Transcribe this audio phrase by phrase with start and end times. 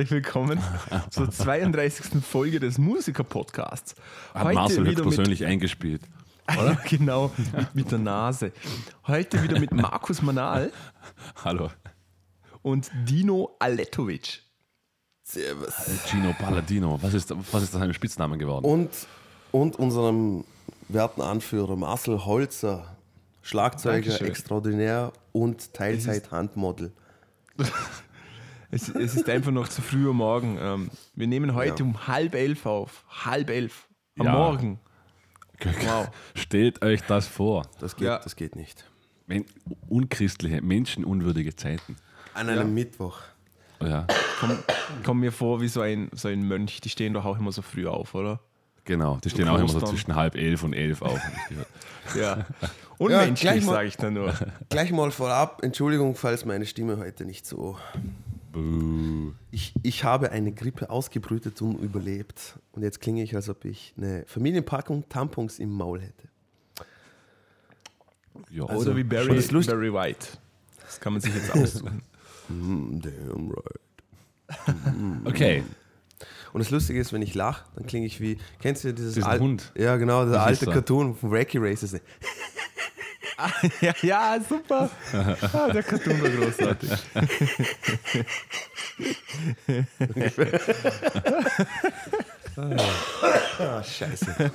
[0.00, 0.58] herzlich willkommen
[1.10, 2.24] zur 32.
[2.24, 3.94] Folge des Musiker-Podcasts.
[4.32, 6.00] Hat Marcel wieder persönlich eingespielt.
[6.58, 6.78] Oder?
[6.88, 8.52] genau, mit, mit der Nase.
[9.06, 10.72] Heute wieder mit Markus Manal
[11.44, 11.68] Hallo.
[12.62, 14.40] und Dino Aletovic.
[15.22, 15.74] Servus.
[16.06, 16.98] Gino Palladino.
[17.02, 18.64] Was ist, was ist sein Spitzname geworden?
[18.64, 18.88] Und,
[19.52, 20.44] und unserem
[20.88, 22.96] werten Anführer Marcel Holzer,
[23.42, 24.28] Schlagzeuger Dankeschön.
[24.28, 26.90] extraordinär und Teilzeit-Handmodel.
[28.70, 30.58] Es, es ist einfach noch zu früh am Morgen.
[30.60, 31.84] Ähm, wir nehmen heute Ja.
[31.88, 33.04] um halb elf auf.
[33.24, 33.88] Halb elf.
[34.18, 34.32] Am Ja.
[34.32, 34.78] Morgen.
[35.84, 36.08] Wow.
[36.34, 37.66] Stellt euch das vor.
[37.80, 38.18] Das geht, Ja.
[38.18, 38.84] das geht nicht.
[39.26, 39.44] Men
[39.88, 41.96] unchristliche, menschenunwürdige Zeiten.
[42.34, 43.18] An einem Mittwoch.
[43.80, 44.06] Oh ja,
[44.40, 44.58] Komm,
[45.04, 46.80] komm mir vor wie so ein, so ein Mönch.
[46.80, 48.40] Die stehen doch auch immer so früh auf, oder?
[48.84, 49.18] genau.
[49.22, 51.20] Die stehen auch immer so zwischen halb elf und elf auf.
[52.16, 52.44] Ja.
[52.98, 54.34] Unmenschlich, mal- sage ich da nur.
[54.68, 57.78] Gleich mal vorab, Entschuldigung, falls meine Stimme heute nicht so.
[58.52, 59.32] Buh.
[59.50, 62.58] Ich, ich habe eine Grippe ausgebrütet und überlebt.
[62.72, 66.28] Und jetzt klinge ich, als ob ich eine Familienpackung Tampons im Maul hätte.
[68.50, 70.26] Ja, Oder wie Barry, Barry White.
[70.82, 72.02] Das kann man sich jetzt aussuchen.
[72.48, 75.24] Mm, damn right.
[75.24, 75.62] Okay.
[76.52, 78.38] Und das Lustige ist, wenn ich lache, dann klinge ich wie.
[78.60, 79.72] Kennst du dieses Diesen Hund.
[79.76, 80.66] Ja, genau, der Das alte.
[80.66, 82.00] Cartoon von Wacky Races.
[83.80, 84.90] ja, ja, super.
[85.52, 86.90] Ah, der Cartoon war großartig.
[92.56, 94.50] Ah, scheiße.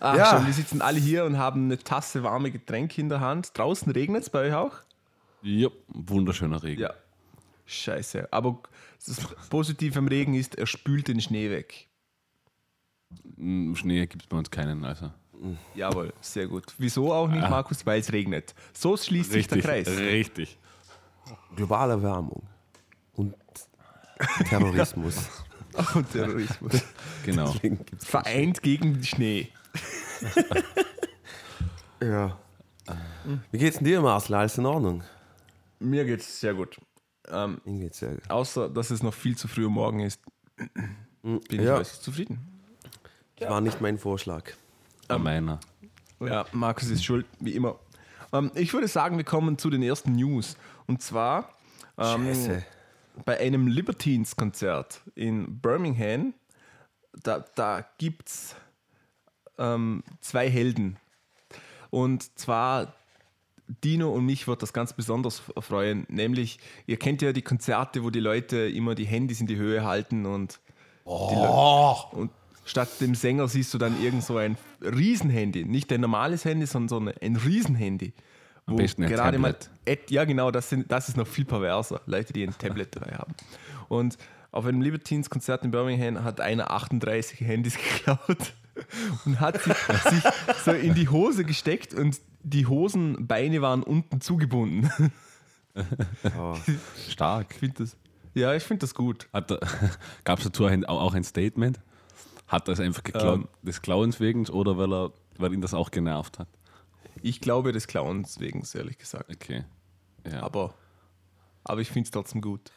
[0.00, 0.30] Ach, Ja.
[0.36, 3.56] schon, wir sitzen alle hier und haben eine Tasse warme Getränke in der Hand.
[3.56, 4.76] Draußen regnet es bei euch auch?
[5.42, 6.82] Ja, wunderschöner Regen.
[6.82, 6.94] Ja.
[7.66, 8.32] Scheiße.
[8.32, 8.60] Aber
[9.04, 9.20] das
[9.50, 11.88] Positive am Regen ist, er spült den Schnee weg.
[13.36, 14.84] Mm, Schnee gibt es bei uns keinen.
[14.84, 15.10] Also.
[15.74, 16.64] Jawohl, sehr gut.
[16.78, 17.84] Wieso auch nicht, Markus?
[17.86, 18.54] Weil es regnet.
[18.72, 19.86] So schließt sich der Kreis.
[19.88, 20.58] Richtig.
[21.56, 22.42] Globale Erwärmung
[23.14, 23.34] und
[24.48, 25.28] Terrorismus.
[25.94, 26.82] Und Terrorismus.
[27.24, 27.54] Genau.
[27.98, 29.48] Vereint gegen den Schnee.
[32.02, 32.36] ja.
[33.52, 34.34] Wie geht's denn dir, Marcel?
[34.34, 35.04] Alles in Ordnung?
[35.78, 36.78] Mir geht es sehr gut.
[37.28, 38.28] Ähm, Mir geht's sehr gut.
[38.30, 40.20] außer, dass es noch viel zu früh am Morgen ist,
[41.22, 41.76] bin ich Ja.
[41.76, 42.40] äußerst zufrieden.
[43.36, 44.52] Das war nicht mein Vorschlag.
[45.08, 45.60] Bei meiner.
[46.20, 47.78] Ja, Markus ist schuld, wie immer.
[48.32, 50.56] Ähm, ich würde sagen, wir kommen zu den ersten News.
[50.86, 51.50] Und zwar
[51.96, 52.62] ähm,
[53.24, 56.34] bei einem Libertines-Konzert in Birmingham.
[57.22, 58.56] Da, da gibt es
[59.58, 60.98] ähm, zwei Helden.
[61.90, 62.94] Und zwar
[63.84, 66.06] Dino und mich wird das ganz besonders freuen.
[66.08, 69.84] Nämlich, ihr kennt ja die Konzerte, wo die Leute immer die Handys in die Höhe
[69.84, 70.60] halten und,
[71.04, 72.30] die Leu- und
[72.68, 75.64] statt dem Sänger siehst du dann irgend so ein Riesenhandy.
[75.64, 78.12] Nicht ein normales Handy, sondern so ein- Riesenhandy.
[78.66, 79.56] Wo gerade mal,
[80.10, 82.02] ja genau, das, sind, das ist noch viel perverser.
[82.04, 83.34] Leute, die ein Tablet dabei haben.
[83.88, 84.18] Und
[84.50, 88.52] auf einem Libertines-Konzert in Birmingham hat einer 38 Handys geklaut
[89.24, 90.22] und hat sich, sich
[90.64, 94.90] so in die Hose gesteckt und die Hosenbeine waren unten zugebunden.
[96.38, 96.56] Oh.
[97.08, 97.54] Stark.
[97.60, 97.96] Ich das,
[98.34, 99.28] ja, ich finde das gut.
[100.24, 101.80] Gab es dazu auch ein Statement?
[102.48, 103.48] Hat er es einfach geklaut, Ähm.
[103.62, 106.48] des Klauens wegen oder weil, er, weil ihn das auch genervt hat?
[107.22, 109.30] Ich glaube des Clowns wegen, ehrlich gesagt.
[109.30, 109.64] Okay.
[110.30, 110.42] Ja.
[110.42, 110.74] Aber,
[111.64, 112.70] aber ich finde es trotzdem gut.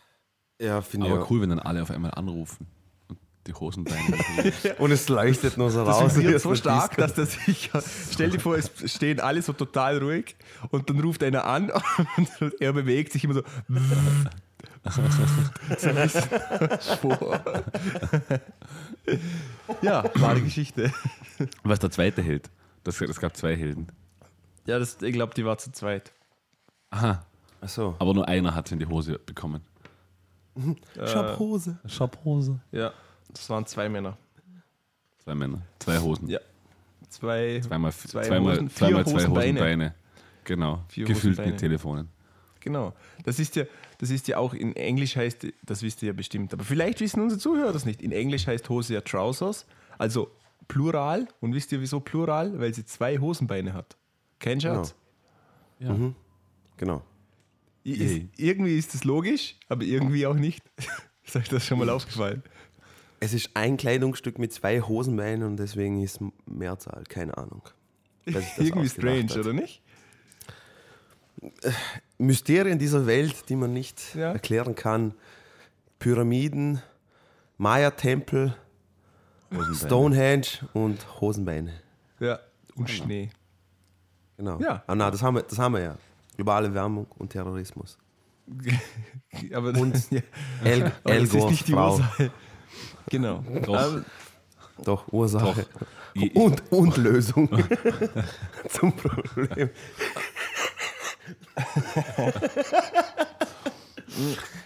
[0.59, 1.21] Ja, finde Aber ich.
[1.23, 1.29] auch.
[1.31, 2.67] cool, wenn dann alle auf einmal anrufen
[3.07, 4.17] und die Hosenbeine.
[4.79, 6.15] Und es leuchtet nur so Das raus.
[6.15, 7.71] vibriert so stark, dass der sich.
[8.11, 10.35] Stell dir vor, es stehen alle so total ruhig
[10.69, 11.71] und dann ruft einer an
[12.17, 12.29] und
[12.61, 13.43] er bewegt sich immer so.
[14.89, 15.01] So
[19.81, 20.91] ja, wahre Geschichte.
[21.63, 22.49] Was der zweite Held?
[22.83, 23.87] Das, es gab zwei Helden.
[24.65, 26.11] Ja, das, ich glaube, die war zu zweit.
[26.89, 27.25] Aha.
[27.61, 27.95] Achso.
[27.99, 29.61] Aber nur einer hat es in die Hose bekommen.
[31.01, 31.79] Ich hab Hose.
[31.87, 32.59] Schabhose.
[32.73, 32.91] Ja,
[33.29, 34.17] das waren zwei Männer.
[35.23, 35.61] Zwei Männer.
[35.79, 36.27] Zwei Hosen.
[36.27, 36.39] Ja.
[37.07, 39.59] Zwei, Zweimal, Zwei zweimal, Hosen- zweimal zwei Hosenbeine.
[39.59, 39.95] Hosenbeine.
[40.43, 40.83] Genau.
[40.89, 41.51] Vier Gefüllt Hosenbeine.
[41.51, 42.09] mit Telefonen.
[42.59, 42.93] Genau.
[43.23, 43.63] Das ist ja,
[44.01, 47.21] das ist ja auch in Englisch heißt, das wisst ihr ja bestimmt, aber vielleicht wissen
[47.21, 48.01] unsere Zuhörer das nicht.
[48.01, 49.65] In Englisch heißt Hose ja Trousers,
[49.99, 50.31] also
[50.67, 51.27] Plural.
[51.39, 52.59] Und wisst ihr wieso Plural?
[52.59, 53.95] Weil sie zwei Hosenbeine hat.
[54.39, 54.95] Kein Scherz.
[55.79, 55.95] Ja.
[56.77, 57.03] Genau.
[57.85, 58.17] I- Yay.
[58.17, 60.63] Ist, irgendwie ist es logisch, aber irgendwie auch nicht.
[61.23, 62.41] ist euch das schon mal aufgefallen?
[63.19, 67.03] Es ist ein Kleidungsstück mit zwei Hosenbeinen und deswegen ist Mehrzahl.
[67.07, 67.61] Keine Ahnung.
[68.25, 69.37] Das irgendwie strange, hat.
[69.37, 69.83] oder nicht?
[72.25, 74.31] Mysterien dieser Welt, die man nicht Ja.
[74.33, 75.13] erklären kann.
[75.99, 76.81] Pyramiden,
[77.57, 78.55] Maya-Tempel.
[79.73, 81.73] Stonehenge und Hosenbeine.
[82.19, 82.39] Ja.
[82.75, 83.29] Und Schnee.
[84.37, 84.59] Genau.
[84.61, 84.81] Ja.
[84.87, 85.97] Ah, na, das haben wir, das haben wir ja.
[86.37, 87.97] Globale Wärmung und Terrorismus.
[89.53, 90.21] aber, Und ja,
[90.63, 91.91] El, aber El das ist nicht die Frau.
[91.95, 92.31] Ursache.
[93.09, 93.43] Genau.
[93.65, 94.01] Doch.
[94.83, 95.65] Doch, Ursache.
[96.13, 97.47] Je- Und, und Lösung
[98.69, 99.69] zum Problem.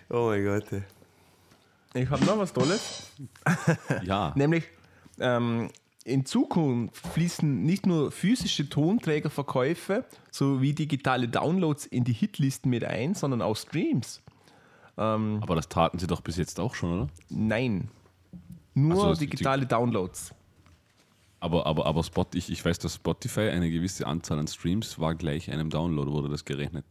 [0.10, 0.66] Oh mein Gott.
[0.72, 0.84] ey.
[2.04, 3.12] ich habe noch was Tolles.
[4.04, 4.66] Ja, Nämlich
[5.20, 5.70] ähm,
[6.04, 13.16] in Zukunft fließen nicht nur physische Tonträgerverkäufe sowie digitale Downloads in die Hitlisten mit ein,
[13.16, 14.22] sondern auch Streams.
[14.96, 17.08] aber das taten sie doch bis jetzt auch schon, oder?
[17.30, 17.90] Nein.
[18.76, 20.34] Nur so, digitale Downloads.
[21.46, 25.14] Aber, aber, aber Spot, ich, ich weiß, dass Spotify eine gewisse Anzahl an Streams war
[25.14, 26.86] gleich einem Download, wurde das gerechnet.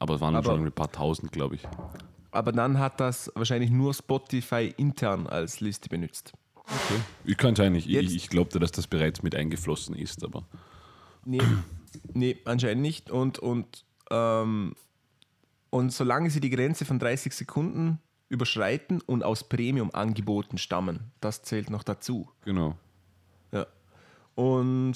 [0.00, 1.62] Aber es waren Aber- schon ein paar tausend, glaube ich.
[2.32, 6.32] Aber dann hat das wahrscheinlich nur Spotify intern als Liste benutzt.
[6.56, 7.00] Okay.
[7.24, 10.42] Ich kann sein, ich, Jetzt- ich, ich glaubte, dass das bereits mit eingeflossen ist, aber
[11.24, 11.40] Nee,
[12.12, 13.08] nee anscheinend nicht.
[13.08, 14.74] Und, und, ähm,
[15.70, 18.00] und solange sie die Grenze von 30 Sekunden
[18.30, 22.28] überschreiten und aus Premium-Angeboten stammen, das zählt noch dazu.
[22.44, 22.76] genau.
[24.34, 24.94] Und,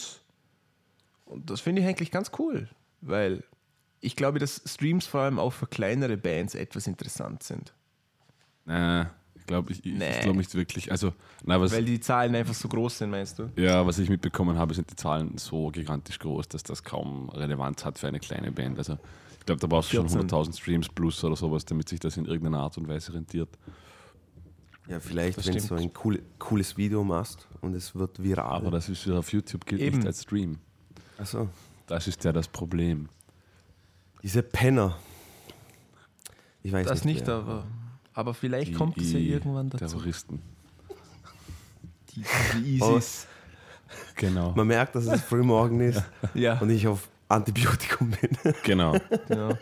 [1.27, 2.69] und das finde ich eigentlich ganz cool,
[3.01, 3.45] weil
[4.01, 7.73] ich glaube, dass Streams vor allem auch für kleinere Bands etwas interessant sind.
[8.69, 9.03] Äh,
[9.35, 10.21] ich glaube ich, ich, Nee.
[10.21, 10.91] glaub nicht wirklich.
[10.91, 11.13] Also,
[11.45, 13.51] na, was, Weil die Zahlen einfach so groß sind, meinst du?
[13.57, 17.85] ja, was ich mitbekommen habe, sind die Zahlen so gigantisch groß, dass das kaum Relevanz
[17.85, 18.79] hat für eine kleine Band.
[18.79, 18.99] Also,
[19.41, 20.29] ich glaube, da brauchst du schon 14.
[20.29, 23.49] 100.000 Streams plus oder sowas, damit sich das in irgendeiner Art und Weise rentiert.
[24.89, 28.57] Ja, vielleicht, Das wenn du so ein cool, cooles Video machst und es wird viral.
[28.57, 29.99] Aber das ist ja auf YouTube gilt Eben.
[29.99, 30.59] nicht als Stream.
[31.19, 31.49] Achso.
[31.87, 33.09] Das ist ja das Problem.
[34.23, 34.97] Diese Penner.
[36.63, 37.35] Ich weiß Das nicht, wer.
[37.37, 37.67] aber,
[38.15, 39.85] aber vielleicht Die kommt es ja I- irgendwann dazu.
[39.87, 40.41] Terroristen.
[42.15, 42.25] Die,
[42.57, 43.27] die ISIS.
[44.17, 44.53] Genau.
[44.55, 46.03] Man merkt, dass es früh morgen ist
[46.35, 48.31] Ja, und ich auf Antibiotikum bin.
[48.65, 48.97] Genau.
[49.29, 49.55] genau.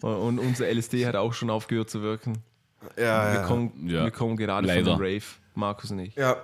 [0.00, 2.38] Und unser LSD hat auch schon aufgehört zu wirken.
[2.96, 4.04] Ja, Wir kommen, Ja.
[4.04, 4.90] wir kommen gerade Leider.
[4.96, 5.24] von dem Rave,
[5.54, 6.14] Markus und ich.
[6.14, 6.36] ja.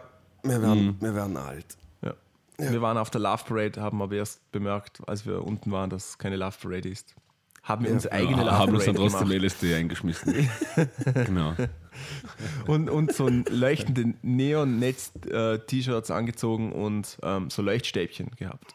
[0.42, 0.96] Wir werden, Mhm.
[1.00, 1.76] wir werden alt.
[2.02, 2.14] Ja.
[2.58, 6.10] Wir waren auf der Love Parade, haben aber erst bemerkt, als wir unten waren, dass
[6.10, 7.14] es keine Love Parade ist.
[7.64, 9.42] Haben wir unsere eigene Love haben uns Parade dann trotzdem gemacht.
[9.44, 10.48] LSD eingeschmissen.
[11.26, 11.54] genau.
[12.68, 18.74] Und, und so ein leuchtende Neon-Netz-T-Shirts angezogen und ähm, so Leuchtstäbchen gehabt.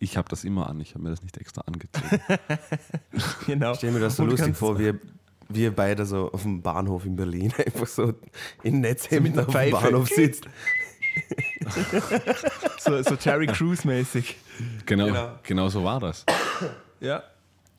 [0.00, 2.20] Ich habe das immer an, ich habe mir das nicht extra angezogen.
[3.46, 3.72] Genau.
[3.72, 4.98] Ich stelle mir das so Und lustig vor, wir,
[5.48, 8.14] wir beide so auf dem Bahnhof in Berlin einfach so
[8.62, 9.70] in Netzhemden mit einer auf dem.
[9.72, 10.44] Bahnhof sitzt.
[12.78, 14.36] So, so Terry Crews-mäßig.
[14.86, 15.38] Genau, Genau.
[15.42, 15.68] genau.
[15.68, 16.24] so war das.
[17.00, 17.22] Ja.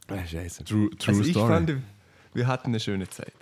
[0.07, 0.63] Ah, scheiße.
[0.65, 1.47] True, true Also ich Story.
[1.53, 1.73] fand,
[2.33, 3.33] wir hatten eine schöne Zeit.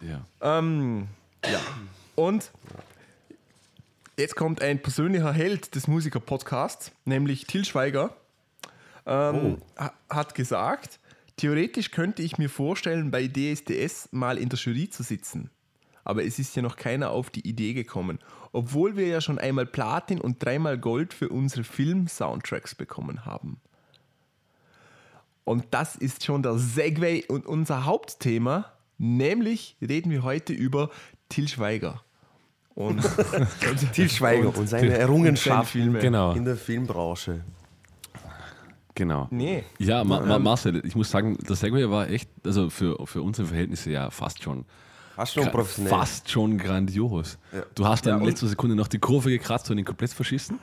[0.00, 0.24] ja.
[0.40, 1.08] Ähm,
[1.50, 1.60] ja.
[2.14, 2.50] Und
[4.18, 8.14] jetzt kommt ein persönlicher Held des Musiker-Podcasts, nämlich Till Schweiger.
[9.06, 10.98] Ähm, ha- Hat gesagt,
[11.38, 15.50] theoretisch könnte ich mir vorstellen, bei DSDS mal in der Jury zu sitzen.
[16.04, 18.18] Aber es ist ja noch keiner auf die Idee gekommen.
[18.52, 23.60] Obwohl wir ja schon einmal Platin und dreimal Gold für unsere Film-Soundtracks bekommen haben.
[25.44, 30.90] Und das ist schon der Segway und unser Hauptthema, nämlich reden wir heute über
[31.28, 32.02] Till Schweiger.
[32.74, 33.00] Und
[33.92, 35.98] Til Schweiger und, seine Errungenschaften.
[35.98, 37.44] Genau, in der Filmbranche.
[38.98, 39.28] Genau.
[39.30, 39.64] Nee.
[39.78, 43.48] Ja, Ma Ma Marcel, ich muss sagen, der Segway war echt, also für, für unsere
[43.48, 44.64] Verhältnisse ja fast schon,
[45.14, 45.90] Fast schon professionell.
[45.90, 47.38] fast schon grandios.
[47.74, 50.58] Du hast dann Ja, in letzter Sekunde noch die Kurve gekratzt und ihn komplett verschissen,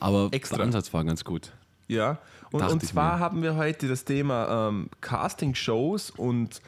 [0.00, 0.56] aber Extra.
[0.56, 1.52] der Ansatz war ganz gut.
[1.88, 2.18] Ja,
[2.52, 3.20] und, und zwar mir.
[3.20, 6.60] haben wir heute das Thema ähm, Casting-Shows und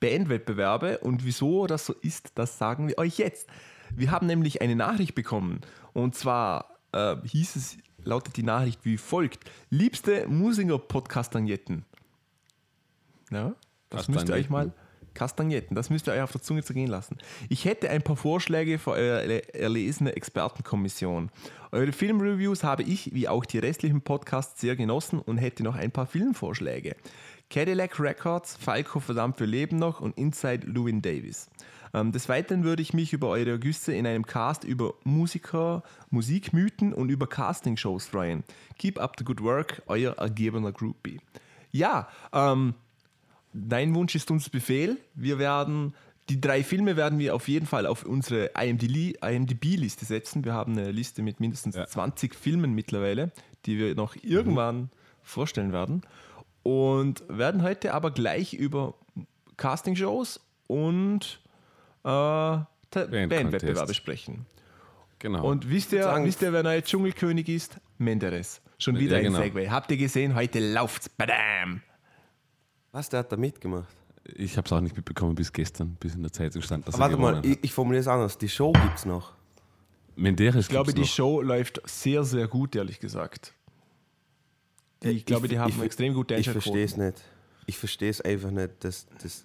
[0.00, 3.46] Bandwettbewerbe und wieso das so ist, das sagen wir euch jetzt.
[3.94, 5.60] Wir haben nämlich eine Nachricht bekommen
[5.92, 11.84] und zwar äh, hieß es, lautet die Nachricht wie folgt: Liebste Musiker-Podcast-Agnetten.
[13.30, 13.54] Ja,
[13.88, 14.72] das müsst ihr euch mal.
[15.14, 17.18] Kastagnetten, das müsst ihr euch auf der Zunge zergehen lassen.
[17.48, 21.30] Ich hätte ein paar Vorschläge für eure erlesene Expertenkommission.
[21.72, 25.90] Eure Filmreviews habe ich, wie auch die restlichen Podcasts, sehr genossen und hätte noch ein
[25.90, 26.96] paar Filmvorschläge.
[27.50, 31.50] Cadillac Records, Falco verdammt für Leben noch und Inside Lewin Davis.
[31.92, 36.92] Ähm, des Weiteren würde ich mich über eure Güsse in einem Cast über Musiker, Musikmythen
[36.92, 38.44] und über Castingshows freuen.
[38.78, 41.20] Keep up the good work, euer ergebener Groupie.
[41.72, 42.74] Ja, ähm,
[43.52, 44.96] Dein Wunsch ist uns Befehl.
[45.14, 45.94] Wir werden,
[46.28, 50.44] die drei Filme werden wir auf jeden Fall auf unsere IMDb-Liste setzen.
[50.44, 51.86] Wir haben eine Liste mit mindestens Ja.
[51.86, 53.32] 20 Filmen mittlerweile,
[53.66, 54.90] die wir noch irgendwann
[55.24, 56.02] vorstellen werden.
[56.62, 58.94] Und werden heute aber gleich über
[59.56, 61.40] Castingshows und
[62.04, 62.58] äh,
[62.90, 64.46] Bandwettbewerbe sprechen.
[65.18, 65.46] Genau.
[65.46, 67.78] Und wisst ihr, sagen- wisst ihr, wer neuer Dschungelkönig ist?
[67.98, 68.62] Menderes.
[68.78, 69.38] Schon wieder Ja, ein genau.
[69.40, 69.66] Segway.
[69.68, 70.34] Habt ihr gesehen?
[70.34, 71.08] Heute läuft's.
[71.10, 71.82] Badam!
[72.92, 73.86] Was, der hat da mitgemacht?
[74.24, 77.04] Ich habe es auch nicht mitbekommen bis gestern, bis in der Zeitung stand, dass Aber
[77.12, 78.38] er warte mal, ich, ich formuliere es anders.
[78.38, 79.34] Die Show gibt's noch.
[80.16, 81.06] Menderes Ich glaube, die noch.
[81.08, 83.52] Show läuft sehr, sehr gut, ehrlich gesagt.
[85.02, 87.22] Die, ich, Ich- glaube, die haben ich- extrem gute Ich verstehe es nicht.
[87.66, 88.82] Ich verstehe es einfach nicht.
[88.84, 89.44] Dass, dass,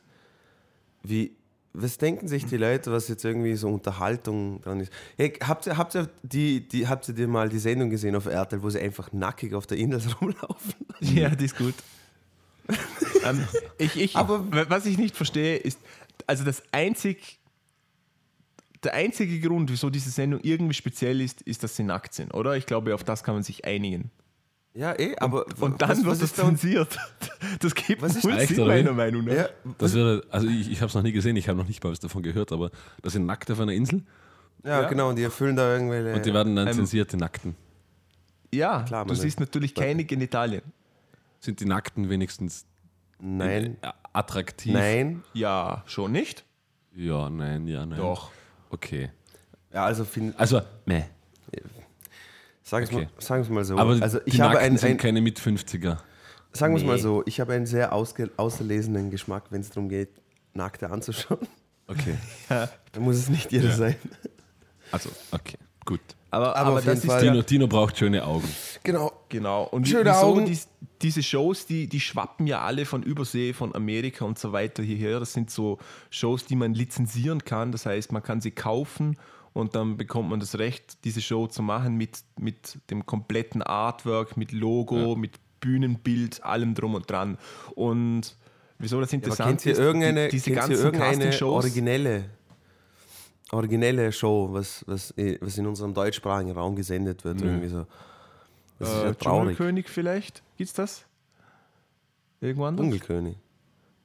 [1.04, 1.36] wie,
[1.77, 4.91] was denken sich die Leute, was jetzt irgendwie so Unterhaltung dran ist?
[5.17, 8.25] Hey, habt, ihr, habt, ihr die, die, habt ihr dir mal die Sendung gesehen auf
[8.25, 10.74] RTL, wo sie einfach nackig auf der Insel rumlaufen?
[11.01, 11.75] Ja, die ist gut.
[13.25, 15.79] ähm, ich, ich, Aber- was ich nicht verstehe, ist,
[16.27, 17.39] also das einzig,
[18.84, 22.55] der einzige Grund, wieso diese Sendung irgendwie speziell ist, ist, dass sie nackt sind, oder?
[22.58, 24.12] Ich glaube, auf das kann man sich einigen.
[24.75, 26.98] Ja, eh, aber Und dann was, wird was und, zensiert.
[27.60, 29.34] Das gibt Was ist echt, Sinn, meiner Meinung nach.
[29.34, 31.82] ja, Das wäre, also ich, ich habe es noch nie gesehen, ich habe noch nicht
[31.84, 34.03] mal was davon gehört, aber das sind Nackte auf einer Insel
[34.63, 34.89] ja, Ja.
[34.89, 36.13] genau, und die erfüllen da irgendwelche.
[36.15, 37.55] und die werden dann Ähm, zensiert, die Nackten.
[38.53, 40.62] Ja, Klar, du siehst natürlich keine Genitalien.
[41.39, 42.65] Sind die Nackten wenigstens
[43.20, 44.74] nein, äh, attraktiv?
[44.74, 45.24] nein.
[45.34, 46.44] Ja, schon nicht?
[46.96, 48.00] Ja, nein, ja, nein.
[48.00, 48.32] Doch.
[48.72, 49.12] Okay.
[49.74, 51.03] Ja, also, find, Also, meh.
[52.66, 53.08] Sagen wir okay.
[53.30, 53.78] mal, mal so.
[53.78, 55.98] Aber also, die ich habe ein, sind ein, keine mit 50er.
[56.52, 57.02] sagen wir es mal Nee.
[57.02, 60.10] so, ich habe einen sehr ausge, auserlesenen Geschmack, wenn es darum geht,
[60.54, 61.40] Nackte anzuschauen.
[61.88, 62.18] Okay.
[62.50, 63.96] Da muss es nicht jeder sein.
[64.92, 66.00] Also, okay, gut.
[66.32, 68.48] Aber, Aber aber, auf das jeden ist Fall- ja Dino, Dino braucht schöne Augen.
[68.84, 69.12] Genau.
[69.30, 69.64] Genau.
[69.66, 70.46] Und Schöne wieso Augen.
[70.46, 70.68] dies,
[71.02, 75.20] diese Shows, die, die schwappen ja alle von Übersee, von Amerika und so weiter hierher.
[75.20, 75.78] Das sind so
[76.10, 77.72] Shows, die man lizenzieren kann.
[77.72, 79.18] Das heißt, man kann sie kaufen
[79.56, 84.36] und dann bekommt man das Recht, diese Show zu machen mit, mit dem kompletten Artwork,
[84.36, 87.38] mit Logo, mit Bühnenbild, allem drum und dran.
[87.74, 88.36] Und
[88.80, 92.26] wieso das interessant ihr ist, irgendeine, die, diese ganzen irgendeine originelle,
[93.52, 97.42] originelle Show, was, was, was in unserem deutschsprachigen Raum gesendet wird?
[97.42, 97.88] Irgendwie so.
[98.78, 99.56] Das ist ja Äh, traurig.
[99.56, 100.44] Dschungelkönig vielleicht?
[100.58, 101.06] Gibt's das?
[102.42, 102.84] Irgendwo anders?
[102.84, 103.38] Dschungelkönig.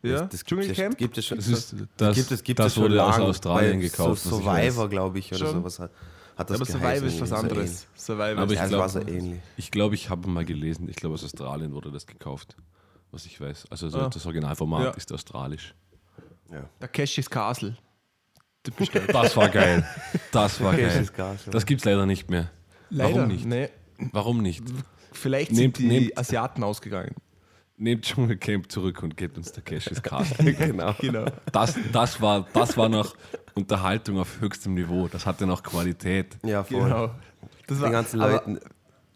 [0.03, 0.21] Ja?
[0.21, 0.93] Das, das gibt Dschungelcamp?
[0.95, 1.37] es, gibt es schon.
[1.39, 4.23] Das, ist, das, gibt es, gibt das es schon wurde aus lang Australien gekauft.
[4.23, 4.39] So.
[4.41, 5.53] Survivor, glaube ich, oder Schon.
[5.57, 5.91] sowas hat,
[6.37, 7.87] hat das aber geheißen, Survivor ist was irgendwie so anderes.
[7.97, 8.61] Survivor Aber ist ich ähnlich.
[8.61, 9.41] Ja, glaub- es war so ähnlich.
[9.57, 12.57] Ich glaube, ich habe mal gelesen, ich glaube aus Australien wurde das gekauft,
[13.11, 13.67] was ich weiß.
[13.71, 14.09] Also so Ah.
[14.09, 14.91] das Originalformat Ja.
[14.93, 15.75] ist australisch.
[16.51, 16.69] Ja.
[16.81, 17.77] Takeshis Castle.
[18.63, 19.07] Typisch geil.
[19.13, 19.87] Das war geil.
[20.33, 21.07] Das war geil.
[21.19, 21.35] ja.
[21.51, 22.51] Das gibt es leider nicht mehr.
[22.91, 23.45] Warum nicht?
[23.47, 23.69] Nee,
[24.13, 24.63] Warum nicht?
[25.13, 27.15] vielleicht Nehmt- sind die nehmt- Asiaten ausgegangen.
[27.81, 30.53] Nehmt Dschungelcamp zurück und gebt uns Takeshis Castle.
[30.55, 30.95] genau.
[31.01, 31.25] Genau.
[31.51, 33.17] Das, das, war, das war noch
[33.55, 35.09] Unterhaltung auf höchstem Niveau.
[35.09, 36.37] Das hatte noch Qualität.
[36.45, 36.83] Ja, voll.
[36.85, 37.11] genau.
[37.67, 38.61] Das Den war, ganzen aber Leuten.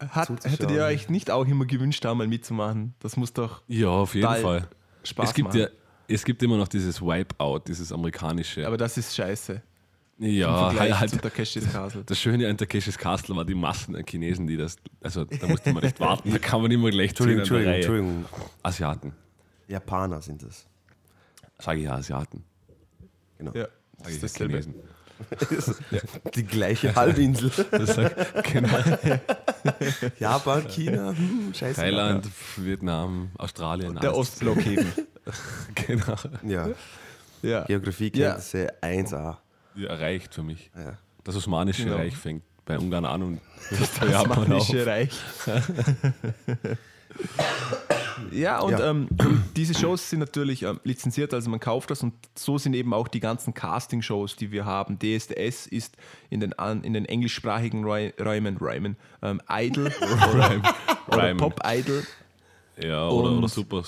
[0.09, 2.95] Hat, hättet ihr euch nicht auch immer gewünscht, da mal mitzumachen?
[2.99, 4.67] Das muss doch Ja, auf jeden Fall.
[5.03, 5.59] Spaß Es gibt, machen.
[5.59, 5.67] ja,
[6.07, 8.65] es gibt immer noch dieses Wipeout, dieses amerikanische.
[8.65, 9.61] Aber das ist scheiße.
[10.17, 12.03] Ja, halt, zu Takeshis Castle.
[12.05, 14.77] Das Schöne an Takeshis Castle war die Massen an Chinesen, die das.
[15.01, 17.73] Also da musste man nicht warten, da kann man immer gleich Entschuldigung, Entschuldigung.
[17.73, 18.25] Entschuldigung.
[18.63, 19.13] Asiaten.
[19.67, 20.67] Japaner sind es.
[21.59, 22.43] Sage ich ja, Asiaten.
[23.37, 23.51] Genau.
[23.53, 23.67] Ja,
[23.99, 24.61] das ist ja, dasselbe.
[24.61, 24.75] Chinesen.
[26.35, 27.51] Die gleiche Halbinsel.
[27.71, 28.77] Das sag, genau.
[30.19, 31.81] Japan, China, hm, scheiße.
[31.81, 33.95] Thailand, Vietnam, Australien.
[34.01, 34.15] Der.
[34.15, 34.91] Ostblock eben.
[35.87, 36.15] Genau.
[36.43, 36.69] Ja,
[37.41, 37.63] Ja.
[37.63, 39.37] Geografiekenntnisse 1A.
[39.75, 40.69] Ja, reicht für mich.
[40.75, 40.97] Ja.
[41.23, 41.97] Das Osmanische Genau.
[41.97, 43.41] Reich fängt bei Ungarn an und
[44.09, 44.61] Japan auf.
[44.71, 45.11] Osmanische Reich.
[48.31, 48.89] ja, und Ja.
[48.91, 49.07] Ähm,
[49.55, 53.07] diese Shows sind natürlich ähm, lizenziert, also man kauft das und so sind eben auch
[53.07, 54.97] die ganzen Casting-Shows, die wir haben.
[54.99, 55.95] DSDS ist
[56.29, 59.91] in den, an, in den englischsprachigen Räu- Räumen, Räumen ähm, Idol
[61.07, 61.35] oder.
[61.35, 62.03] Pop-Idol.
[62.81, 63.83] Ja, oder, oder super.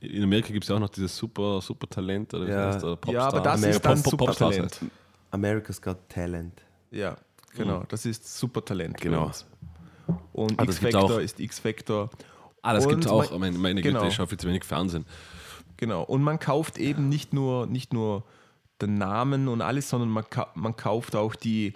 [0.00, 2.66] In Amerika gibt es ja auch noch dieses super, super Talent oder wie Ja.
[2.66, 2.84] heißt das?
[2.84, 4.72] Oder Ja, aber das ist dann Pop- Pop- Popstars Supertalent.
[4.82, 4.92] heißt.
[5.32, 6.62] America's Got Talent.
[6.90, 7.16] Ja,
[7.56, 8.94] genau, das ist Supertalent.
[8.98, 9.30] bei Genau.
[10.32, 12.10] Und Ah, X-Factor ist X-Factor.
[12.62, 13.30] Ah, das gibt es auch.
[13.32, 14.06] man- Meine, meine Güte, genau.
[14.08, 15.04] ich schaue viel zu wenig Fernsehen.
[15.76, 16.02] Genau.
[16.04, 18.24] Und man kauft eben nicht nur, nicht nur
[18.80, 21.72] den Namen und alles, sondern man, ka man kauft auch die,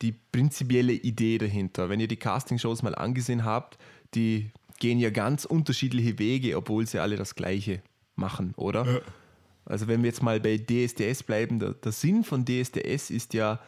[0.00, 1.88] die prinzipielle Idee dahinter.
[1.88, 3.78] Wenn ihr die Castingshows mal angesehen habt,
[4.14, 7.82] die gehen ja ganz unterschiedliche Wege, obwohl sie alle das Gleiche
[8.16, 9.00] machen, oder?
[9.64, 13.60] Also wenn wir jetzt mal bei DSDS bleiben, der, der Sinn von DSDS ist ja,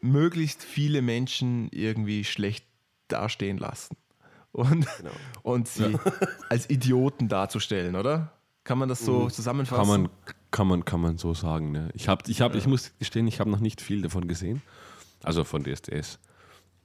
[0.00, 2.64] möglichst viele Menschen irgendwie schlecht
[3.08, 3.96] dastehen lassen.
[4.52, 4.86] Und,
[5.42, 5.98] und sie
[6.48, 8.32] als Idioten darzustellen, oder?
[8.64, 9.78] Kann man das so zusammenfassen?
[9.78, 10.10] Kann man,
[10.50, 11.72] kann man, kann man so sagen.
[11.72, 11.90] Ne?
[11.94, 14.62] Ich, hab, ich, hab, ich muss gestehen, ich habe noch nicht viel davon gesehen.
[15.22, 16.18] Also von DSDS.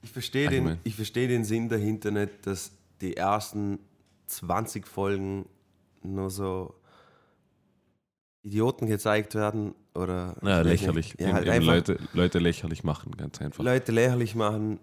[0.02, 3.78] Ich verstehe ich den, ich versteh den Sinn dahinter nicht, dass die ersten
[4.26, 5.46] 20 Folgen
[6.02, 6.74] nur so
[8.42, 11.14] Idioten gezeigt werden oder weiß lächerlich.
[11.18, 13.62] Ja, halt eben Leute, Leute lächerlich machen, ganz einfach.
[13.62, 14.80] Leute lächerlich machen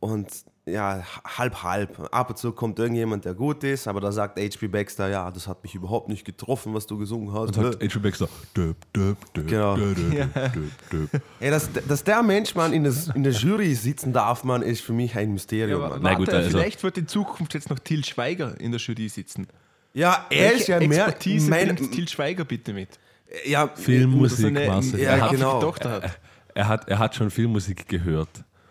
[0.00, 0.28] und
[0.66, 1.02] ja,
[1.38, 2.08] halb, halb.
[2.12, 4.68] Ab und zu kommt irgendjemand, der gut ist, aber da sagt H.P.
[4.68, 7.56] Baxter, ja, das hat mich überhaupt nicht getroffen, was du gesungen hast.
[7.56, 7.98] Und sagt H.P.
[8.00, 9.76] Baxter, döp, döp, döp, Genau.
[9.76, 11.22] döp, döp, döp, döp.
[11.40, 14.82] Ey, dass, dass der Mensch, man, in, das, in der Jury sitzen darf, man, ist
[14.82, 16.02] für mich ein Mysterium, aber Mann.
[16.02, 19.08] Na warte, gut, also- vielleicht wird in Zukunft jetzt noch Til Schweiger in der Jury
[19.08, 19.46] sitzen.
[19.94, 22.98] Ja, er ist ja mehr Expertise mein, bringt Til Schweiger bitte mit.
[23.44, 25.00] ja, Filmmusik, er Marcel.
[25.00, 25.60] Ja, leibhafte genau.
[25.60, 26.18] Tochter hat.
[26.54, 28.28] Er hat, er hat schon Filmmusik gehört.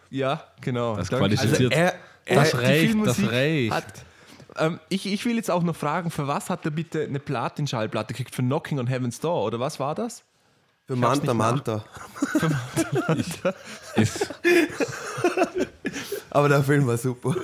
[0.10, 0.96] Ja, genau.
[0.96, 1.26] Das Danke.
[1.26, 1.94] qualifiziert- Also er,
[2.26, 3.72] er, Das reicht, das reicht.
[3.74, 3.86] Hat,
[4.58, 8.14] ähm, ich, ich will jetzt auch noch fragen, für was hat er bitte eine Platin-Schallplatte
[8.14, 8.36] gekriegt?
[8.36, 10.24] Für Knocking on Heaven's Door, oder was war das?
[10.88, 11.86] Für hab's Manta nicht Manta.
[13.96, 14.34] Ist,
[16.30, 17.36] Aber der Film war super.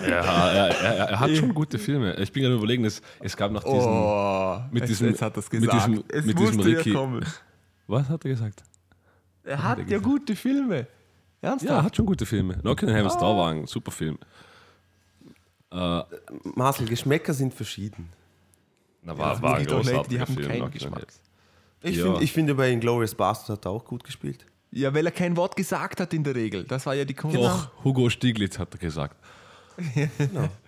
[0.00, 2.14] ja, er, er, er hat schon gute Filme.
[2.16, 3.78] Ich bin gerade überlegen, es, es gab nach diesen.
[3.80, 5.88] Oh, mit jetzt, diesem- jetzt hat er es mit gesagt.
[5.88, 7.24] diesem- es mit diesem Ricky- ja kommen.
[7.86, 8.62] Was hat er gesagt?
[9.44, 10.86] Er hat ja gute Filme.
[11.42, 11.72] Ja, Ernsthaft?
[11.72, 12.60] er hat schon gute Filme.
[12.64, 14.18] On Heaven's Door war ein super Film.
[15.72, 16.02] Äh,
[16.54, 18.10] Marcel, Geschmäcker sind verschieden.
[19.02, 20.48] na, war, das war ein ich doch nicht, die großartiger haben Film.
[20.48, 21.06] keinen Geschmack.
[21.82, 22.04] Ich Ja.
[22.04, 24.44] finde, ich finde bei Inglourious Bastard hat er auch gut gespielt.
[24.72, 26.64] Ja, weil er kein Wort gesagt hat in der Regel.
[26.64, 27.36] Das war ja die Kunst.
[27.36, 29.16] Doch, Hugo Stieglitz hat er gesagt.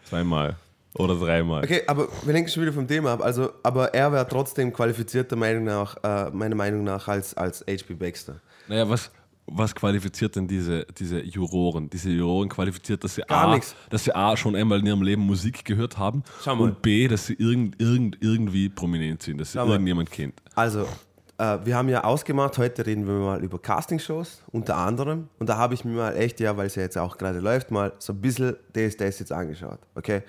[0.09, 0.57] Zweimal
[0.95, 1.65] oder dreimal.
[1.65, 3.23] Okay, aber wir lenken schon wieder vom Thema ab.
[3.23, 7.95] Also, aber er wäre trotzdem qualifizierter Meinung nach, äh, meiner Meinung nach als, als H.P.
[7.95, 8.41] Baxter.
[8.69, 9.11] Naja, was,
[9.47, 11.91] was qualifiziert denn diese, diese Juroren?
[11.91, 15.23] Diese Juroren qualifiziert, dass sie, Gar A, dass sie A schon einmal in ihrem Leben
[15.23, 16.65] Musik gehört haben Schau mal.
[16.65, 19.73] und B, dass sie irgend, irgend, irgendwie prominent sind, dass sie Schau mal.
[19.73, 20.41] irgendjemand kennt.
[20.55, 20.87] Also,
[21.39, 25.29] äh, wir haben ja ausgemacht, heute reden wir mal über Castingshows, unter anderem.
[25.39, 27.71] Und da habe ich mir mal echt, ja, weil es ja jetzt auch gerade läuft,
[27.71, 29.81] mal so ein bisschen das, das jetzt angeschaut.
[29.95, 30.23] Okay?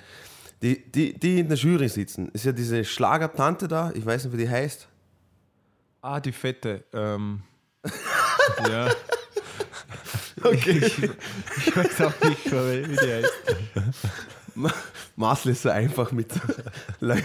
[0.61, 4.33] Die, die, die in der Jury sitzen, ist ja diese Schlagertante da, ich weiß nicht,
[4.33, 4.87] wie die heißt.
[6.01, 6.83] Ah, die Fette.
[6.93, 7.43] Ähm,
[8.69, 8.89] ja.
[10.43, 10.71] Okay.
[10.85, 13.33] Ich, ich weiß auch nicht, wie die heißt.
[15.15, 16.33] Marcel ist so einfach mit
[16.99, 17.23] Leuten.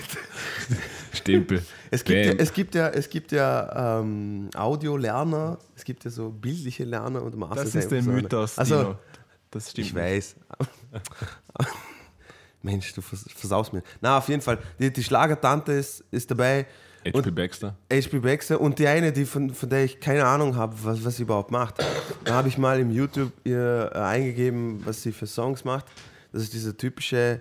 [1.13, 1.63] Stempel.
[1.91, 6.31] Es gibt, ja, es gibt ja, es gibt ja ähm, Audiolerner, es gibt ja so
[6.31, 8.11] bildliche Lerner und Marcel Das ist der so.
[8.11, 8.99] Mythos, Also, Dino.
[9.51, 9.87] Das stimmt.
[9.89, 10.37] ich weiß.
[12.63, 13.83] Mensch, du vers versaust mir.
[14.01, 14.59] Na, auf jeden Fall.
[14.79, 16.67] Die, die Schlagertante ist, ist dabei.
[17.07, 17.31] H.P.
[17.31, 17.77] Baxter.
[17.93, 21.17] HP Baxter und die eine, die von, von der ich keine Ahnung habe, was, was
[21.17, 21.77] sie überhaupt macht.
[22.25, 25.87] Da habe ich mal im YouTube ihr äh, eingegeben, was sie für Songs macht.
[26.33, 27.41] Das ist dieser typische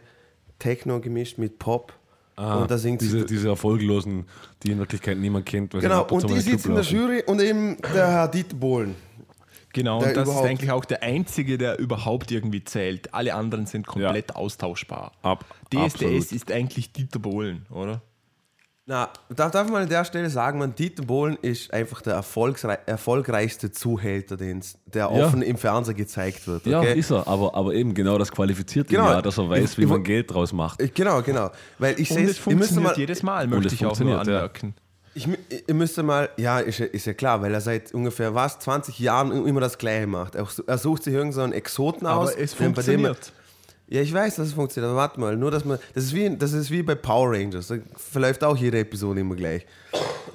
[0.60, 1.94] Techno gemischt mit Pop.
[2.38, 3.26] und da singt Ah, diese, sie.
[3.26, 4.26] diese erfolglosen,
[4.64, 5.72] die in Wirklichkeit niemand kennt.
[5.72, 6.84] Genau, und die sitzt in der.
[6.84, 8.96] Jury und eben der Herr Dieter Bohlen.
[9.74, 13.14] Genau, Der und das ist eigentlich auch der einzige, der überhaupt irgendwie zählt.
[13.14, 15.12] Alle anderen sind komplett austauschbar.
[15.22, 16.32] Ab, DSDS absolut.
[16.32, 18.02] ist eigentlich Dieter Bohlen, oder?
[18.90, 22.80] Na, darf, darf man an der Stelle sagen, man, Dieter Bohlen ist einfach der erfolgsrei
[22.86, 25.26] erfolgreichste Zuhälter, den's, der Ja.
[25.26, 26.66] offen im Fernsehen gezeigt wird.
[26.66, 26.98] Ja, Okay?
[26.98, 29.10] ist er, aber, aber eben genau das qualifiziert ihn Genau.
[29.12, 30.82] ja, dass er weiß, Ich- wie ich man Geld draus macht.
[30.82, 31.52] Ich- Genau, genau.
[31.80, 33.96] Weil ich Und sehe es funktioniert mal, jedes Mal, Und möchte es ich auch nur
[33.98, 34.36] funktioniert, ja.
[34.38, 34.74] anmerken.
[35.16, 38.36] Ich, mü- ihr müsst mal, ja, ist, ja- ist ja klar, weil er seit ungefähr
[38.36, 40.36] was, 20 Jahren immer das Gleiche macht.
[40.36, 42.30] Er, er sucht sich irgendeinen so einen Exoten aus.
[42.30, 43.34] Aber es den- bei dem er- funktioniert.
[43.90, 46.30] Ja, ich weiß, dass es funktioniert, aber warte mal, nur dass man, das ist wie,
[46.36, 49.66] das ist wie bei Power Rangers, da verläuft auch jede Episode immer gleich.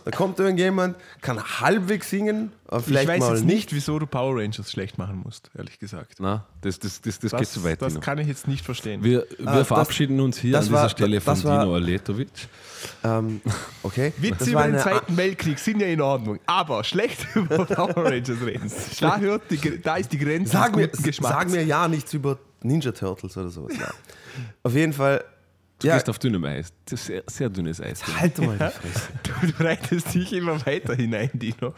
[0.06, 3.74] Da kommt irgendjemand, kann halbwegs singen, aber vielleicht ich weiß mal jetzt nicht.
[3.74, 6.14] wieso du Power Rangers schlecht machen musst, ehrlich gesagt.
[6.18, 8.00] Na, das, das, das, das, Das, geht zu weit, das Dino.
[8.00, 9.04] kann ich jetzt nicht verstehen.
[9.04, 11.60] Wir, wir Ah, das- verabschieden uns hier das an dieser war- Stelle von das war-
[11.64, 12.28] Dino Aletovic.
[13.04, 13.40] Ähm,
[13.82, 14.12] okay.
[14.18, 17.96] Witze Das über war den Zweiten Weltkrieg sind ja in Ordnung, aber schlecht über Power
[17.96, 18.72] Rangers reden.
[19.00, 22.38] Da, hört die, da ist die Grenze Sag des mir, sag mir ja nichts über
[22.62, 23.76] Ninja Turtles oder sowas.
[23.78, 23.90] Ja.
[24.62, 25.24] Auf jeden Fall.
[25.78, 26.72] Du Ja, gehst auf dünnem Eis.
[26.88, 28.00] Sehr, sehr dünnes Eis.
[28.02, 28.18] Dino.
[28.20, 29.08] halt mal die Fresse.
[29.22, 31.74] Du, du reitest dich immer weiter hinein, Dino.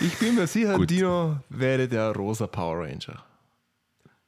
[0.00, 0.90] Ich bin mir sicher, Gut.
[0.90, 3.22] Dino wäre der rosa Power Ranger.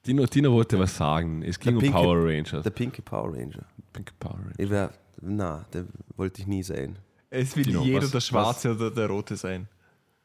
[0.06, 1.42] Dino, Dino wollte was sagen.
[1.42, 2.62] Es ging um pinke- Power Rangers.
[2.62, 3.64] Der pinke Power Ranger.
[3.92, 4.54] Pinke Power Rangers.
[4.58, 5.84] Ich wär, na, der
[6.16, 6.96] wollte ich nie sein.
[7.30, 9.68] Es will Dino, jeder was- der Schwarze oder der Rote sein.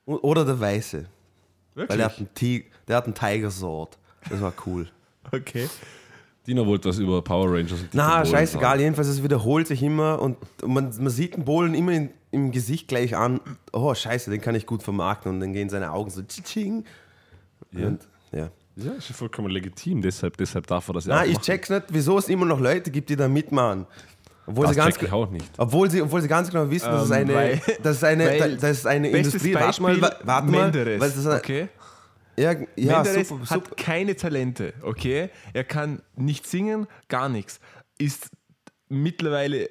[0.05, 1.05] Oder der Weiße.
[1.75, 1.89] Wirklich?
[1.89, 3.97] Weil er hat einen, Ti- der hat einen Tiger Sword.
[4.29, 4.87] Das war cool.
[5.31, 5.69] okay.
[6.47, 8.71] Dino wollte was über Power Rangers und Na, scheißegal.
[8.71, 8.81] sagen.
[8.81, 12.87] Jedenfalls, es wiederholt sich immer und man, man sieht den Bohlen immer in, im Gesicht
[12.87, 13.39] gleich an.
[13.73, 15.31] Oh, scheiße, den kann ich gut vermarkten.
[15.31, 16.85] Und dann gehen seine Augen so tsching.
[17.71, 17.87] Ja.
[17.87, 18.49] Und, ja.
[18.77, 20.01] Ja, ist ja vollkommen legitim.
[20.01, 21.43] Deshalb, deshalb darf er das ja Na, auch ich machen.
[21.45, 23.87] check's nicht, wieso es immer noch Leute gibt, die da mitmachen.
[24.47, 25.49] Obwohl, Das sie ganz, auch nicht.
[25.57, 28.57] obwohl, sie, obwohl sie ganz genau wissen, dass es Ähm, eine, weil- das ist eine,
[28.57, 29.53] das ist eine Industrie.
[29.55, 30.61] Warte Beispiel, mal, wa- warte mal.
[30.63, 31.67] Menderes, das ist, okay?
[32.37, 33.75] Ja, ja Menderes super, hat super.
[33.75, 35.29] keine Talente, okay?
[35.53, 37.59] Er kann nicht singen, gar nichts.
[37.97, 38.29] Ist
[38.89, 39.69] mittlerweile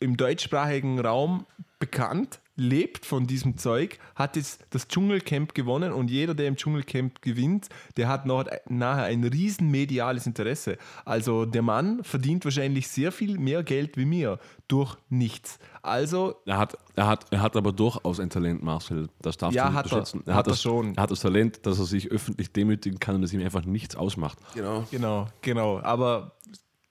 [0.00, 1.46] im deutschsprachigen Raum
[1.78, 7.22] bekannt, lebt von diesem Zeug, hat jetzt das Dschungelcamp gewonnen und jeder, der im Dschungelcamp
[7.22, 10.76] gewinnt, der hat noch nachher ein riesen mediales Interesse.
[11.04, 14.38] Also der Mann verdient wahrscheinlich sehr viel mehr Geld wie mir
[14.68, 15.58] durch nichts.
[15.80, 19.08] Also Er hat, er, hat, er hat aber durchaus ein Talent, Marcel.
[19.22, 19.92] Das darfst Ja, du nicht hat er.
[19.98, 20.34] unterschätzen.
[20.34, 20.94] Hat er das, schon.
[20.94, 23.96] Er hat das Talent, dass er sich öffentlich demütigen kann und es ihm einfach nichts
[23.96, 24.38] ausmacht.
[24.54, 24.86] Genau.
[24.90, 25.80] Genau, genau.
[25.80, 26.32] Aber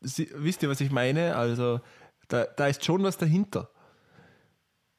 [0.03, 1.35] Sie, wisst ihr, was ich meine?
[1.35, 1.79] Also
[2.27, 3.69] da, da ist schon was dahinter.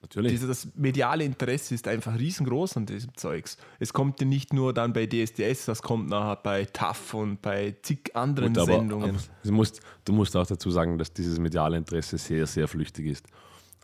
[0.03, 0.33] Natürlich.
[0.33, 3.57] Diese, das mediale Interesse ist einfach riesengroß an diesem Zeugs.
[3.79, 7.77] Es kommt ja nicht nur dann bei DSDS, das kommt nachher bei TAF und bei
[7.83, 9.11] zig anderen Gut, aber, Sendungen.
[9.11, 13.07] aber du, musst, du musst auch dazu sagen, dass dieses mediale Interesse sehr, sehr flüchtig
[13.07, 13.27] ist.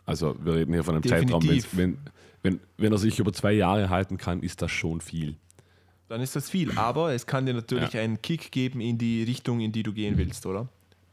[0.05, 1.69] Also wir reden hier von einem Zeitraum, Definitiv.
[1.77, 1.97] wenn,
[2.43, 5.37] wenn, wenn er sich über zwei Jahre halten kann, ist das schon viel.
[6.09, 6.77] dann ist das viel.
[6.77, 8.01] Aber es kann dir natürlich Ja.
[8.01, 10.67] einen Kick geben in die Richtung, in die du gehen willst, oder?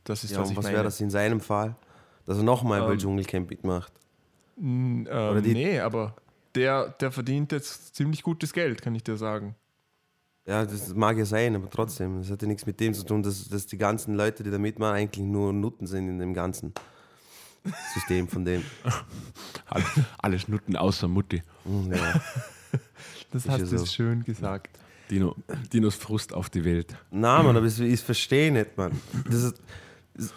[0.04, 1.76] Das ist Ja, was was wäre das in seinem Fall?
[2.24, 3.92] Dass er nochmal bei Ähm, Dschungelcamp mitmacht.
[4.58, 5.02] Ähm,
[5.42, 6.16] nee, aber
[6.54, 9.54] der, der verdient jetzt ziemlich gutes Geld, kann ich dir sagen.
[10.46, 13.22] Ja, das mag ja sein, aber trotzdem, das hat ja nichts mit dem zu tun,
[13.22, 16.72] dass, dass die ganzen Leute, die da mitmachen, eigentlich nur Nutten sind in dem ganzen
[17.94, 18.62] System von dem.
[19.68, 19.84] Alle,
[20.18, 21.42] alle Schnutten außer Mutti.
[21.64, 22.20] Hm, Ja.
[23.32, 23.86] Das Ist hast ja du so.
[23.86, 24.78] schön gesagt.
[25.10, 25.34] Dino,
[25.72, 26.96] Dinos Frust auf die Welt.
[27.10, 28.92] Nein, Mann, aber ich, ich verstehe nicht, Mann.
[29.26, 29.60] Das ist,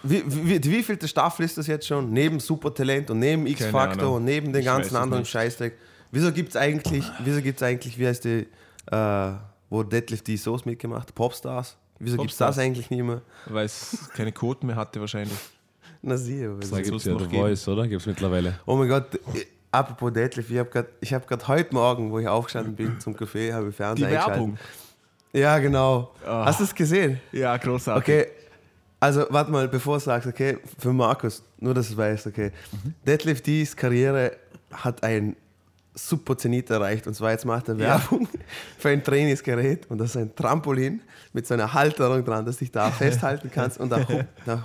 [0.04, 2.12] wie, wie, wie vielte Staffel ist das jetzt schon?
[2.12, 5.32] Neben Supertalent und neben X-Factor und neben den Ich ganzen anderen nicht.
[5.32, 5.78] Scheißdreck.
[6.12, 8.48] Wieso gibt es eigentlich, wieso gibt's eigentlich, wie heißt die,
[8.92, 9.32] äh,
[9.70, 11.16] wo Deadlift die Soße mitgemacht hat?
[11.16, 11.78] Popstars?
[12.00, 13.22] Wieso gibt es das eigentlich nicht mehr?
[13.46, 15.38] Weil es keine Quoten mehr hatte wahrscheinlich.
[16.02, 17.42] Na sieh, aber Da gibt es ja The geben?
[17.44, 17.88] Voice, oder?
[17.88, 18.60] Gibt es mittlerweile.
[18.66, 22.76] Oh mein Gott, äh, apropos Deadlift, ich habe gerade hab heute Morgen, wo ich aufgestanden
[22.76, 24.34] bin zum Café, habe ich Die Fernseher Werbung.
[24.52, 24.60] eingeschaltet.
[25.34, 26.12] Ja, genau.
[26.26, 26.46] Ah.
[26.46, 27.20] Hast du es gesehen?
[27.32, 28.02] Ja, großartig.
[28.04, 28.28] Okay,
[29.00, 32.52] also warte mal, bevor du sagst, okay, für Markus, nur dass du weißt, okay,
[33.06, 34.34] Deadlift D's Karriere
[34.72, 35.36] hat ein
[35.96, 38.00] super Zenit erreicht und zwar jetzt macht er Ja.
[38.00, 38.28] Werbung
[38.78, 41.02] für ein Trainingsgerät und das ist ein Trampolin
[41.34, 44.64] mit so einer Halterung dran, dass du dich da festhalten kannst und da, hu- da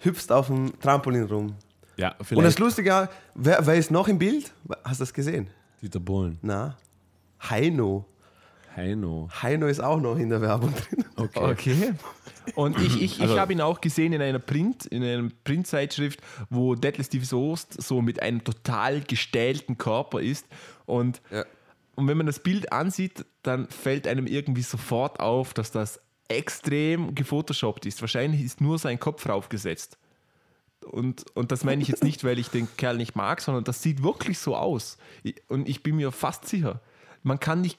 [0.00, 1.54] hüpfst auf dem Trampolin rum.
[1.96, 4.52] Ja, Und das vielleicht Lustige, wer, wer ist noch im Bild?
[4.84, 5.48] Hast du das gesehen?
[5.82, 6.38] Dieter Bohlen.
[6.42, 6.76] Na,
[7.50, 8.04] Heino.
[8.78, 9.28] Heino.
[9.42, 11.04] Heino ist auch noch in der Werbung drin.
[11.16, 11.40] Okay.
[11.52, 11.94] Okay.
[12.54, 16.20] Und ich, ich, Also- ich habe ihn auch gesehen in einer Print, in einer Printzeitschrift,
[16.48, 20.46] wo Deadlift Steve Soest so mit einem total gestählten Körper ist.
[20.86, 21.44] Und, Ja.
[21.96, 27.14] und wenn man das Bild ansieht, dann fällt einem irgendwie sofort auf, dass das extrem
[27.14, 28.00] gefotoshoppt ist.
[28.00, 29.98] Wahrscheinlich ist nur sein Kopf draufgesetzt.
[30.84, 33.82] Und, und das meine ich jetzt nicht, weil ich den Kerl nicht mag, sondern das
[33.82, 34.96] sieht wirklich so aus.
[35.48, 36.80] Und ich bin mir fast sicher,
[37.22, 37.78] man kann nicht,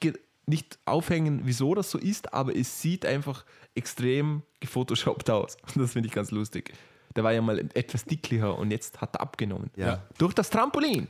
[0.50, 5.58] nicht aufhängen, wieso das so ist, aber es sieht einfach extrem gefotoshoppt aus.
[5.68, 6.74] Und das finde ich ganz lustig.
[7.16, 9.72] Der war ja mal etwas dicklicher und jetzt hat er abgenommen.
[9.76, 10.04] Ja.
[10.18, 11.08] Durch das Trampolin.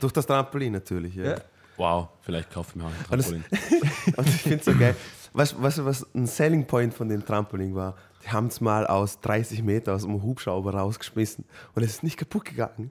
[0.00, 1.14] Durch das Trampolin natürlich.
[1.14, 1.24] Ja.
[1.24, 1.36] Ja.
[1.76, 3.44] Wow, vielleicht kaufen wir auch ein Trampolin.
[4.16, 4.94] Und ich finde es so geil.
[5.32, 7.96] Weißt du, was, was ein Selling Point von dem Trampolin war?
[8.22, 11.44] Die haben es mal aus 30 Meter aus dem Hubschrauber rausgeschmissen
[11.74, 12.90] und es ist nicht kaputt gegangen.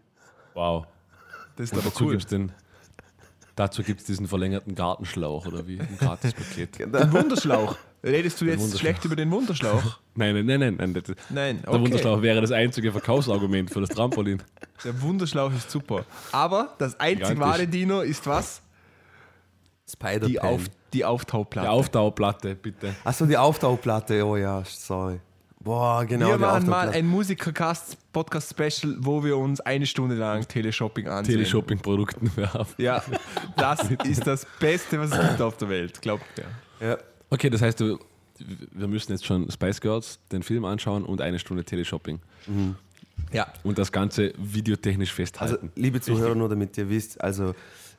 [0.55, 0.88] Wow.
[1.55, 2.17] Das ist aber cool.
[2.17, 2.51] den.
[3.62, 6.80] Dazu gibt es diesen verlängerten Gartenschlauch oder wie ein Gratispaket.
[6.80, 7.76] Den Wunderschlauch.
[8.04, 8.80] Redest du jetzt Wunderschlauch.
[8.80, 10.00] schlecht über den Wunderschlauch?
[10.15, 10.76] Nein, nein, nein, nein.
[10.80, 10.93] nein.
[10.95, 11.80] das- Nein, Der okay.
[11.82, 14.41] Wunderschlauch wäre das einzige Verkaufsargument für das Trampolin.
[14.84, 16.06] Der Wunderschlauch ist super.
[16.32, 18.63] Aber das einzig wahre Dino ist was?
[19.88, 20.28] Spider-Man.
[20.32, 20.62] Die, Auf,
[20.93, 21.67] die Auftauplatte.
[21.67, 22.95] Die Aufdauerplatte, bitte.
[23.04, 24.26] Achso, die Auftauplatte.
[24.26, 25.19] Oh ja, sorry.
[25.63, 26.28] Boah, genau.
[26.30, 31.36] wir machen mal ein Musikercast-Podcast-Special, wo wir uns eine Stunde lang Teleshopping ansehen.
[31.36, 32.74] Teleshopping-Produkten werfen.
[32.78, 33.04] Ja,
[33.56, 36.88] das ist das Beste, was es gibt auf der Welt, glaubt ihr.
[36.88, 36.97] Ja.
[37.30, 41.63] Okay, das heißt, wir müssen jetzt schon Spice Girls, den Film anschauen und eine Stunde
[41.63, 42.19] Teleshopping.
[43.32, 43.47] Ja.
[43.63, 45.71] Und das Ganze videotechnisch Also, festhalten.
[45.76, 47.54] liebe Zuhörer, nur damit ihr wisst, also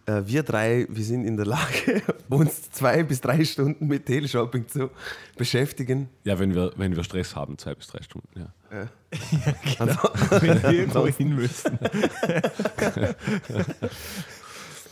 [0.07, 4.91] wir drei, wir sind in der Lage, uns zwei bis drei Stunden mit Teleshopping zu
[5.37, 6.09] beschäftigen.
[6.25, 8.29] ja, wenn wir, wenn wir Stress haben, zwei bis drei Stunden.
[8.35, 8.53] Ja.
[10.41, 11.79] Wenn wir irgendwo hin müssen.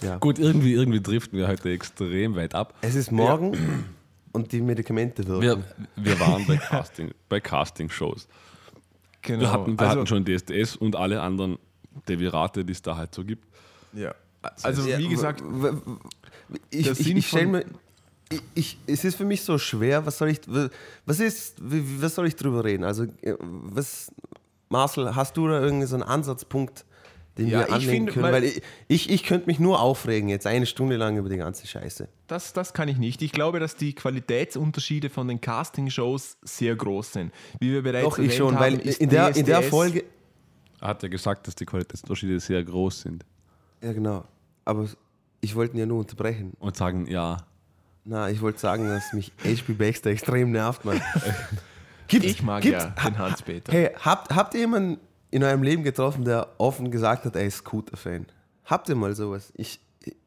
[0.02, 0.16] Ja.
[0.18, 2.74] Gut, irgendwie, irgendwie driften wir heute extrem weit ab.
[2.80, 3.84] Es ist morgen
[4.32, 5.64] und die Medikamente wirken.
[5.96, 8.28] Wir, wir waren bei Casting, bei Casting-Shows.
[9.22, 9.40] Genau.
[9.40, 11.58] Wir, hatten, wir also, hatten schon DSDS und alle anderen
[12.08, 13.46] Devirate, die es da halt so gibt.
[13.92, 14.14] ja.
[14.62, 15.42] Also Ja, wie gesagt,
[16.70, 17.64] ich, ich, ich stelle mir,
[18.30, 20.40] ich, ich, es ist für mich so schwer, was soll ich,
[21.06, 22.84] was ist, was soll ich drüber reden?
[22.84, 24.12] Also, äh, was,
[24.68, 26.84] Marcel, hast du da irgendwie so einen Ansatzpunkt,
[27.38, 28.24] den Ja, wir ich anlegen finde, können?
[28.24, 31.36] weil- Weil ich, ich, ich könnte mich nur aufregen, jetzt eine Stunde lang über die
[31.38, 32.08] ganze Scheiße.
[32.26, 33.22] das, das kann ich nicht.
[33.22, 37.32] Ich glaube, dass die Qualitätsunterschiede von den Casting-Shows sehr groß sind.
[37.58, 40.04] Wie wir bereits Doch, ich schon, haben, weil ist in der, in der Folge,
[40.80, 43.24] Er hat ja gesagt, dass die Qualitätsunterschiede sehr groß sind.
[43.82, 44.24] Ja, genau.
[44.64, 44.86] Aber
[45.40, 46.52] ich wollte ihn ja nur unterbrechen.
[46.58, 47.38] Und sagen, ja.
[48.04, 51.00] Na, ich wollte sagen, dass mich HP Baxter extrem nervt, Mann.
[52.08, 53.72] Gibt's, Ich mag gibt's, ja den Hans-Peter.
[53.72, 54.98] Hey, habt, habt ihr jemanden
[55.30, 58.26] in eurem Leben getroffen, der offen gesagt hat, er ist Scooter-Fan?
[58.64, 59.52] Habt ihr mal sowas?
[59.56, 59.78] Ich,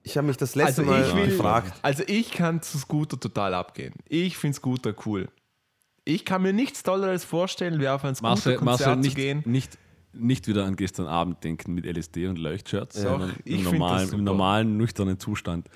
[0.02, 1.74] ich habe mich das letzte Also Mal ich, will, gefragt.
[1.82, 3.94] also ich kann zu Scooter total abgehen.
[4.08, 5.28] Ich finde Scooter cool.
[6.06, 9.42] Ich kann mir nichts Tolleres vorstellen, wie auf ein Scooter-Konzert zu nicht, gehen.
[9.46, 9.78] nicht,
[10.14, 14.24] nicht wieder an gestern Abend denken mit LSD und Leuchtshirts, sondern ich im normalen, im
[14.24, 15.68] normalen, nüchternen Zustand.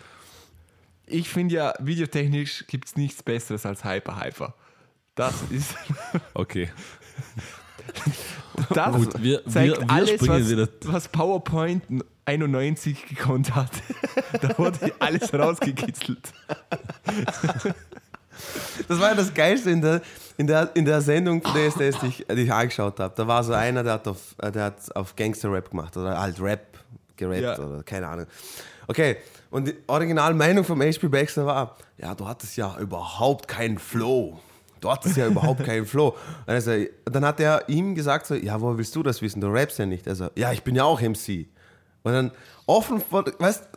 [1.05, 4.53] Ich finde ja, videotechnisch gibt es nichts Besseres als Hyper Hyper.
[5.15, 5.75] Das ist.
[6.33, 6.69] Okay.
[8.73, 10.67] Das Gut, wir- zeigt wir- wir alles, springen was, wieder.
[10.85, 11.83] was PowerPoint
[12.25, 13.71] 91 gekonnt hat.
[14.41, 16.33] da wurde alles rausgekitzelt.
[18.87, 20.01] Das war ja das Geilste in der,
[20.37, 23.13] in der, in der Sendung von DSDS, die ich, die ich angeschaut habe.
[23.15, 26.77] Da war so einer, der hat auf, der hat auf Gangster-Rap gemacht oder halt Rap
[27.15, 27.59] gerappt Ja.
[27.59, 28.25] oder keine Ahnung.
[28.87, 29.17] Okay,
[29.49, 34.39] und die Originalmeinung vom HP Baxter war, ja, du hattest ja überhaupt keinen Flow.
[34.79, 36.15] Du hattest ja überhaupt keinen Flow.
[36.45, 36.71] Also,
[37.05, 39.41] dann hat er ihm gesagt, so, ja, woher willst du das wissen?
[39.41, 40.07] Du rappst ja nicht.
[40.07, 41.47] Also, ja, ich bin ja auch MC.
[42.03, 42.31] Und dann
[42.67, 43.67] offen, vor- weißt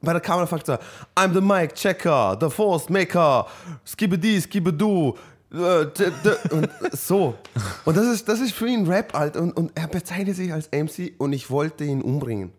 [0.00, 0.78] bei der Kamera fragt er,
[1.16, 3.46] I'm the mic checker, the force maker,
[3.84, 5.16] skibidi, skibidu,
[5.50, 7.36] und so.
[7.84, 9.36] Und das ist, das ist für ihn Rap, halt.
[9.36, 12.52] Und, und er bezeichnet sich als MC und ich wollte ihn umbringen.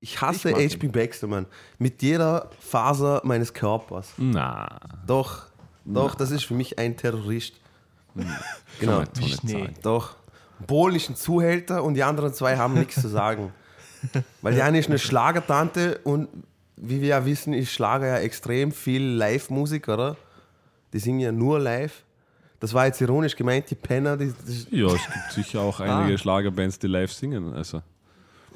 [0.00, 1.46] Ich hasse Ich HP Baxter, Mann.
[1.78, 4.12] Mit jeder Faser meines Körpers.
[4.18, 5.46] Na, Doch,
[5.84, 7.54] doch, das ist für mich ein Terrorist.
[8.14, 8.24] Genau,
[8.80, 9.52] kann man so nicht Schnee.
[9.52, 9.74] sagen.
[9.82, 10.16] doch.
[10.66, 13.52] Polnischen Zuhälter und die anderen zwei haben nichts zu sagen.
[14.42, 16.28] Weil die eine ist eine Schlagertante und
[16.76, 20.16] wie wir ja wissen, ist Schlager ja extrem viel Live-Musik, oder?
[20.94, 22.04] Die singen ja nur live.
[22.60, 24.32] Das war jetzt ironisch gemeint, die Penner, die,
[24.70, 27.52] die Ja, es gibt sicher auch einige Schlagerbands, die live singen.
[27.52, 27.82] Also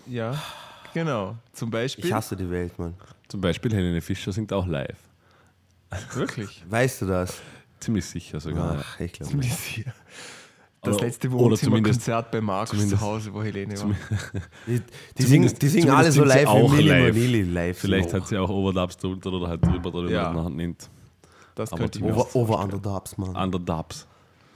[0.06, 0.34] Ja,
[0.94, 1.36] genau.
[1.52, 2.06] Zum Beispiel.
[2.06, 2.94] ich hasse die Welt, Mann.
[3.28, 4.96] zum Beispiel Helene Fischer singt auch live.
[6.14, 6.64] Wirklich.
[6.70, 7.40] Weißt du das?
[7.80, 8.78] Ziemlich sicher sogar.
[8.80, 9.50] Ach, ich glaube nicht.
[9.52, 9.92] Ziemlich sicher.
[10.82, 13.90] Das Oder- letzte Wohnzimmerkonzert bei Markus zu Hause, wo Helene war.
[14.66, 14.80] Die,
[15.18, 17.78] die singen, die singen alle so live sie wie auch Milli live.
[17.78, 20.30] Vielleicht hat sie auch Overdubs drunter oder halt drüber oder wie Ja.
[20.30, 20.88] man nachher nennt.
[21.58, 23.34] Das Aber könnte ich Over, over Underdubs, Mann.
[23.34, 24.06] Underdubs.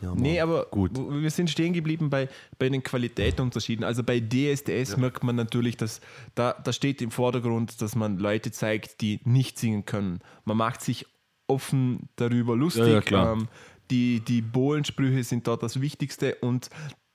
[0.01, 0.19] Ja, Mann.
[0.19, 0.93] Nee, aber Gut.
[0.95, 2.29] wir sind stehen geblieben bei,
[2.61, 3.85] bei den Qualitätsunterschieden.
[3.85, 6.01] Also bei DSDS merkt man natürlich, dass
[6.37, 10.21] da, da steht im Vordergrund, dass man Leute zeigt, die nicht singen können.
[10.45, 11.07] Man macht sich
[11.49, 13.11] offen darüber lustig.
[13.11, 13.33] Ja, ja.
[13.33, 13.49] Ähm,
[13.91, 16.71] die, die Bohlensprüche sind dort das Wichtigste und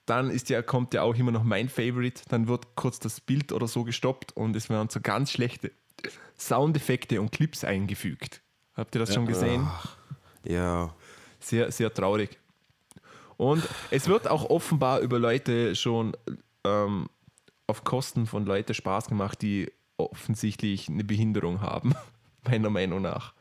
[0.06, 2.24] dann ist ja, kommt ja auch immer noch mein Favorite.
[2.28, 5.72] Dann wird kurz das Bild oder so gestoppt und es werden so ganz schlechte
[6.38, 8.42] Soundeffekte und Clips eingefügt.
[8.78, 9.68] Habt ihr das schon gesehen?
[10.46, 10.94] Ja.
[11.40, 12.38] Sehr, sehr traurig.
[13.38, 16.16] Und es wird auch offenbar über Leute schon
[16.64, 17.08] ähm,
[17.68, 21.94] auf Kosten von Leuten Spaß gemacht, die offensichtlich eine Behinderung haben,
[22.48, 23.34] meiner Meinung nach.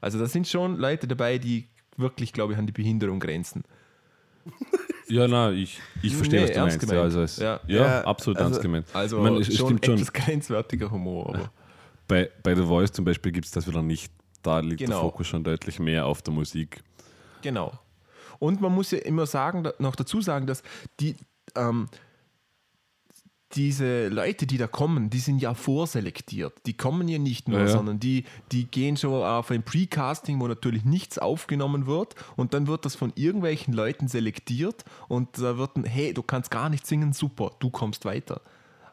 [0.00, 3.62] Also da sind schon Leute dabei, die wirklich, glaube ich, an die Behinderung grenzen.
[5.08, 6.82] Ja, na, ich, ich verstehe, Nee, was du ernst meinst.
[6.84, 7.04] Ja, gemeint.
[7.04, 7.60] also es, Ja.
[7.66, 7.76] ja.
[7.82, 8.86] Ja, absolut also- ernst gemeint.
[8.92, 9.94] Also ich meine, es, es schon stimmt schon.
[9.96, 11.30] etwas grenzwertiger Humor.
[11.34, 11.50] Aber
[12.06, 14.12] Bei, bei The Voice zum Beispiel gibt es das wieder nicht.
[14.42, 14.92] Da liegt Genau.
[14.92, 16.82] der Fokus schon deutlich mehr auf der Musik.
[17.42, 17.72] Genau.
[18.38, 20.62] Und man muss ja immer sagen, noch dazu sagen, dass
[20.98, 21.16] die,
[21.56, 21.88] ähm,
[23.54, 26.52] diese Leute, die da kommen, die sind ja vorselektiert.
[26.66, 27.72] Die kommen ja nicht nur, Ja, ja.
[27.72, 32.68] sondern die, die gehen schon auf ein Pre-Casting, wo natürlich nichts aufgenommen wird und dann
[32.68, 36.86] wird das von irgendwelchen Leuten selektiert und da wird ein, hey, du kannst gar nicht
[36.86, 38.40] singen, super, du kommst weiter.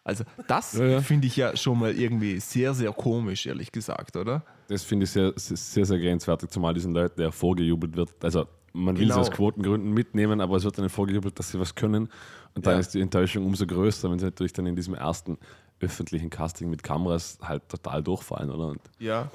[0.04, 1.02] Also das ja.
[1.02, 4.44] finde ich ja schon mal irgendwie sehr, sehr komisch, ehrlich gesagt, oder?
[4.68, 8.10] Das finde ich sehr, sehr, sehr grenzwertig, zumal diesen Leuten ja vorgejubelt wird.
[8.24, 9.16] Also man will Genau.
[9.16, 12.10] sie aus Quotengründen mitnehmen, aber es wird ihnen vorgejubelt, dass sie was können.
[12.54, 12.80] Und dann Ja.
[12.80, 15.38] ist die Enttäuschung umso größer, wenn sie natürlich dann in diesem ersten
[15.80, 18.68] öffentlichen Casting mit Kameras halt total durchfallen, oder?
[18.68, 19.32] Und Ja.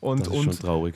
[0.00, 0.94] Und, das ist und schon traurig.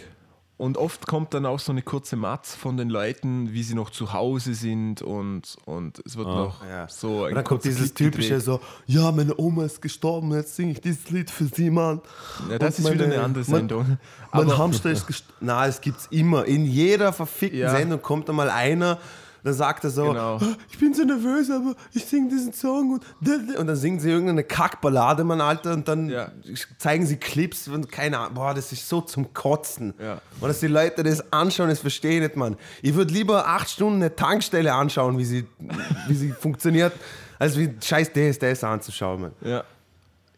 [0.60, 3.88] Und oft kommt dann auch so eine kurze Matz von den Leuten, wie sie noch
[3.88, 6.86] zu Hause sind und, und es wird noch Ja.
[6.86, 8.44] so ein Und dann kommt dieses Clip typische gedreht.
[8.44, 12.02] so, ja, meine Oma ist gestorben, jetzt singe ich dieses Lied für sie, Mann.
[12.50, 13.86] Ja, das Und ist wieder eine andere mein- Sendung.
[14.32, 15.34] Mein Aber- Hamster ist gestorben.
[15.40, 16.44] Na, es gibt's immer.
[16.44, 17.70] In jeder verfickten Ja.
[17.70, 18.98] Sendung kommt einmal einer,
[19.42, 20.36] dann sagt er so, Genau.
[20.36, 24.10] "Ah, ich bin so nervös, aber ich singe diesen Song und, und dann singen sie
[24.10, 26.30] irgendeine Kackballade, Mann, Alter, und dann Ja.
[26.78, 29.94] zeigen sie Clips und keine Ahnung, boah, das ist so zum Kotzen.
[30.00, 30.20] Ja.
[30.40, 32.56] Und dass die Leute das anschauen, das verstehe ich nicht, Mann.
[32.82, 35.46] Ich würde lieber acht Stunden eine Tankstelle anschauen, wie sie,
[36.08, 36.92] wie sie funktioniert,
[37.38, 39.32] als wie scheiß DSDS anzuschauen, Mann.
[39.42, 39.64] Ja.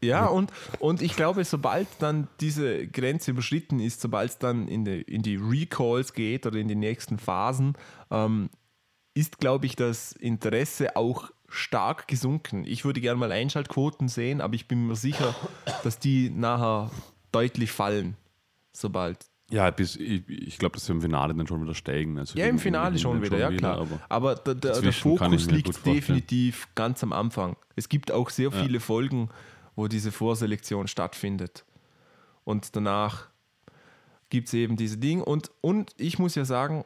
[0.05, 4.85] Ja, und, und ich glaube, sobald dann diese Grenze überschritten ist, sobald es dann in
[4.85, 7.75] die, in die Recalls geht oder in die nächsten Phasen,
[8.11, 8.51] ähm,
[9.15, 12.65] ist, glaube ich, das Interesse auch stark gesunken.
[12.65, 15.35] Ich würde gerne mal Einschaltquoten sehen, aber ich bin mir sicher,
[15.85, 16.91] dass die nachher
[17.31, 18.17] deutlich fallen,
[18.73, 19.19] sobald.
[19.51, 22.19] Ja, bis, ich, ich glaube, dass wir im Finale dann schon wieder steigen.
[22.19, 23.79] Also Ja, im Finale schon dann wieder, ja klar.
[23.79, 27.57] aber Aber der, der, der Fokus liegt definitiv ganz am Anfang.
[27.77, 29.29] Es gibt auch sehr viele Folgen,
[29.77, 31.67] wo diese Vorselektion stattfindet.
[32.45, 33.29] Und danach
[34.31, 35.23] gibt es eben diese Dinge.
[35.23, 36.85] Und, und ich muss ja sagen,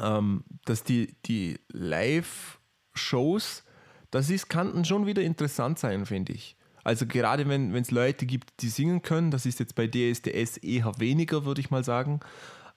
[0.00, 3.64] ähm, dass die, die Live-Shows,
[4.10, 6.56] das ist, kann schon wieder interessant sein, finde ich.
[6.84, 10.92] Also gerade wenn es Leute gibt, die singen können, das ist jetzt bei DSDS eher
[10.98, 12.20] weniger, würde ich mal sagen.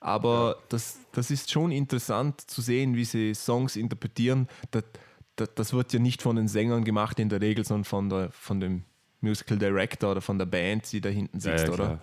[0.01, 4.49] Aber das, das ist schon interessant zu sehen, wie sie Songs interpretieren.
[4.71, 4.83] Das,
[5.35, 8.31] das, das wird ja nicht von den Sängern gemacht in der Regel, sondern von, der,
[8.31, 8.83] von dem
[9.21, 11.99] Musical Director oder von der Band, die da hinten Ja, sitzt, ja, oder?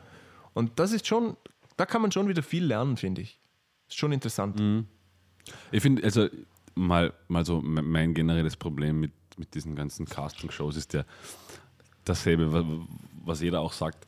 [0.54, 1.36] Und das ist schon,
[1.76, 3.40] da kann man schon wieder viel lernen, finde ich.
[3.88, 4.58] Ist schon interessant.
[4.58, 4.86] Mhm.
[5.72, 6.28] Ich finde, also
[6.74, 11.04] mal, mal so me- mein generelles Problem mit, mit diesen ganzen Casting-Shows ist ja
[12.04, 12.86] dasselbe, wa-
[13.24, 14.06] was jeder auch sagt.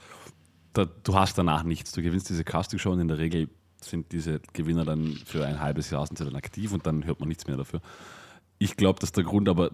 [0.72, 1.92] Da, du hast danach nichts.
[1.92, 3.48] Du gewinnst diese Casting-Show und in der Regel
[3.80, 7.18] sind diese Gewinner dann für ein halbes Jahr sind sie dann aktiv und dann hört
[7.20, 7.80] man nichts mehr dafür.
[8.58, 9.70] Ich glaube, dass der Grund aber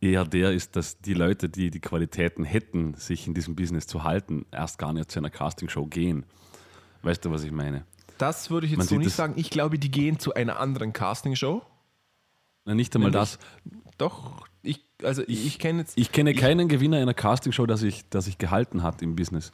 [0.00, 4.02] eher der ist, dass die Leute, die die Qualitäten hätten, sich in diesem Business zu
[4.02, 6.26] halten, erst gar nicht zu einer Casting-Show gehen.
[7.02, 7.84] Weißt du, was ich meine?
[8.22, 9.34] Das würde ich Man jetzt so nicht das- sagen.
[9.36, 11.62] Ich glaube, die gehen zu einer anderen Castingshow.
[12.64, 13.38] Na, nicht einmal Nämlich- das.
[13.98, 15.98] Doch, ich, also ich, ich kenne jetzt.
[15.98, 19.52] Ich kenne keinen Gewinner einer Castingshow, der sich, der sich gehalten hat im Business.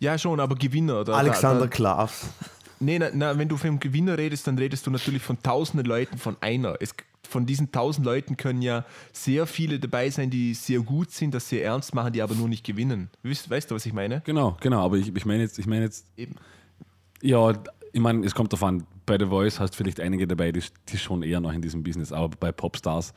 [0.00, 1.04] Ja, schon, aber Gewinner.
[1.04, 2.28] Da, Alexander Da, da, Klavs.
[2.80, 6.18] nee, na, na, wenn du vom Gewinner redest, dann redest du natürlich von tausenden Leuten
[6.18, 6.76] von einer.
[6.80, 6.94] Es,
[7.28, 11.48] von diesen tausend Leuten können ja sehr viele dabei sein, die sehr gut sind, das
[11.48, 13.10] sehr ernst machen, die aber nur nicht gewinnen.
[13.22, 14.22] Weißt, weißt du, was ich meine?
[14.24, 14.84] Genau, genau.
[14.84, 16.34] Aber ich, ich meine jetzt, ich meine jetzt, Eben.
[17.22, 17.52] ja,
[17.92, 20.62] ich meine, es kommt darauf an, bei The Voice hast du vielleicht einige dabei, die,
[20.88, 23.12] die schon eher noch in diesem Business, aber bei Popstars,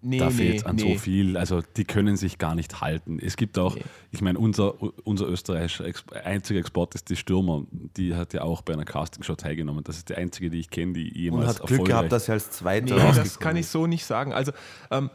[0.00, 0.94] Nee, da nee, fehlt es an nee.
[0.94, 1.36] so viel.
[1.36, 3.18] Also die können sich gar nicht halten.
[3.20, 3.82] Es gibt auch, Nee.
[4.12, 5.86] ich meine, unser, unser österreichischer
[6.24, 7.64] einziger Export ist die Stürmer.
[7.96, 9.82] Die hat ja auch bei einer Castingshow teilgenommen.
[9.82, 12.34] Das ist die einzige, die ich kenne, die Und jemals hat Glück gehabt, dass er
[12.34, 14.32] als Zweiter Nee, das kann ich so nicht sagen.
[14.32, 14.52] Also,
[14.92, 15.10] ähm,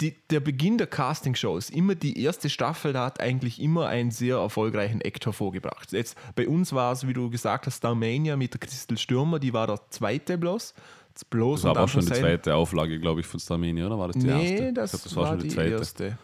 [0.00, 4.36] die, der Beginn der Castingshows, immer die erste Staffel, da hat eigentlich immer einen sehr
[4.36, 5.92] erfolgreichen Act hervorgebracht.
[5.92, 9.52] Jetzt bei uns war es, wie du gesagt hast, Starmania mit der Christel Stürmer, die
[9.52, 10.74] war der zweite bloß.
[11.14, 13.98] Das bloß Das war aber auch schon die zweite Auflage, glaube ich, von Starmania, oder
[13.98, 14.72] war das die Nee, erste?
[14.74, 16.18] das, glaub, war, die erste.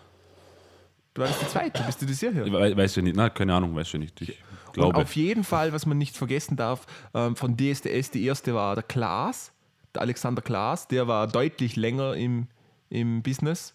[1.14, 2.44] Du warst die zweite, bist du dir sicher?
[2.46, 4.20] Ich we- Weiß ich nicht, na, keine Ahnung, weiß ich nicht.
[4.20, 4.28] Ich
[4.68, 4.96] Und glaube.
[4.98, 8.84] auf jeden Fall, was man nicht vergessen darf, ähm, von DSDS, die erste war der
[8.84, 9.52] Klaas,
[9.94, 12.48] der Alexander Klaas, der war deutlich länger im,
[12.88, 13.74] im Business.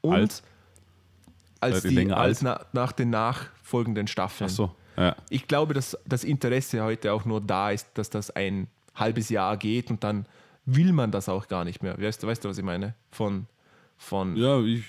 [0.00, 0.42] Und Alt?
[1.60, 4.50] als, die, länger als na, nach den nachfolgenden Staffeln.
[4.50, 5.16] Ach so, ja.
[5.30, 9.56] Ich glaube, dass das Interesse heute auch nur da ist, dass das ein halbes Jahr
[9.56, 10.26] geht und dann
[10.66, 12.00] will man das auch gar nicht mehr.
[12.00, 12.94] Weißt du, weißt du was ich meine?
[13.10, 13.46] Von,
[13.96, 14.84] von Ja, ich,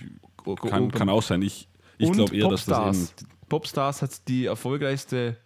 [0.69, 1.41] kann, kann auch sein.
[1.41, 3.13] Ich, ich glaube eher, dass das Popstars.
[3.21, 3.29] eben.
[3.49, 5.37] Popstars hat die erfolgreichste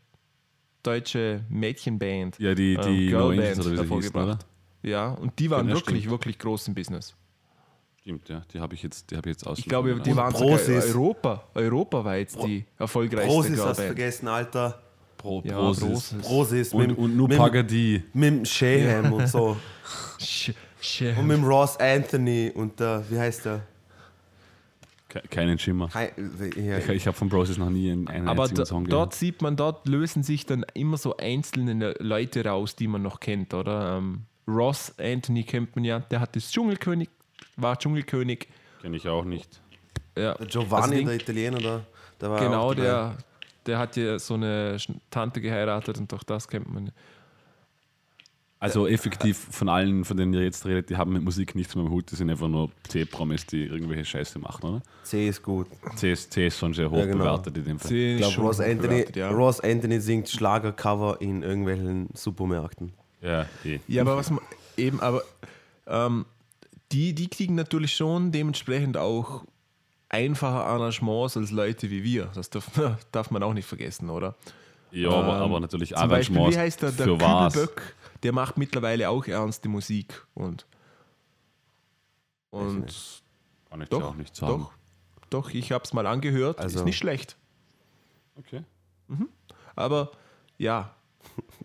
[0.84, 2.39] deutsche Mädchenband.
[2.39, 4.39] Ja, die, ähm, die No Girlband Angels oder wie sie hießen, oder?
[4.82, 7.15] Ja, und die waren wirklich, wirklich groß im Business.
[8.10, 8.41] Stimmt, ja.
[8.52, 9.60] Die habe ich jetzt, die habe ich jetzt aus.
[9.60, 10.65] Ich glaube, die waren Prosis.
[10.65, 14.82] sogar Europa, europaweit die erfolgreichste Prosis hast vergessen, Alter.
[15.15, 15.84] Pro, Ja, Prosis.
[15.84, 16.22] Prosis.
[16.24, 16.74] Prosis.
[16.74, 18.04] Und, mit, und nur mit, Pagadi.
[18.13, 19.58] mit dem Shaham und so.
[20.19, 20.54] Sch-
[21.19, 23.62] Und mit dem Ross Anthony und der, wie heißt der?
[25.10, 25.89] Ke- Keinen Schimmer.
[25.93, 29.14] Ja, Ich, ich habe von Prosis noch nie einen, einen Aber einzigen da, Song dort
[29.14, 33.53] sieht man, dort lösen sich dann immer so einzelne Leute raus, die man noch kennt,
[33.53, 33.97] oder?
[33.97, 37.10] Ähm, Ross Anthony kennt man ja, der hat das Dschungelkönig,
[37.62, 38.47] war Dschungelkönig.
[38.82, 39.62] Kenne ich auch nicht.
[40.18, 40.34] Ja.
[40.36, 41.86] Der Giovanni, Also der Italiener, der,
[42.20, 43.18] der war Genau, der,
[43.66, 44.78] der hat ja so eine
[45.10, 46.91] Tante geheiratet und doch das kennt man.
[48.62, 51.86] Also effektiv von allen, von denen ihr jetzt redet, die haben mit Musik nichts mehr
[51.86, 52.12] im Hut.
[52.12, 54.82] Die sind einfach nur C-Promis, die irgendwelche Scheiße machen, oder?
[55.03, 55.68] C ist gut.
[55.95, 57.20] C ist, C ist schon sehr hoch Ja, genau.
[57.20, 57.88] bewertet in dem Fall.
[57.88, 59.30] Sie Ich glaube, Ross, Anthony, bewertet, ja.
[59.30, 62.91] Ross Anthony singt Schlagercover in irgendwelchen Supermärkten.
[63.22, 63.80] Ja, eh.
[63.88, 64.41] Ja, aber was man
[64.76, 65.22] eben, aber
[65.88, 66.26] ähm,
[66.91, 69.43] die, die kriegen natürlich schon dementsprechend auch
[70.09, 72.25] einfache Arrangements als Leute wie wir.
[72.33, 72.69] Das darf,
[73.11, 74.35] darf man auch nicht vergessen, oder?
[74.91, 77.53] Ja, aber, Ähm, aber natürlich Zum Beispiel, Arrangements wie heißt der, der für was?
[77.53, 80.65] Kübelböck, der macht mittlerweile auch ernste Musik und
[82.51, 83.21] und
[83.69, 84.61] Kann ich dir doch, auch nicht sagen.
[84.63, 84.71] doch,
[85.29, 87.37] doch, ich habe es mal angehört, Also- ist nicht schlecht.
[88.35, 88.63] Okay.
[89.75, 90.11] Aber
[90.57, 90.95] ja,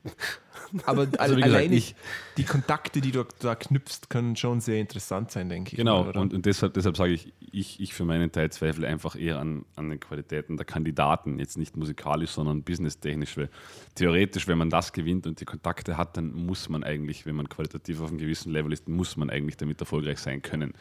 [0.86, 1.94] Aber Also, gesagt, alleine ich-
[2.36, 5.76] die Kontakte, die du da knüpfst, können schon sehr interessant sein, denke ich.
[5.76, 6.20] Genau, oder?
[6.20, 9.64] und, und deshalb, deshalb sage ich, ich, ich für meinen Teil zweifle einfach eher an,
[9.76, 13.36] an den Qualitäten der Kandidaten, jetzt nicht musikalisch, sondern businesstechnisch.
[13.36, 13.50] Weil
[13.94, 17.48] theoretisch, wenn man das gewinnt und die Kontakte hat, dann muss man eigentlich, wenn man
[17.48, 20.72] qualitativ auf einem gewissen Level ist, muss man eigentlich damit erfolgreich sein können.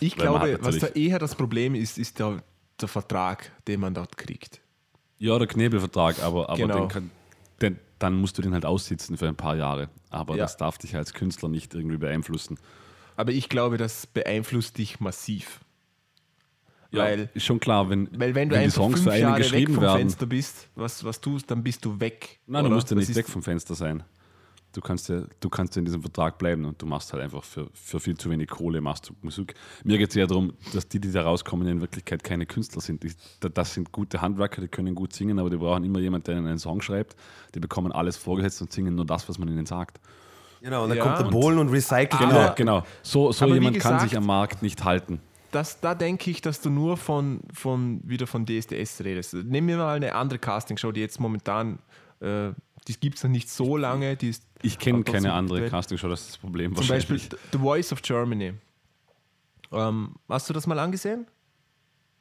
[0.00, 2.42] ich weil glaube, was da eher das Problem ist, ist der,
[2.80, 4.60] der Vertrag, den man dort kriegt.
[5.18, 6.78] Ja, der Knebelvertrag, aber, aber Genau.
[6.80, 7.10] den kann,
[7.60, 9.88] den, dann musst du den halt aussitzen für ein paar Jahre.
[10.10, 10.44] Aber Ja.
[10.44, 12.58] das darf dich als Künstler nicht irgendwie beeinflussen.
[13.16, 15.60] Aber ich glaube, das beeinflusst dich massiv.
[16.90, 19.22] Ja, Weil- ist schon klar, wenn, Weil wenn du die einfach Songs fünf für einen
[19.22, 19.98] Jahre weg geschrieben vom werden.
[19.98, 22.38] Fenster bist, was, was tust, dann bist du weg.
[22.46, 22.76] Nein, du oder?
[22.76, 24.04] musst ja nicht weg vom Fenster sein.
[24.72, 27.42] Du kannst ja, du kannst ja in diesem Vertrag bleiben und du machst halt einfach
[27.42, 29.54] für, für viel zu wenig Kohle machst du Musik.
[29.82, 33.02] Mir geht es eher darum, dass die, die da rauskommen, in Wirklichkeit keine Künstler sind.
[33.02, 36.36] Die, das sind gute Handwerker, die können gut singen, aber die brauchen immer jemanden, der
[36.36, 37.16] ihnen einen Song schreibt.
[37.54, 40.00] Die bekommen alles vorgesetzt und singen nur das, was man ihnen sagt.
[40.60, 42.54] Genau, und dann Ja, kommt der und- Bohlen und recycelt Aber- wieder.
[42.56, 42.86] Genau, genau.
[43.02, 45.20] So, so aber jemand kann gesagt- sich am Markt nicht halten.
[45.50, 49.32] das, da denke ich, dass du nur von, von wieder von DSDS redest.
[49.34, 51.78] Nehmen wir mal eine andere Castingshow, die jetzt momentan,
[52.20, 52.50] äh,
[52.88, 54.16] die gibt es noch nicht so lange.
[54.16, 55.68] Die ist Ich kenne keine andere.
[55.68, 57.18] Castingshow, das ist das Problem Zum Beispiel.
[57.52, 58.54] The Voice of Germany.
[59.70, 61.26] Ähm, hast du das mal angesehen?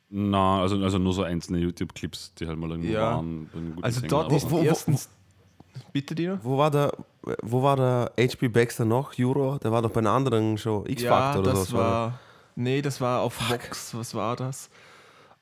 [0.09, 3.15] Na, also, also nur so einzelne YouTube-Clips, die halt mal irgendwo Ja.
[3.15, 3.49] waren.
[3.81, 4.09] Also Sängern.
[4.09, 5.09] dort ist wo- wo- erstens.
[5.93, 6.39] Bitte, Dino?
[6.43, 6.91] Wo war der,
[7.43, 9.13] wo war der HP Baxter noch?
[9.13, 9.57] Juro?
[9.59, 10.83] Der war doch bei einer anderen Show.
[10.87, 11.77] X-Factor oder das so.
[11.77, 12.19] was war.
[12.55, 13.93] Nee, das war auf Vox.
[13.95, 14.69] Was war das?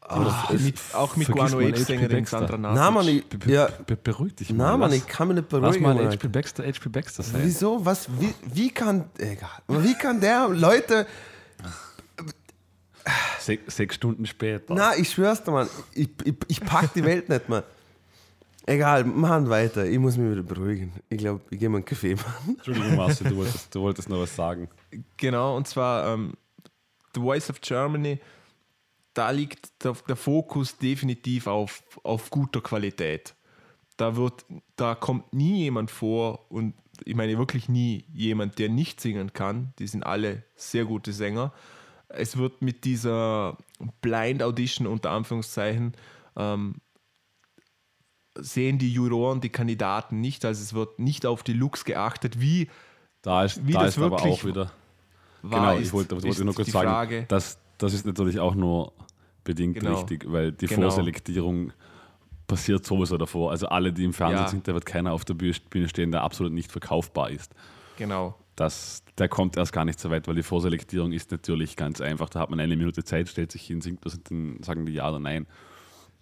[0.08, 2.26] Aber Ah, das ist- mit, auch mit vergiss Guano mal Baxter.
[2.40, 2.76] Sandra Nasic.
[2.84, 4.58] Na, Mann, ich, Be- be- ja, be- beruhig dich mal.
[4.66, 5.84] na, Mann, Lass- ich kann mich nicht Lass beruhigen.
[5.84, 6.12] mal Mann.
[6.12, 7.42] HP Baxter, HP Baxter sein.
[7.44, 7.84] Wieso?
[7.86, 8.08] Was?
[8.20, 9.06] Wie, wie kann.
[9.18, 9.50] Egal.
[9.68, 11.08] Wie kann der Leute.
[13.40, 14.74] Se sechs Stunden später.
[14.74, 15.70] Na, ich schwör's dir, Mann.
[15.94, 17.64] Ich, ich, ich pack die Welt nicht, Mann.
[18.66, 19.86] Egal, machen weiter.
[19.86, 20.92] Ich muss mich wieder beruhigen.
[21.10, 22.56] Ich glaube, ich gehe mal einen Kaffee machen.
[22.58, 24.68] Entschuldigung, Marcel, du wolltest, du wolltest noch was sagen.
[25.18, 26.34] Genau, und zwar ähm,
[27.14, 28.20] The Voice of Germany.
[29.16, 33.34] Da liegt der, der Fokus definitiv auf, auf guter Qualität.
[33.98, 34.46] Da, wird,
[34.76, 39.74] da kommt nie jemand vor und ich meine wirklich nie jemand, der nicht singen kann.
[39.80, 41.54] Die sind alle sehr gute Sänger.
[42.10, 43.58] Es wird mit dieser
[44.02, 45.96] Blind Audition unter Anführungszeichen
[46.36, 46.76] ähm,
[48.38, 50.46] sehen die Juroren die Kandidaten nicht.
[50.46, 52.70] Also es wird nicht auf die Looks geachtet, wie
[53.22, 54.72] Da ist, Wie da das ist aber wirklich auch wieder.
[55.42, 57.26] genau, ist, ich wollte, wollte nur kurz sagen, Frage.
[57.28, 58.94] dass, das ist natürlich auch nur
[59.46, 59.94] bedingt Genau.
[59.96, 60.82] richtig, weil die Genau.
[60.90, 61.72] Vorselektierung
[62.48, 63.52] passiert sowieso davor.
[63.52, 64.48] Also alle, die im Fernsehen Ja.
[64.50, 67.54] sind, da wird keiner auf der Bühne stehen, der absolut nicht verkaufbar ist.
[67.98, 68.36] Genau.
[68.58, 72.30] Das, der kommt erst gar nicht so weit, weil die Vorselektierung ist natürlich ganz einfach.
[72.30, 74.94] Da hat man eine Minute Zeit, stellt sich hin, singt das und dann sagen die
[74.94, 75.48] ja oder nein.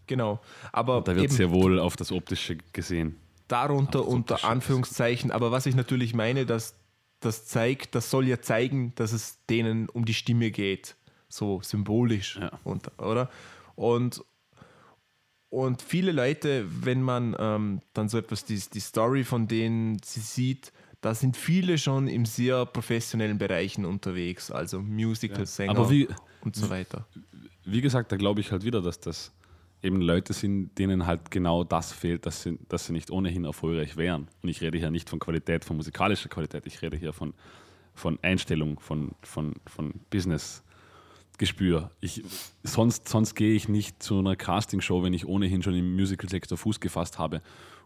[0.08, 0.40] Genau.
[0.72, 3.18] Aber Da wird sehr wohl auf das Optische gesehen.
[3.48, 4.48] darunter das unter Optische.
[4.52, 5.32] Anführungszeichen.
[5.32, 6.76] Aber was ich natürlich meine, dass
[7.20, 10.96] das zeigt, das soll ja zeigen, dass es denen um die Stimme geht.
[11.34, 12.38] So symbolisch.
[12.40, 12.52] Ja.
[12.64, 13.28] Und, oder?
[13.76, 14.24] Und,
[15.50, 20.20] und viele Leute, wenn man ähm, dann so etwas, die, die Story von denen sie
[20.20, 20.72] sieht,
[21.02, 26.08] da sind viele schon im sehr professionellen Bereichen unterwegs, also Musical-Sänger Aber wie,
[26.42, 27.08] und so weiter.
[27.66, 29.34] wie gesagt, da glaube ich halt wieder, dass das
[29.82, 33.98] eben Leute sind, denen halt genau das fehlt, dass sie, dass sie nicht ohnehin erfolgreich
[33.98, 34.28] wären.
[34.44, 37.34] Und ich rede hier nicht von Qualität, von musikalischer Qualität, ich rede hier von,
[37.96, 39.94] von Einstellung, von, von, von
[41.38, 41.92] Business-Gespür.
[42.00, 42.24] Ich,
[42.64, 46.80] sonst, sonst gehe ich nicht zu einer Castingshow, wenn ich ohnehin schon im Musical-Sektor Fuß
[46.80, 47.42] gefasst habe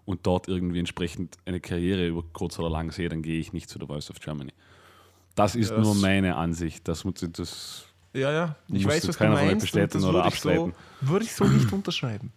[0.05, 3.69] und dort irgendwie entsprechend eine Karriere über kurz oder lang sehe, dann gehe ich nicht
[3.69, 4.53] zu The Voice of Germany.
[5.35, 6.87] Das ist Das- nur meine Ansicht.
[6.87, 8.55] Das, muss- das Ja, ja.
[8.69, 9.61] Ich weiß, du was du keiner euch meinst.
[9.61, 10.73] bestätigen oder würde ich, so, abstreiten.
[11.01, 12.31] würde ich so nicht unterschreiben.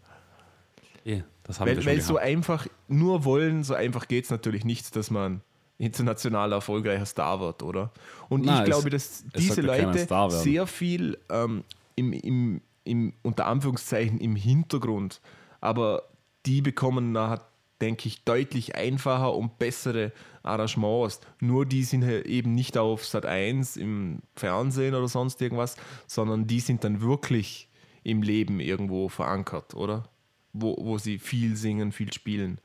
[1.05, 4.31] Eh, das haben wir Weil, schon weil so einfach, nur wollen, so einfach geht es
[4.31, 5.41] natürlich nicht, dass man
[5.81, 7.91] international erfolgreicher Star wird, oder?
[8.29, 11.65] Und Nein, ich glaube, dass es diese Leute sehr viel ähm,
[11.97, 15.21] im, im, im, unter Anführungszeichen im Hintergrund,
[15.61, 16.03] aber
[16.45, 17.47] die bekommen nachher,
[17.81, 20.13] denke ich, deutlich einfacher und bessere
[20.43, 21.21] Arrangements.
[21.41, 25.77] Nur die sind halt eben nicht auf Sat 1 im Fernsehen oder sonst irgendwas,
[26.07, 27.69] sondern die sind dann wirklich
[28.03, 30.05] im Leben irgendwo verankert, oder?
[30.53, 32.61] Wo, wo sie viel singen, viel spielen.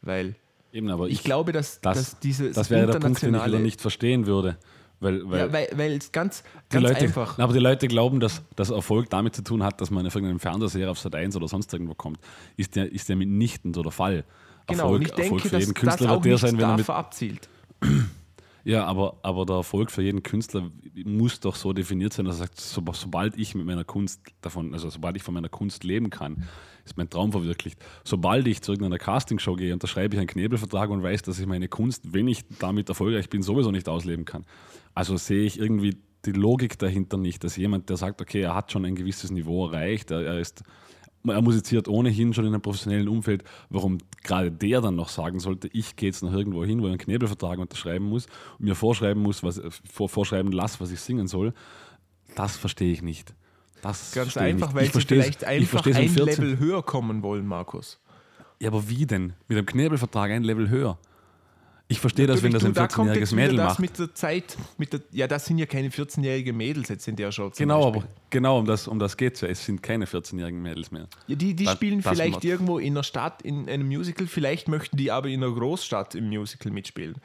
[0.00, 0.34] Weil
[0.76, 3.58] Eben, aber ich, glaube, dass, das, dass dieses das wäre der Punkt, den ich wieder
[3.58, 4.58] nicht verstehen würde.
[5.00, 7.38] Weil, weil, ja, weil, weil es ganz, ganz Leute, einfach.
[7.38, 10.38] Aber die Leute glauben, dass, dass Erfolg damit zu tun hat, dass man auf irgendeinem
[10.38, 12.18] Fernseher auf Sat 1 oder sonst irgendwo kommt.
[12.58, 14.24] Ist ja, ist ja mitnichten so der Fall.
[14.66, 16.58] Genau, Erfolg, und ich Erfolg denke, für jeden dass Künstler das auch wird der sein,
[16.58, 17.48] wenn er mit dafür abzielt.
[18.66, 20.72] Ja, aber, aber der Erfolg für jeden Künstler
[21.04, 24.74] muss doch so definiert sein, dass er sagt, so, sobald ich mit meiner Kunst davon,
[24.74, 26.48] also sobald ich von meiner Kunst leben kann,
[26.84, 27.78] ist mein Traum verwirklicht.
[28.02, 31.68] Sobald ich zu irgendeiner Castingshow gehe, unterschreibe ich einen Knebelvertrag und weiß, dass ich meine
[31.68, 34.44] Kunst, wenn ich damit erfolgreich bin, sowieso nicht ausleben kann.
[34.94, 38.72] Also sehe ich irgendwie die Logik dahinter nicht, dass jemand, der sagt, okay, er hat
[38.72, 40.64] schon ein gewisses Niveau erreicht, er, er ist
[41.28, 45.68] er musiziert ohnehin schon in einem professionellen Umfeld, warum gerade der dann noch sagen sollte,
[45.72, 48.26] ich gehe jetzt noch irgendwo hin, wo ich einen Knebelvertrag unterschreiben muss
[48.58, 49.60] und mir vorschreiben muss, was,
[49.90, 51.52] vor, vorschreiben lasse, was ich singen soll,
[52.34, 53.34] das verstehe ich nicht.
[53.82, 58.00] Das Ganz einfach, weil sie vielleicht einfach ein Level höher kommen wollen, Markus.
[58.60, 59.34] Ja, aber wie denn?
[59.48, 60.98] Mit einem Knebelvertrag ein Level höher?
[61.88, 63.78] Ich verstehe das, wenn das ein 14-jähriges Mädel macht.
[63.78, 67.30] mit der Zeit, mit der, ja, das sind ja keine 14-jährigen Mädels jetzt in der
[67.30, 67.52] Show.
[67.56, 69.48] Genau, aber genau um das, um das geht es ja.
[69.48, 71.06] Es sind keine 14-jährigen Mädels mehr.
[71.28, 74.66] Ja, die die das, spielen das vielleicht irgendwo in einer Stadt in einem Musical, vielleicht
[74.66, 77.16] möchten die aber in einer Großstadt im Musical mitspielen.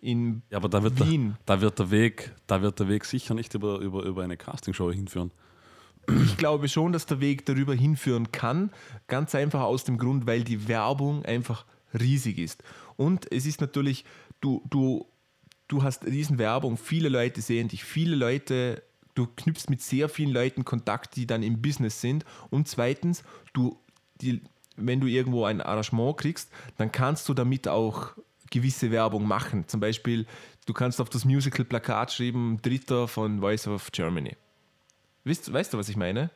[0.00, 1.36] In ja, aber da wird Wien.
[1.46, 4.36] Der, da, wird der Weg, da wird der Weg sicher nicht über, über, über eine
[4.36, 5.30] Castingshow hinführen.
[6.24, 8.70] Ich glaube schon, dass der Weg darüber hinführen kann.
[9.06, 11.64] Ganz einfach aus dem Grund, weil die Werbung einfach
[11.98, 12.62] riesig ist.
[12.96, 14.04] Und es ist natürlich,
[14.40, 15.06] du, du,
[15.68, 18.82] du hast Riesenwerbung, viele Leute sehen dich, viele Leute,
[19.14, 22.24] du knüpfst mit sehr vielen Leuten Kontakt, die dann im Business sind.
[22.50, 23.22] Und zweitens,
[23.52, 23.78] du,
[24.20, 24.42] die,
[24.76, 28.14] wenn du irgendwo ein Arrangement kriegst, dann kannst du damit auch
[28.50, 29.66] gewisse Werbung machen.
[29.68, 30.26] Zum Beispiel,
[30.66, 34.36] du kannst auf das Musical-Plakat schreiben, Dritter von Voice of Germany.
[35.24, 36.30] Weißt, weißt du, was ich meine?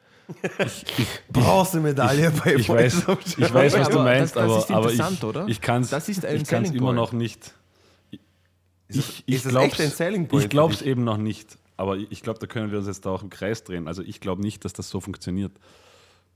[0.58, 3.06] Ich, ich, Brauchst du Medaille ich, bei ich weiß,
[3.38, 5.00] ich weiß, was du meinst, das, das aber, aber ich,
[5.48, 7.54] ich kann es immer noch nicht.
[8.88, 9.42] Ich, ich
[10.48, 11.58] glaube es eben noch nicht.
[11.76, 13.86] Aber ich glaube, da können wir uns jetzt auch im Kreis drehen.
[13.86, 15.52] Also ich glaube nicht, dass das so funktioniert.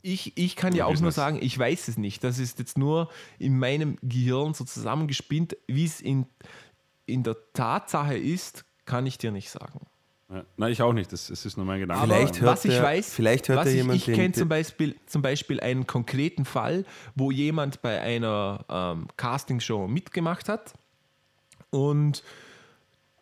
[0.02, 2.22] Ich, ich kann ja auch nur sagen, ich weiß es nicht.
[2.24, 5.56] Das ist jetzt nur in meinem Gehirn so zusammengespinnt.
[5.66, 6.26] Wie es in,
[7.06, 9.86] in der Tatsache ist, kann ich dir nicht sagen.
[10.32, 10.44] Ja.
[10.56, 11.12] Nein, ich auch nicht.
[11.12, 12.04] Das, das ist nur mein Gedanke.
[12.04, 14.48] Vielleicht hört was ich der, weiß, vielleicht hört was ich, jemand ich, ich kenne zum
[14.48, 20.72] Beispiel, zum Beispiel einen konkreten Fall, wo jemand bei einer ähm, Castingshow mitgemacht hat
[21.70, 22.22] und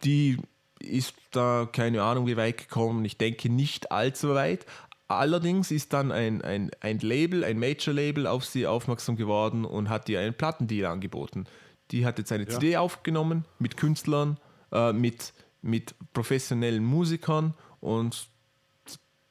[0.04, 0.38] die
[0.78, 3.04] ist da keine Ahnung wie weit gekommen.
[3.04, 4.64] Ich denke nicht allzu weit.
[5.08, 10.08] Allerdings ist dann ein, ein, ein Label, ein Major-Label auf sie aufmerksam geworden und hat
[10.08, 11.46] ihr einen Plattendeal angeboten.
[11.90, 12.50] Die hat jetzt eine ja.
[12.50, 14.38] CD aufgenommen mit Künstlern,
[14.72, 15.32] äh, mit
[15.62, 18.28] mit professionellen Musikern und,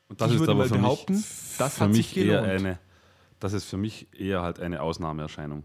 [0.08, 1.26] und das ich ist würde aber mal behaupten, mich,
[1.58, 2.48] das hat sich gelohnt.
[2.48, 2.80] Eher eine,
[3.40, 5.64] das ist für mich eher halt eine Ausnahmeerscheinung.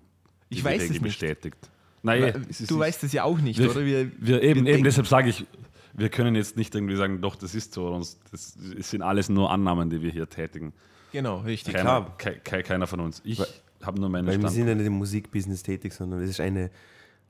[0.48, 1.02] Ich weiß es nicht.
[1.02, 1.70] bestätigt.
[2.02, 3.84] Nein, du weißt es ja auch nicht, wir, oder?
[3.84, 5.46] Wir, wir eben, eben deshalb sage ich,
[5.94, 7.98] wir können jetzt nicht irgendwie sagen, doch, das ist so.
[8.30, 10.72] Das sind alles nur Annahmen, die wir hier tätigen.
[11.12, 11.74] Genau, richtig.
[11.74, 13.22] Keiner, ke, keiner von uns.
[13.24, 13.40] Ich
[13.82, 16.70] habe nur meine Weil wir sind ja nicht im Musikbusiness tätig, sondern es ist eine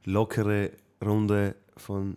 [0.04, 0.70] lockere
[1.04, 2.16] Runde von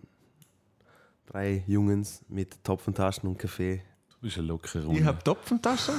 [1.28, 3.84] Drei Jungens mit Topfentaschen und Kaffee.
[4.10, 5.00] Du bist eine lockere Runde.
[5.00, 5.96] Ihr habt Topfentaschen?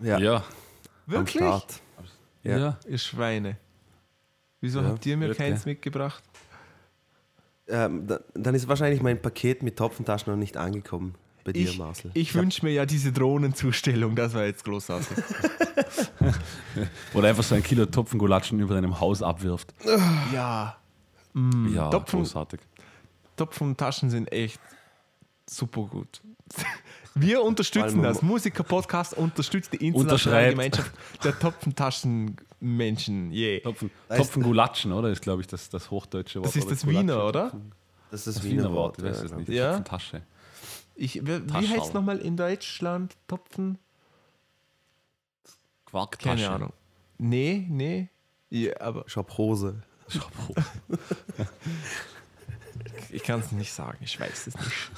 [0.00, 0.18] Ja.
[0.18, 0.44] ja.
[1.06, 1.42] Wirklich?
[2.42, 2.58] Ja.
[2.58, 2.78] ja.
[2.88, 3.58] Ihr Schweine.
[4.60, 5.38] Wieso ja, habt ihr mir wirklich?
[5.38, 6.24] keins mitgebracht?
[7.68, 11.14] Ähm, da, dann ist wahrscheinlich mein Paket mit Topfentaschen noch nicht angekommen
[11.44, 12.10] bei dir, Marcel.
[12.14, 15.16] Ich wünsche mir ja diese Drohnenzustellung, das war jetzt großartig.
[17.14, 19.74] Oder einfach so ein Kilo Topfengulatschen über deinem Haus abwirft.
[20.32, 20.76] Ja.
[21.34, 22.60] Mm, ja, Topfen, großartig.
[23.36, 24.60] Topfentaschen sind echt
[25.48, 26.20] super gut.
[27.14, 28.22] Wir unterstützen das.
[28.22, 33.32] Musiker-Podcast unterstützt die internationale Gemeinschaft der Topfentaschen-Menschen.
[33.32, 33.60] Yeah.
[33.60, 35.10] Topfen, Topfengulatschen, oder?
[35.10, 36.48] Ist, glaube ich, das, das hochdeutsche Wort.
[36.48, 37.52] Das ist das Wiener, oder?
[38.10, 38.98] Das ist das, das Wiener, Wiener Wort.
[38.98, 39.50] Ich weiß es nicht.
[39.50, 39.68] Ja.
[39.68, 40.22] Topfentasche.
[40.94, 43.16] Ich, wie heißt es nochmal in Deutschland?
[43.26, 43.78] Topfen?
[45.86, 46.36] Quarktasche.
[46.36, 46.72] Keine Ahnung.
[47.18, 48.08] Nee, nee.
[48.48, 49.82] Ja, aber Schopphose.
[50.08, 50.64] Schopphose.
[53.12, 54.90] Ich kann es nicht sagen, ich weiß es nicht.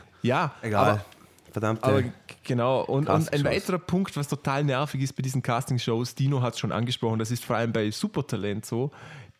[0.22, 0.90] Ja, egal.
[0.90, 1.04] Aber,
[1.52, 1.84] Verdammt.
[1.84, 2.02] Aber
[2.42, 6.52] genau, und, und, ein weiterer Punkt, was total nervig ist bei diesen Casting-Shows, Dino hat
[6.52, 8.90] es schon angesprochen, das ist vor allem bei Supertalent so,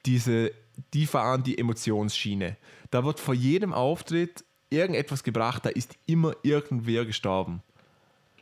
[0.07, 0.51] diese,
[0.95, 2.57] die fahren die Emotionsschiene.
[2.91, 7.62] Da wird vor jedem Auftritt irgendetwas gebracht, da ist immer irgendwer gestorben.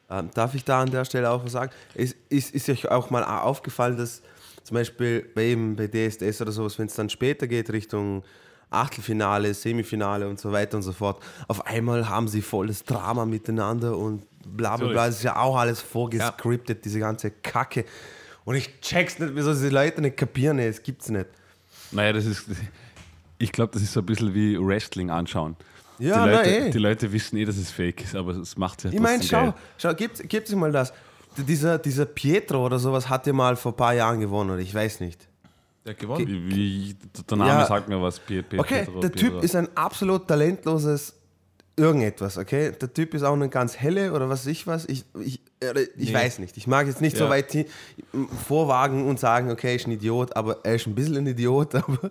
[0.08, 1.72] Ähm, darf ich da an der Stelle auch was sagen?
[1.94, 4.22] Ist, ist, ist euch auch mal aufgefallen, dass
[4.62, 8.22] zum Beispiel bei, eben bei DSDS oder sowas, wenn es dann später geht Richtung
[8.74, 11.22] Achtelfinale, Semifinale und so weiter und so fort.
[11.48, 15.06] Auf einmal haben sie volles Drama miteinander und bla bla bla.
[15.06, 16.82] Das ist ja auch alles vorgescriptet, ja.
[16.82, 17.84] diese ganze Kacke.
[18.44, 21.26] Und ich check's nicht, wieso diese Leute nicht kapieren, es gibt's nicht.
[21.92, 22.44] Naja, das ist,
[23.38, 25.56] ich glaube, das ist so ein bisschen wie Wrestling anschauen.
[25.98, 26.70] Ja, die, Leute, na, eh.
[26.70, 29.54] die Leute wissen eh, dass es fake ist, aber es macht ja Ich meine, schau,
[29.78, 30.92] schau, gibt, gibt es mal das.
[31.36, 34.74] Dieser, dieser Pietro oder sowas hat ja mal vor ein paar Jahren gewonnen, oder ich
[34.74, 35.28] weiß nicht.
[35.84, 36.26] Der hat gewonnen.
[36.26, 36.96] Wie, wie,
[37.28, 37.66] der Name Ja.
[37.66, 38.18] sagt mir was.
[38.18, 39.12] Pe- Okay, der.
[39.12, 41.14] Typ ist ein absolut talentloses
[41.76, 42.70] irgendetwas, okay?
[42.72, 44.84] Der Typ ist auch nicht ganz helle oder was weiß ich was.
[44.86, 45.40] Ich, ich,
[45.96, 46.14] ich Nee.
[46.14, 46.56] weiß nicht.
[46.56, 47.30] Ich mag jetzt nicht so Ja.
[47.30, 47.66] weit hi-
[48.46, 51.74] vorwagen und sagen, okay, ist ein Idiot, aber er ist ein bisschen ein Idiot.
[51.74, 52.10] Aber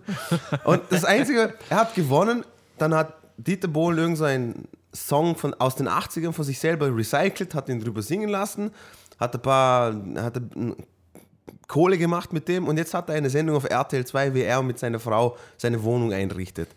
[0.64, 2.44] und das Einzige, er hat gewonnen,
[2.78, 6.94] dann hat Dieter Bohlen irgend so einen Song von, aus den 80ern von sich selber
[6.94, 8.70] recycelt, hat ihn drüber singen lassen,
[9.18, 10.76] hat ein paar, hat ein
[11.68, 14.62] Kohle gemacht mit dem und jetzt hat er eine Sendung auf RTL 2, wie er
[14.62, 16.68] mit seiner Frau seine Wohnung einrichtet.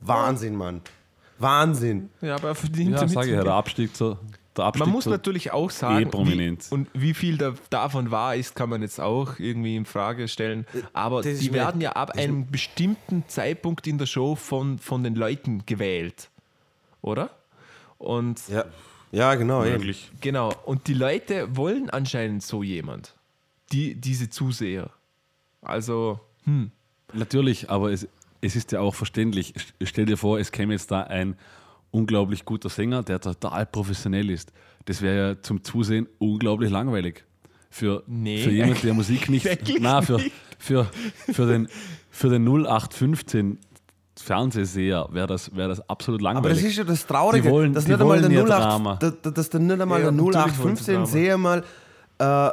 [0.00, 0.80] Wahnsinn, Mann.
[1.38, 2.10] Wahnsinn.
[2.20, 4.18] Ja, aber er verdient Ja, damit sage ich, der Abstieg zur.
[4.56, 6.66] Der Abstieg Man muss natürlich auch sagen, wie, prominent.
[6.70, 10.64] und wie viel da, davon wahr ist, kann man jetzt auch irgendwie in Frage stellen.
[10.92, 15.02] Aber das die mir- werden ja ab einem bestimmten Zeitpunkt in der Show von, von
[15.02, 16.30] den Leuten gewählt,
[17.02, 17.30] oder?
[17.98, 18.64] Und Ja,
[19.10, 19.62] ja genau.
[19.62, 20.12] möglich.
[20.20, 23.12] genau, und die Leute wollen anscheinend so jemand,
[23.72, 24.90] die, diese Zuseher.
[25.62, 26.70] Also, hm,
[27.12, 28.08] Natürlich, aber es,
[28.40, 29.54] es ist ja auch verständlich.
[29.54, 31.36] St- Stell dir vor, es käme jetzt da ein
[31.92, 34.52] unglaublich guter Sänger, der total professionell ist.
[34.86, 37.24] Das wäre ja zum Zusehen unglaublich langweilig.
[37.70, 39.48] Für, Nee, für jemanden, der Musik nicht.
[39.48, 40.32] eigentlich Na, für, nicht.
[40.58, 40.86] für,
[41.32, 41.68] für, den,
[42.10, 43.58] für den 0815
[44.16, 46.58] Fernsehseher wäre das, wär das absolut Aber langweilig.
[46.62, 48.96] das ist ja das Traurige, wollen- dass nicht einmal der wollen ja 08, Drama.
[48.96, 51.06] dass, dass der nicht einmal Ja, der natürlich wollen sie 0815 Drama.
[51.06, 51.64] sehe mal
[52.18, 52.50] äh,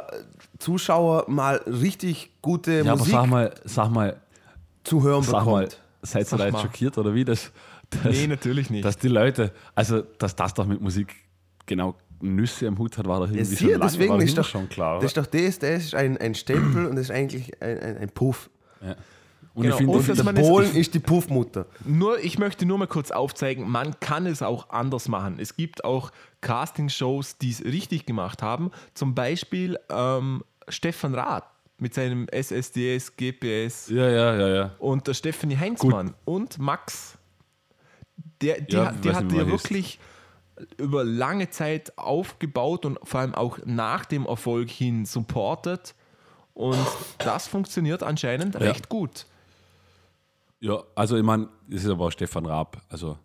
[0.62, 4.16] Zuschauer mal richtig gute ja, aber Musik sag mal, sag mal,
[4.84, 5.80] zu hören sag mal, bekommt.
[6.02, 6.62] seid ihr da jetzt mal.
[6.62, 7.50] schockiert oder wie das?
[7.90, 8.84] das nee, natürlich nicht.
[8.84, 11.14] Dass die Leute, also dass das doch mit Musik
[11.66, 14.44] genau Nüsse am Hut hat, war doch Ja, irgendwie siehe, schon, lange, deswegen ist doch,
[14.44, 15.00] schon klar.
[15.00, 17.96] das ist doch das, das ist ein, ein Stempel und das ist eigentlich ein, ein,
[17.98, 18.48] ein Puff.
[18.80, 18.94] ja.
[19.54, 21.66] Und Genau, ich finde, und dass Der Polen ist die Puffmutter.
[21.84, 25.36] Nur, ich möchte nur mal kurz aufzeigen, man kann es auch anders machen.
[25.38, 26.10] Es gibt auch
[26.40, 28.70] Castingshows, die es richtig gemacht haben.
[28.94, 31.44] Zum Beispiel ähm, Stefan Rath
[31.78, 34.70] mit seinem SSDS, GPS ja, ja, ja, ja.
[34.78, 37.18] und der Stephanie Heinzmann und Max.
[38.40, 39.48] Der, die, Ja, hat- die hat ja heißt.
[39.50, 39.98] wirklich
[40.76, 45.94] über lange Zeit aufgebaut und vor allem auch nach dem Erfolg hin supportet.
[46.54, 46.78] Und
[47.18, 49.26] das funktioniert anscheinend recht gut.
[50.60, 52.80] Ja, also ich meine, das ist aber auch Stefan Raab.
[52.88, 53.18] Also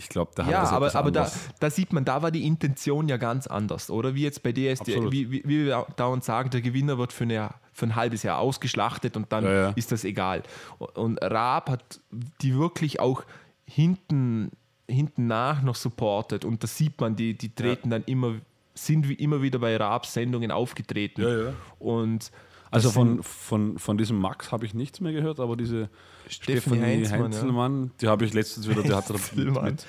[0.00, 1.30] ich glaube, da hat Ja, das aber, aber da,
[1.60, 4.14] da sieht man, da war die Intention ja ganz anders, oder?
[4.14, 7.50] Wie jetzt bei DSD, wie, wie, wie wir dauernd sagen, der Gewinner wird für, eine,
[7.74, 9.68] für ein halbes Jahr ausgeschlachtet und dann Ja, ja.
[9.76, 10.42] ist das egal.
[10.78, 12.00] Und Raab hat
[12.40, 13.24] die wirklich auch
[13.66, 14.52] hinten,
[14.88, 18.36] hinten nach noch supportet und da sieht man, die, die treten dann immer,
[18.72, 21.20] sind wie immer wieder bei Raabs Sendungen aufgetreten.
[21.20, 21.52] Ja, ja.
[21.78, 22.30] Und
[22.70, 25.90] Also von, von, von diesem Max habe ich nichts mehr gehört, aber diese
[26.28, 29.64] Stephanie Heinzmann, Heinzelmann, die habe ich letztens wieder, die hat mit, Heinzelmann.
[29.64, 29.86] mit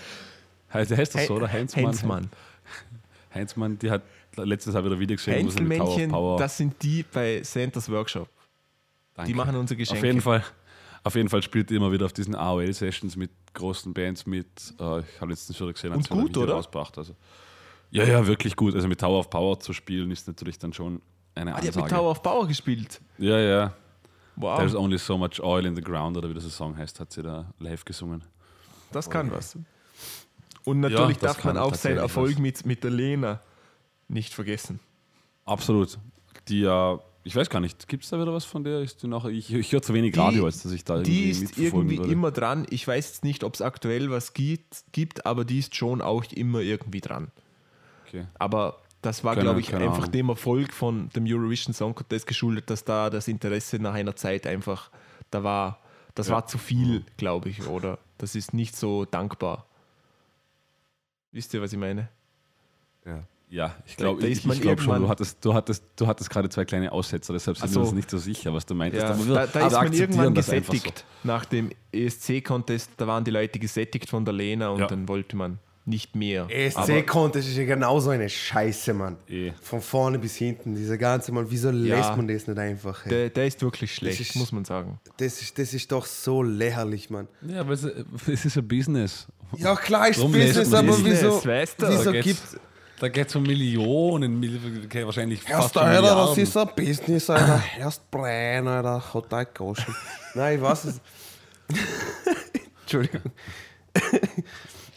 [0.74, 1.52] heißt, heißt das so, oder?
[1.52, 1.86] Heinzmann.
[1.86, 2.30] Heinzmann.
[3.34, 4.02] Heinzmann, die hat
[4.36, 8.28] letztens auch wieder Video of Heinzelmännchen, das sind die bei Santas Workshop.
[9.14, 9.32] Danke.
[9.32, 10.00] Die machen unsere Geschenke.
[10.00, 10.44] Auf jeden Fall.
[11.04, 14.46] Auf jeden Fall spielt die immer wieder auf diesen AOL-Sessions mit großen Bands mit.
[14.80, 16.54] Äh, ich habe letztens schon gesehen, Und sie gut, oder?
[16.54, 16.96] rausgebracht.
[16.98, 17.16] Also,
[17.90, 18.76] ja, ja, wirklich gut.
[18.76, 21.02] Also mit Tower of Power zu spielen ist natürlich dann schon
[21.36, 21.84] eine Ah, die hat Ansage.
[21.86, 23.00] mit Tower of Power gespielt.
[23.18, 23.74] ja, ja.
[24.38, 24.58] Wow.
[24.58, 27.22] There's only so much oil in the ground, oder wie das Song heißt, hat sie
[27.22, 28.24] da live gesungen.
[28.92, 29.58] Das kann was.
[30.64, 32.40] Und natürlich das darf man auch seinen Erfolg was.
[32.40, 33.42] mit, mit der Lena
[34.08, 34.80] nicht vergessen.
[35.46, 35.98] Absolut.
[36.48, 38.80] Die ja, ich weiß gar nicht, gibt es da wieder was von der?
[38.82, 41.12] Ist die noch, ich ich höre zu wenig Die- Radio, als dass ich da irgendwie
[41.12, 42.12] Die ist mitverfolgen irgendwie würde.
[42.14, 42.66] immer dran.
[42.70, 46.24] Ich weiß jetzt nicht, ob es aktuell was gibt, gibt, aber die ist schon auch
[46.32, 47.32] immer irgendwie dran.
[48.08, 48.26] Okay.
[48.40, 52.28] Aber das war, Keine- glaube ich, keine einfach dem Erfolg von dem Eurovision Song Contest
[52.28, 54.91] geschuldet, dass da das Interesse nach einer Zeit einfach,
[55.32, 55.80] da war,
[56.16, 56.36] das Ja.
[56.36, 57.97] war zu viel, glaube ich, oder?
[58.18, 59.66] Das ist nicht so dankbar.
[61.32, 62.10] Wisst ihr, was ich meine?
[63.06, 63.24] Ja.
[63.49, 66.47] Ja, ich glaube Da ich, ich glaub schon, du hattest, du hattest, du hattest gerade
[66.47, 67.82] zwei kleine Aussetzer, deshalb sind Ach wir so.
[67.82, 69.04] uns nicht so sicher, was du meintest.
[69.04, 71.04] Ja, da, da ist man irgendwann gesättigt.
[71.24, 74.88] Nach dem ESC-Contest, da waren die Leute gesättigt von der Lena und Ja.
[74.88, 76.48] dann wollte man nicht mehr.
[76.50, 79.18] ESC-Contest ist ja genauso eine Scheiße, Mann.
[79.28, 79.52] Eh.
[79.62, 81.48] Von vorne bis hinten, dieser ganze Mann.
[81.50, 83.04] Wieso lässt man das nicht einfach?
[83.06, 85.00] Der, der ist wirklich schlecht, ist- muss man sagen.
[85.18, 87.28] Das, ist, das ist doch so lächerlich, Mann.
[87.42, 89.28] Ja, aber es, es ist ein Business.
[89.58, 91.04] Ja, klar ist Drum Business, aber das.
[91.04, 91.90] wieso, Business, weißt du?
[91.90, 92.42] wieso Da gibt
[93.00, 97.30] Da geht es um Millionen, Mil- okay, wahrscheinlich fast Erst Alter, das ist ein Business,
[97.30, 97.64] Alter.
[97.80, 99.04] Erst Brian, Alter,
[99.46, 99.94] gekostet.
[100.36, 101.02] Nein, ich weiß es.
[102.84, 103.22] Entschuldigung.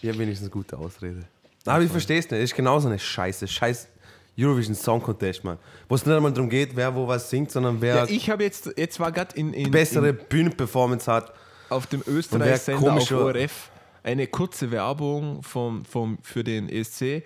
[0.04, 1.24] Ich habe wenigstens eine gute Ausrede.
[1.64, 2.38] Aber ich verstehe es nicht.
[2.38, 3.48] Es ist genauso eine Scheiße.
[3.48, 3.88] Scheiß
[4.38, 5.56] Eurovision Song Contest, Mann.
[5.88, 8.42] Wo es nicht einmal darum geht, wer wo was singt, sondern wer Ja, ich habe
[8.42, 11.32] jetzt, jetzt war gerade in, in, bessere in, Bühnenperformance hat.
[11.70, 13.70] auf dem Österreich-Sender auf ORF
[14.02, 17.22] eine kurze Werbung vom, vom, für den ESC,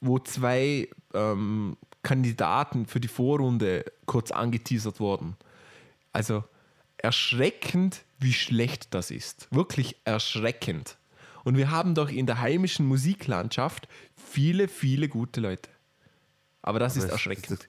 [0.00, 5.36] wo zwei ähm, Kandidaten für die Vorrunde kurz angeteasert wurden.
[6.12, 6.44] Also
[6.98, 9.48] erschreckend, wie schlecht das ist.
[9.50, 10.96] Wirklich erschreckend.
[11.44, 15.68] Und wir haben doch in der heimischen Musiklandschaft viele, viele gute Leute.
[16.62, 17.50] Aber das ist Das- erschreckend.
[17.50, 17.68] Das,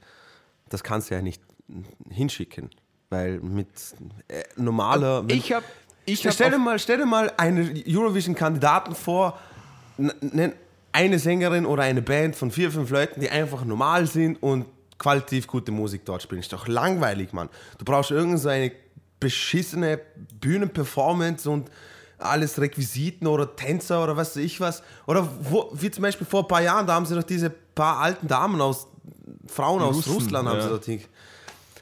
[0.69, 1.41] das kannst du ja nicht
[2.09, 2.69] hinschicken,
[3.09, 3.67] weil mit
[4.27, 5.27] äh, normaler.
[5.27, 5.65] wenn- Ich habe.
[6.05, 9.39] Ich stell, hab stell, dir mal, stell dir mal einen Eurovision-Kandidaten vor,
[10.91, 14.65] eine Sängerin oder eine Band von vier, fünf Leuten, die einfach normal sind und
[14.97, 16.41] qualitativ gute Musik dort spielen.
[16.41, 17.49] Ist doch langweilig, Mann.
[17.77, 18.71] Du brauchst irgend so eine
[19.19, 19.99] beschissene
[20.41, 21.71] Bühnenperformance und
[22.23, 24.83] alles Requisiten oder Tänzer oder was weiß ich was.
[25.05, 27.99] Oder wo, wie zum Beispiel vor ein paar Jahren, da haben sie doch diese paar
[27.99, 28.87] alten Damen aus,
[29.47, 30.63] Frauen aus Russen, Russland haben ja.
[30.63, 31.01] sie dort hin.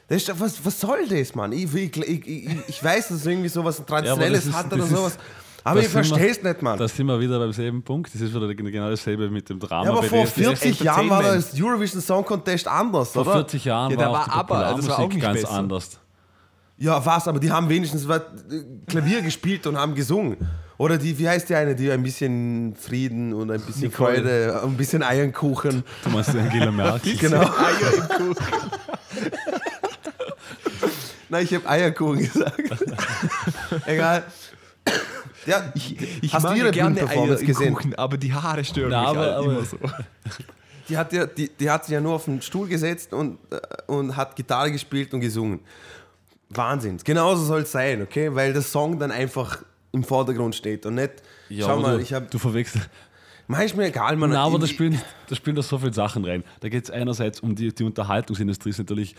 [0.08, 1.52] Das ist was, was soll das, Mann?
[1.52, 5.18] Ich, ich, ich, ich, weiß, dass es irgendwie sowas Traditionelles das ist- hat oder sowas.
[5.64, 6.78] Aber ich verstehe es nicht, Mann.
[6.78, 8.12] Da sind wir wieder beim selben Punkt.
[8.12, 9.84] Das ist wieder genau dasselbe mit dem Drama.
[9.84, 10.60] ja, aber vor DSDS.
[10.60, 13.32] 40 Jahren war das Eurovision Song Contest anders, Vor oder?
[13.34, 15.50] 40 Jahren Ja, war, war auch die ABBA, das war auch ganz besser.
[15.52, 15.90] anders.
[16.82, 18.20] Ja, was, aber die haben wenigstens was,
[18.50, 20.36] äh, Klavier gespielt und haben gesungen.
[20.78, 24.14] Oder die, wie heißt die eine, die ein bisschen Frieden und ein bisschen Nicole.
[24.16, 25.84] Freude, ein bisschen Eierkuchen.
[26.02, 27.16] Du meinst Angela Merkel?
[27.18, 27.40] Genau.
[27.42, 28.46] Eier im Kuchen.
[31.28, 32.60] Nein, ich habe Eierkuchen gesagt.
[33.86, 34.24] Egal.
[35.46, 35.72] Ja,
[36.20, 37.74] Ich Hast du mag ihre gerne Eier Bühnenperformance gesehen?
[37.74, 39.78] Kuchen, aber die Haare stören Na, mich aber- halt aber- immer so.
[40.88, 43.58] Die hat, ja, die, die hat sich ja nur auf den Stuhl gesetzt und, äh,
[43.86, 45.60] und hat Gitarre gespielt und gesungen.
[46.56, 46.98] Wahnsinn.
[47.04, 48.34] Genauso soll es sein, okay?
[48.34, 51.12] Weil der Song dann einfach im Vordergrund steht und nicht,
[51.48, 52.88] Ja, schau mal, du, ich habe, du verwechselst.
[53.46, 54.30] mach ich mir egal, man.
[54.30, 56.44] Na, aber da spielen, da spielen da so viele Sachen rein.
[56.60, 59.14] Da geht es einerseits um die, die Unterhaltungsindustrie, ist natürlich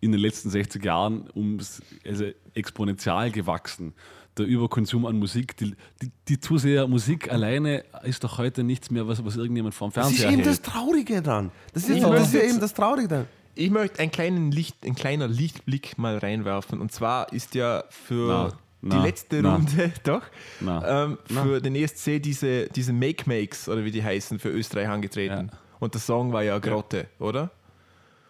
[0.00, 3.94] in den letzten 60 Jahren ums, also exponentiell gewachsen.
[4.38, 9.08] Der Überkonsum an Musik, die, die, die Zuseher Musik alleine ist doch heute nichts mehr,
[9.08, 10.46] was, was irgendjemand vom Das ist Fernseher eben hält.
[10.48, 11.50] das Traurige dran.
[11.72, 13.26] Das ist, Ich das ist ja eben das Traurige dran.
[13.56, 16.80] Ich möchte einen kleinen Licht, ein kleiner Lichtblick mal reinwerfen.
[16.80, 18.48] Und zwar ist ja für Na,
[18.82, 19.54] die na, letzte na.
[19.56, 20.22] Runde, doch,
[20.60, 25.50] ähm, für den ESC diese, diese Make-Makes, oder wie die heißen, für Österreich angetreten.
[25.50, 25.58] Ja.
[25.80, 27.50] Und der Song war ja Grotte, oder?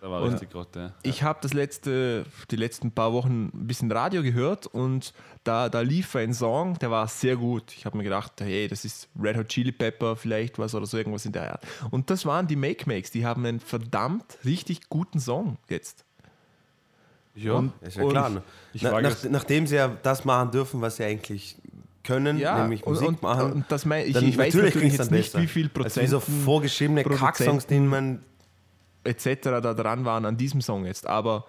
[0.00, 0.92] Da war Und- richtig Gott, ja.
[1.02, 5.80] Ich habe das letzte, die letzten paar Wochen ein bisschen Radio gehört und da, da
[5.80, 7.72] lief ein Song, der war sehr gut.
[7.76, 10.98] Ich habe mir gedacht, hey, das ist Red Hot Chili Pepper vielleicht was oder so
[10.98, 11.64] irgendwas in der Art.
[11.90, 16.04] Und das waren die Make Makes, die haben einen verdammt richtig guten Song jetzt.
[17.34, 18.30] Ja, Und- Ist ja Und klar.
[18.30, 18.42] ne?
[18.72, 21.56] ich Na, nach, nachdem sie ja das machen dürfen, was sie eigentlich
[22.02, 24.98] können, nämlich und, Musik und, machen, und das mein, ich, dann ich weiß natürlich natürlich
[24.98, 25.42] jetzt nicht, besser.
[25.42, 28.22] wie viel als wie so Prozent vorgeschriebene Kacksongs, denen man
[29.06, 29.42] etc.
[29.62, 31.06] da dran waren an diesem Song jetzt.
[31.06, 31.46] Aber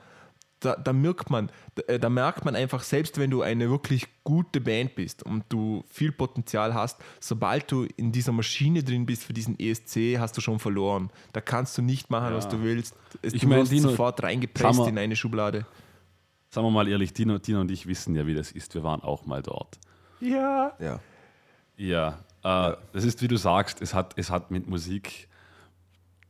[0.60, 4.08] da, da merkt man, da, äh, da merkt man einfach, selbst wenn du eine wirklich
[4.24, 9.24] gute Band bist und du viel Potenzial hast, sobald du in dieser Maschine drin bist
[9.24, 11.12] für diesen ESC, hast du schon verloren.
[11.34, 12.96] Da kannst du nicht machen, was du willst.
[13.22, 15.66] Es, Ich du mein, wirst Dino, sofort reingepresst man- in eine Schublade.
[16.50, 18.74] Sagen wir mal ehrlich, Dino, Dino und ich wissen ja, wie das ist.
[18.74, 19.78] Wir waren auch mal dort.
[20.22, 20.72] Ja.
[20.80, 21.00] ja.
[21.76, 25.28] Ja, äh, das ist, wie du sagst, es hat, es hat mit Musik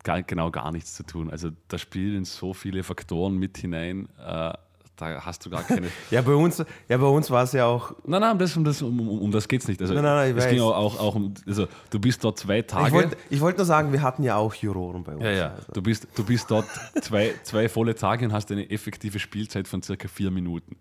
[0.08, 1.30] gar, genau gar nichts zu tun.
[1.30, 4.54] Also da spielen so viele Faktoren mit hinein, äh,
[4.96, 5.90] da hast du gar keine...
[6.10, 7.94] Ja, bei uns, ja, bei uns war es ja auch.
[8.06, 9.80] nein, nein, um das, um, das, um, um, um das geht es nicht.
[9.82, 10.64] Also, Nein, nein, nein, ich es ging weiß.
[10.64, 12.88] auch, auch, auch um, also du bist dort zwei Tage...
[12.88, 15.24] Ich wollte wollt nur sagen, wir hatten ja auch Juroren bei uns.
[15.24, 15.72] ja, ja, Also.
[15.74, 16.66] du bist, du bist dort
[17.02, 20.78] zwei, zwei volle Tage und hast eine effektive Spielzeit von circa vier Minuten.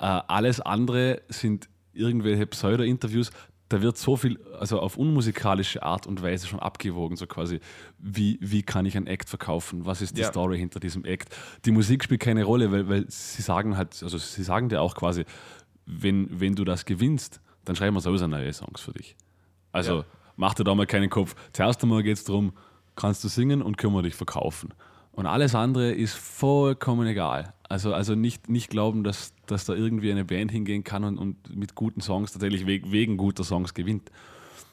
[0.00, 3.30] Äh, alles andere sind irgendwelche Pseudo-Interviews.
[3.68, 7.60] Da wird so viel, also auf unmusikalische Art und Weise schon abgewogen, so quasi,
[7.98, 9.84] wie, wie kann ich ein Act verkaufen?
[9.84, 10.28] Was ist die Ja.
[10.28, 11.36] Story hinter diesem Act?
[11.66, 14.94] Die Musik spielt keine Rolle, weil, weil sie sagen halt, also sie sagen dir auch
[14.94, 15.24] quasi,
[15.84, 19.16] wenn, wenn du das gewinnst, dann schreiben wir sowieso neue Songs für dich.
[19.72, 20.04] Also Ja.
[20.36, 21.34] mach dir da mal keinen Kopf.
[21.52, 22.52] Zuerst einmal geht es darum,
[22.96, 24.72] kannst du singen und können wir dich verkaufen.
[25.18, 27.52] Und alles andere ist vollkommen egal.
[27.68, 31.56] Also, also nicht, nicht glauben, dass, dass da irgendwie eine Band hingehen kann und, und
[31.56, 34.12] mit guten Songs tatsächlich wegen, wegen guter Songs gewinnt.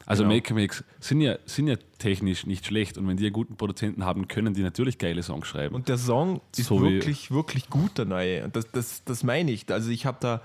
[0.05, 0.35] Also Genau.
[0.35, 4.05] Maker Makes sind ja, sind ja technisch nicht schlecht und wenn die einen guten Produzenten
[4.05, 5.73] haben, können die natürlich geile Songs schreiben.
[5.73, 8.43] Und der Song ist So wirklich, wirklich gut, der neue.
[8.43, 9.71] Und das, das, das meine ich.
[9.71, 10.41] Also ich habe da,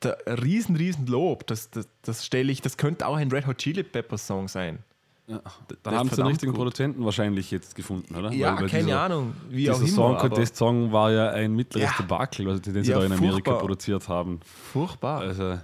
[0.00, 0.10] da
[0.42, 1.46] riesen, riesen Lob.
[1.46, 4.80] Das, das, das stelle ich, das könnte auch ein Red Hot Chili Peppers Song sein.
[5.28, 6.58] Ja, ist haben sie den richtigen gut.
[6.58, 8.30] Produzenten wahrscheinlich jetzt gefunden, oder?
[8.32, 9.88] Ja, Weil- weil keine dieser- Ahnung, wie Dieser auch immer.
[9.88, 11.96] Song aber Contest-Song war ja ein mittleres Ja.
[12.02, 13.58] Debakel, also den sie Ja, da in Amerika furchtbar.
[13.58, 14.40] produziert haben.
[14.44, 15.20] Furchtbar.
[15.22, 15.58] Also,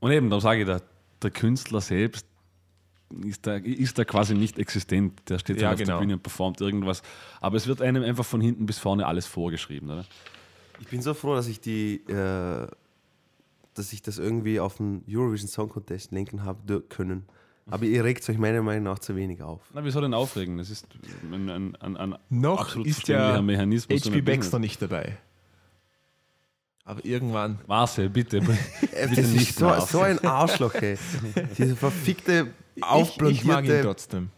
[0.00, 0.82] und eben, da sage ich, der,
[1.22, 2.26] der Künstler selbst
[3.24, 5.20] ist da, ist da quasi nicht existent.
[5.28, 5.98] Der steht Ja, halt auf genau.
[5.98, 7.02] der Bühne und performt irgendwas.
[7.40, 10.04] Aber es wird einem einfach von hinten bis vorne alles vorgeschrieben, oder?
[10.80, 12.66] Ich bin so froh, dass ich die, äh,
[13.74, 17.24] dass ich das irgendwie auf den Eurovision Song Contest lenken habe können.
[17.70, 19.60] Aber ihr regt euch meiner Meinung nach zu wenig auf.
[19.72, 20.58] Na, wieso denn aufregen?
[20.58, 20.86] Das ist
[21.30, 24.04] ein, ein, ein, ein Noch ist ja Mechanismus.
[24.04, 25.16] HP Baxter nicht dabei.
[26.84, 27.60] Aber irgendwann.
[27.68, 28.40] Marcel, bitte.
[28.80, 30.98] Bitte das ist nicht so, so ein Arschloch, ey.
[31.58, 34.30] Diese verfickte, Ich, ich mag ihn aufblondierte trotzdem.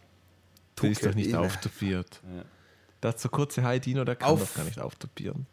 [0.81, 1.39] Der ist doch nicht Ja.
[1.39, 2.21] auftopiert.
[3.03, 3.13] Ja.
[3.17, 5.47] So kurze Haare, Dino, der kann Auf- doch gar nicht auftopieren.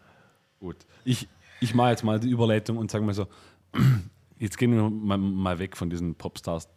[0.61, 0.77] Gut.
[1.05, 1.29] Ich,
[1.61, 3.27] ich mache jetzt mal die Überleitung und sage mal so,
[4.39, 6.69] jetzt gehen wir mal, mal weg von diesen Popstars,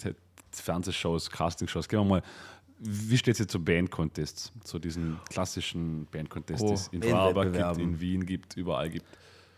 [0.62, 1.88] Fernsehshows, Castingshows.
[1.88, 2.24] Gehen wir mal,
[2.80, 4.52] wie steht es jetzt zu Band-Contests?
[4.64, 9.06] Zu diesen klassischen Band-Contests, die es Oh, in Vorarlberg gibt, in Wien gibt, überall gibt.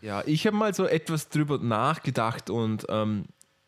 [0.00, 3.24] Ja, ich habe mal so etwas drüber nachgedacht und ähm,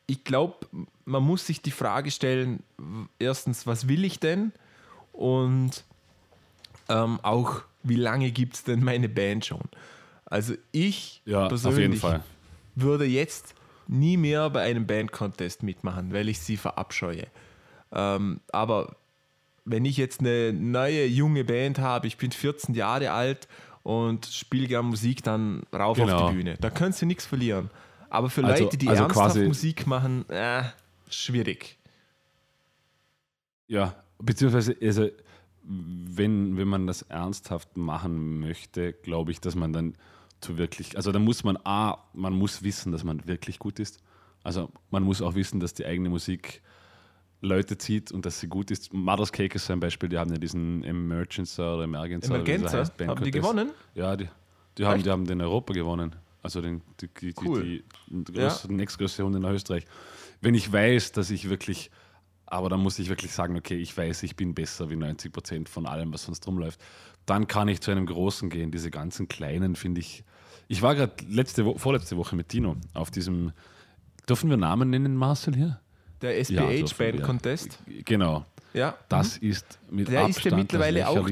[0.07, 0.67] ich glaube,
[1.05, 2.63] man muss sich die Frage stellen,
[3.19, 4.53] erstens, was will ich denn?
[5.13, 5.85] Und
[6.89, 9.63] ähm, auch, wie lange gibt es denn meine Band schon?
[10.25, 12.23] Also ich Ja, auf persönlich jeden Fall.
[12.77, 13.55] würde jetzt
[13.91, 17.27] nie mehr bei einem Band-Contest mitmachen, weil ich sie verabscheue.
[17.93, 18.97] Ähm, aber
[19.65, 23.49] wenn ich jetzt eine neue, junge Band habe, ich bin 14 Jahre alt
[23.83, 26.31] und spiele gern Musik, dann rauf auf Genau.
[26.31, 26.57] die Bühne.
[26.61, 27.71] Da können sie nichts verlieren.
[28.09, 30.63] Aber für Also- Leute, die also ernsthaft Musik machen, äh,
[31.09, 31.77] schwierig.
[33.69, 35.09] Ja, beziehungsweise, also,
[35.63, 39.95] wenn, wenn man das ernsthaft machen möchte, glaube ich, dass man dann
[40.41, 43.99] zu wirklich, also da muss man A, man muss wissen, dass man wirklich gut ist.
[44.43, 46.63] Also man muss auch wissen, dass die eigene Musik
[47.43, 48.93] Leute zieht und dass sie gut ist.
[48.93, 52.39] Mother's Cake ist ein Beispiel, die haben ja diesen Emergencer oder Emergencer.
[52.43, 53.71] dieser heißt, haben die gewonnen?
[53.95, 54.29] Ja, die,
[54.77, 56.17] die, haben, die haben den Europa gewonnen.
[56.43, 57.63] Also den, die, die, Cool.
[57.63, 59.87] die, die, größte, die nächstgrößte Runde in Österreich.
[60.41, 61.91] Wenn ich weiß, dass ich wirklich,
[62.47, 65.69] aber dann muss ich wirklich sagen, okay, ich weiß, ich bin besser wie 90 Prozent
[65.69, 66.81] von allem, was sonst rumläuft,
[67.27, 68.71] dann kann ich zu einem Großen gehen.
[68.71, 70.25] Diese ganzen Kleinen finde ich.
[70.71, 73.51] Ich war gerade letzte Wo vorletzte Woche mit Dino auf diesem.
[74.29, 75.81] Dürfen wir Namen nennen, Marcel hier?
[76.23, 77.23] Der Ja, SPH dürfen Band.
[77.25, 77.79] Contest.
[78.05, 78.45] Genau.
[78.73, 78.95] Ja.
[79.09, 81.29] Das ist mit Der ist ja Abstand mittlerweile auch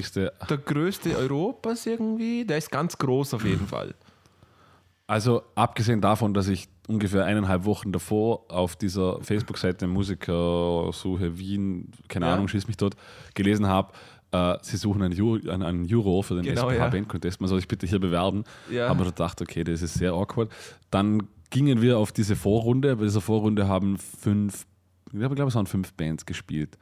[0.51, 2.45] der größte Europas irgendwie.
[2.45, 3.95] Der ist ganz groß auf jeden Fall.
[5.07, 12.26] Also abgesehen davon, dass ich ungefähr eineinhalb Wochen davor auf dieser Facebook-Seite Musikersuche Wien, keine
[12.26, 12.34] Ja.
[12.34, 12.97] Ahnung, schieß mich dort,
[13.34, 13.93] gelesen habe,
[14.32, 16.88] äh, sie suchen einen, Ju einen, einen Juror für den Genau, SPH ja.
[16.88, 18.44] Band Contest, man soll sich bitte hier bewerben.
[18.70, 18.88] Ja.
[18.88, 20.50] Aber da dachte okay, das ist sehr awkward.
[20.90, 22.96] Dann gingen wir auf diese Vorrunde.
[22.96, 24.66] Bei dieser Vorrunde haben fünf,
[25.12, 26.76] ich glaube, es waren fünf Bands gespielt.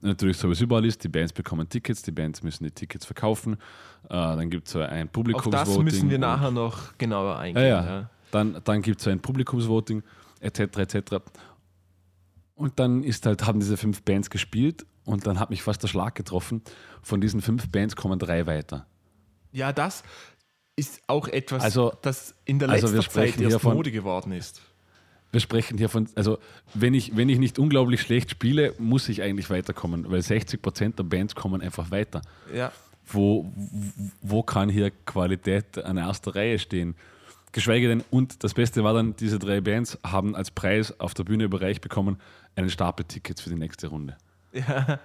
[0.00, 3.04] Natürlich, so wie es überall ist, die Bands bekommen Tickets, die Bands müssen die Tickets
[3.04, 3.54] verkaufen.
[4.04, 5.74] Äh, dann gibt es ein Auf Publikumsvoting.
[5.74, 7.66] das müssen wir nachher noch genauer eingehen.
[7.66, 7.84] ja.
[7.84, 8.10] ja.
[8.30, 10.02] Dann, dann gibt es ein Publikumsvoting,
[10.40, 11.16] etc., etc.
[12.54, 15.88] Und dann ist halt, haben diese fünf Bands gespielt und dann hat mich fast der
[15.88, 16.62] Schlag getroffen.
[17.02, 18.86] Von diesen fünf Bands kommen drei weiter.
[19.52, 20.02] Ja, das
[20.76, 24.32] ist auch etwas, Also- das in der also letzter wir Zeit erst von- Mode geworden
[24.32, 24.60] ist.
[25.32, 26.38] Wir sprechen hier von, also
[26.72, 31.04] wenn ich, wenn ich nicht unglaublich schlecht spiele, muss ich eigentlich weiterkommen, weil 60% der
[31.04, 32.22] Bands kommen einfach weiter.
[32.54, 32.72] Ja.
[33.06, 33.50] Wo,
[34.22, 36.94] wo kann hier Qualität an erster Reihe stehen?
[37.52, 41.24] Geschweige denn, und das Beste war dann, diese drei Bands haben als Preis auf der
[41.24, 42.18] Bühne überreicht bekommen
[42.56, 44.16] einen Stapel Tickets für die nächste Runde.
[44.52, 45.00] Ja.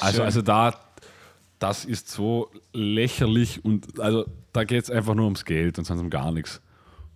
[0.00, 0.74] Also, also da,
[1.58, 6.00] das ist so lächerlich und also da geht es einfach nur ums Geld und sonst
[6.00, 6.60] um gar nichts.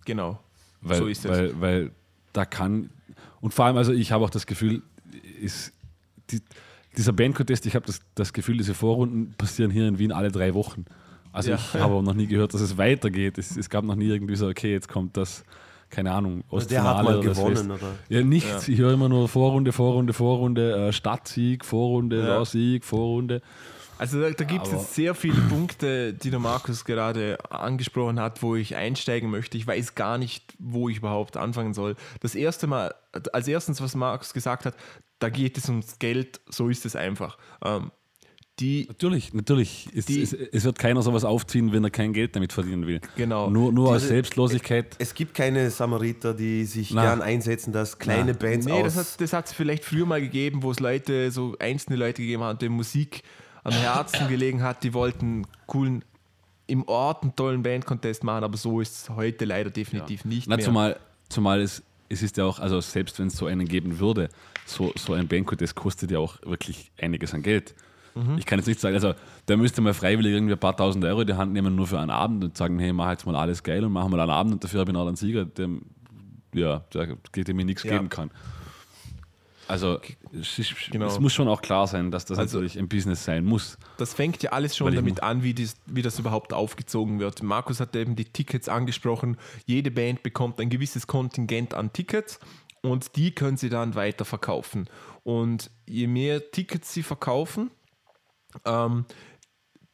[0.05, 0.39] Genau.
[0.81, 1.31] Weil, so ist es.
[1.31, 1.91] weil, weil
[2.33, 2.89] da kann,
[3.41, 4.81] und vor allem, also ich habe auch das Gefühl,
[5.41, 5.73] ist
[6.31, 6.41] die,
[6.97, 10.53] dieser Bandcontest, ich habe das, das Gefühl, diese Vorrunden passieren hier in Wien alle drei
[10.53, 10.85] Wochen.
[11.31, 11.55] Also Ja.
[11.57, 13.37] ich habe auch noch nie gehört, dass es weitergeht.
[13.37, 15.43] Es, es gab noch nie irgendwie so, okay, jetzt kommt das,
[15.89, 17.95] keine Ahnung, Also Ostfinale oder gewonnen, West- oder?
[18.09, 18.67] Ja, nichts.
[18.67, 22.45] Ich höre immer nur Vorrunde, Vorrunde, Vorrunde, äh, Stadtsieg, Vorrunde, Ja.
[22.45, 23.41] Sieg, Vorrunde.
[23.97, 28.41] Also da, da gibt es jetzt sehr viele Punkte, die der Markus gerade angesprochen hat,
[28.41, 29.57] wo ich einsteigen möchte.
[29.57, 31.97] Ich weiß gar nicht, wo ich überhaupt anfangen soll.
[32.21, 32.95] Das erste Mal,
[33.33, 34.75] als erstens, was Markus gesagt hat,
[35.19, 37.37] da geht es ums Geld, so ist es einfach.
[37.61, 37.91] Ähm,
[38.59, 39.87] die, Natürlich, natürlich.
[39.95, 42.99] Es, Die- es, es wird keiner sowas aufziehen, wenn er kein Geld damit verdienen will.
[43.15, 43.49] Genau.
[43.49, 44.95] Nur, nur aus Diese- Selbstlosigkeit.
[44.99, 47.03] Es gibt keine Samariter, die sich Na.
[47.03, 48.37] gern einsetzen, dass kleine Na.
[48.37, 49.17] Bands nee, aus...
[49.17, 52.61] das hat es vielleicht früher mal gegeben, wo es Leute, so einzelne Leute gegeben hat,
[52.61, 53.23] denen Musik
[53.63, 56.03] am Herzen gelegen hat, die wollten coolen,
[56.67, 60.55] im Ort einen tollen Bandcontest machen, aber so ist es heute leider definitiv nicht Na,
[60.55, 60.65] mehr.
[60.65, 64.29] zumal, zumal es, es ist ja auch, also selbst wenn es so einen geben würde,
[64.65, 67.73] so, so ein Bandcontest kostet ja auch wirklich einiges an Geld.
[68.23, 68.37] Mhm.
[68.37, 69.13] Ich kann jetzt nicht sagen, also
[69.47, 71.99] der müsste mal freiwillig irgendwie ein paar tausend Euro in die Hand nehmen, nur für
[71.99, 74.53] einen Abend und sagen, hey, mach jetzt mal alles geil und machen mal einen Abend
[74.53, 75.81] und dafür habe ich noch einen Sieger, dem,
[76.53, 77.93] ja, der, dem mir nichts Ja.
[77.93, 78.31] geben kann.
[79.67, 79.99] Also
[80.33, 81.05] es, Genau.
[81.05, 83.77] es muss schon auch klar sein, dass das Also- natürlich ein Business sein muss.
[83.97, 87.43] Das fängt ja alles schon ich damit an, wie, dies, wie das überhaupt aufgezogen wird.
[87.43, 89.37] Markus hat eben die Tickets angesprochen.
[89.67, 92.39] Jede Band bekommt ein gewisses Kontingent an Tickets
[92.81, 94.89] und die können sie dann weiter verkaufen.
[95.23, 97.69] Und je mehr Tickets sie verkaufen,
[98.65, 99.05] ähm,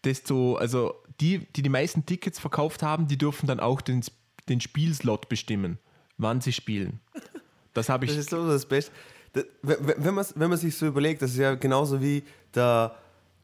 [0.04, 4.02] desto, also die, die die meisten Tickets verkauft haben, die dürfen dann auch den,
[4.50, 5.80] den Spielslot bestimmen,
[6.18, 7.00] wann sie spielen.
[7.74, 8.12] Das habe ich.
[8.12, 8.92] Das ist so das Beste.
[9.34, 12.96] Das, wenn, man, wenn man sich so überlegt, das ist ja genauso wie der,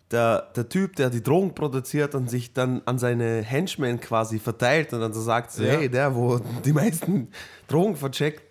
[0.09, 4.93] der, der Typ, der die Drogen produziert und sich dann an seine Henchmen quasi verteilt
[4.93, 5.65] und dann so sagt, Ja.
[5.65, 7.27] hey, der, wo die meisten
[7.67, 8.41] Drogen vercheckt,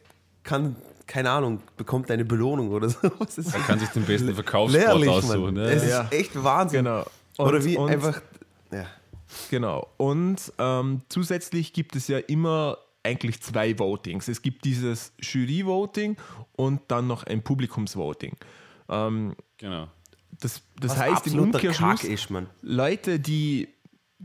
[0.43, 0.77] kann,
[1.11, 3.11] keine Ahnung, bekommt eine Belohnung oder so.
[3.19, 5.55] Was ist Man kann sich den besten Verkaufsspot lehrlich, aussuchen.
[5.55, 5.65] Ne?
[5.65, 6.03] Es Ja.
[6.03, 6.85] ist echt Wahnsinn.
[6.85, 7.05] Genau.
[7.39, 8.23] oder Und- wie und- einfach,
[8.73, 8.87] ja.
[9.51, 9.89] Genau.
[9.97, 14.29] Und ähm, zusätzlich gibt es ja immer eigentlich zwei Votings.
[14.29, 16.17] Es gibt dieses Jury-Voting
[16.57, 18.37] und dann noch ein Publikumsvoting.
[18.89, 19.89] Ähm, Genau.
[20.41, 22.49] das das heißt im Umkehrschluss, Kack ist, Mann.
[22.63, 23.69] Leute, die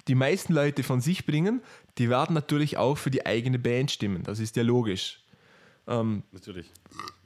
[0.08, 1.62] die meisten Leute von sich bringen,
[1.98, 4.24] die werden natürlich auch für die eigene Band stimmen.
[4.24, 5.22] Das ist ja logisch.
[5.88, 6.72] Natürlich.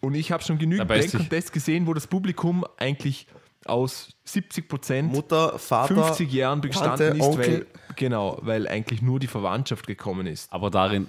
[0.02, 3.28] Und ich habe schon genügend Band-Contests gesehen, wo das Publikum eigentlich
[3.66, 7.54] aus 70 Prozent Mutter, Vater, 50 Jahren bestanden Tante, ist, Onkel.
[7.88, 10.52] weil, genau, weil eigentlich nur die Verwandtschaft gekommen ist.
[10.52, 11.08] Aber darin,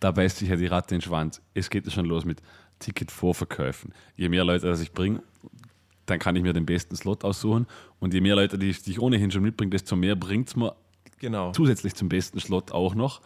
[0.00, 1.42] da beißt sich ja die Ratte in den Schwanz.
[1.54, 2.40] Es geht ja schon los mit
[2.78, 3.92] Ticketvorverkäufen.
[4.16, 5.22] Je mehr Leute, dass ich bringe,
[6.06, 7.66] dann kann ich mir den besten Slot aussuchen.
[7.98, 10.56] Und je mehr Leute, die ich, die ich ohnehin schon mitbringe, desto mehr bringt es
[10.56, 10.74] mir
[11.20, 11.50] Genau.
[11.52, 13.20] zusätzlich zum besten Slot auch noch,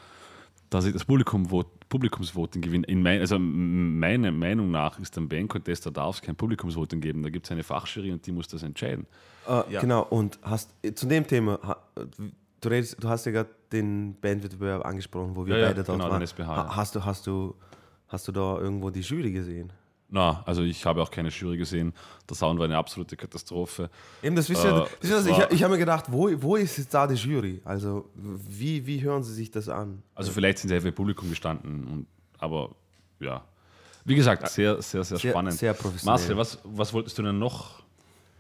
[0.71, 1.51] dass ich das Publikum
[1.93, 2.87] Publikumsvoting gewinne.
[2.87, 7.23] In mein, also meiner Meinung nach ist ein Band-Contest, da darf es kein Publikumsvoting geben.
[7.23, 9.07] Da gibt es eine Fachjury und die muss das entscheiden.
[9.47, 9.81] Äh, Ja.
[9.81, 11.59] Genau, und hast zu dem Thema,
[12.63, 15.99] du, redest, du hast ja gerade den Bandwettbewerb angesprochen, wo wir Ja, ja, beide dort
[15.99, 16.21] genau, waren.
[16.21, 16.77] den SBH, Ha- ja.
[16.77, 17.55] Hast du, hast, du,
[18.09, 19.71] hast du da irgendwo die Jury gesehen?
[20.15, 21.95] Na, also ich habe auch keine Jury gesehen.
[22.29, 23.89] Der Sound war eine absolute Katastrophe.
[24.23, 26.77] Eben, das wisst Äh, ihr, es war- ich, ich habe mir gedacht, wo, wo ist
[26.77, 27.63] jetzt da die Jury?
[27.65, 30.03] Also, wie, wie hören sie sich das an?
[30.15, 32.07] Also vielleicht sind sie im Publikum gestanden, und,
[32.39, 32.73] aber
[33.21, 33.43] ja.
[34.05, 35.55] Wie gesagt, sehr, sehr, sehr Sehr- spannend.
[35.55, 36.19] sehr professionell.
[36.19, 37.83] Marcel, was, was wolltest du denn noch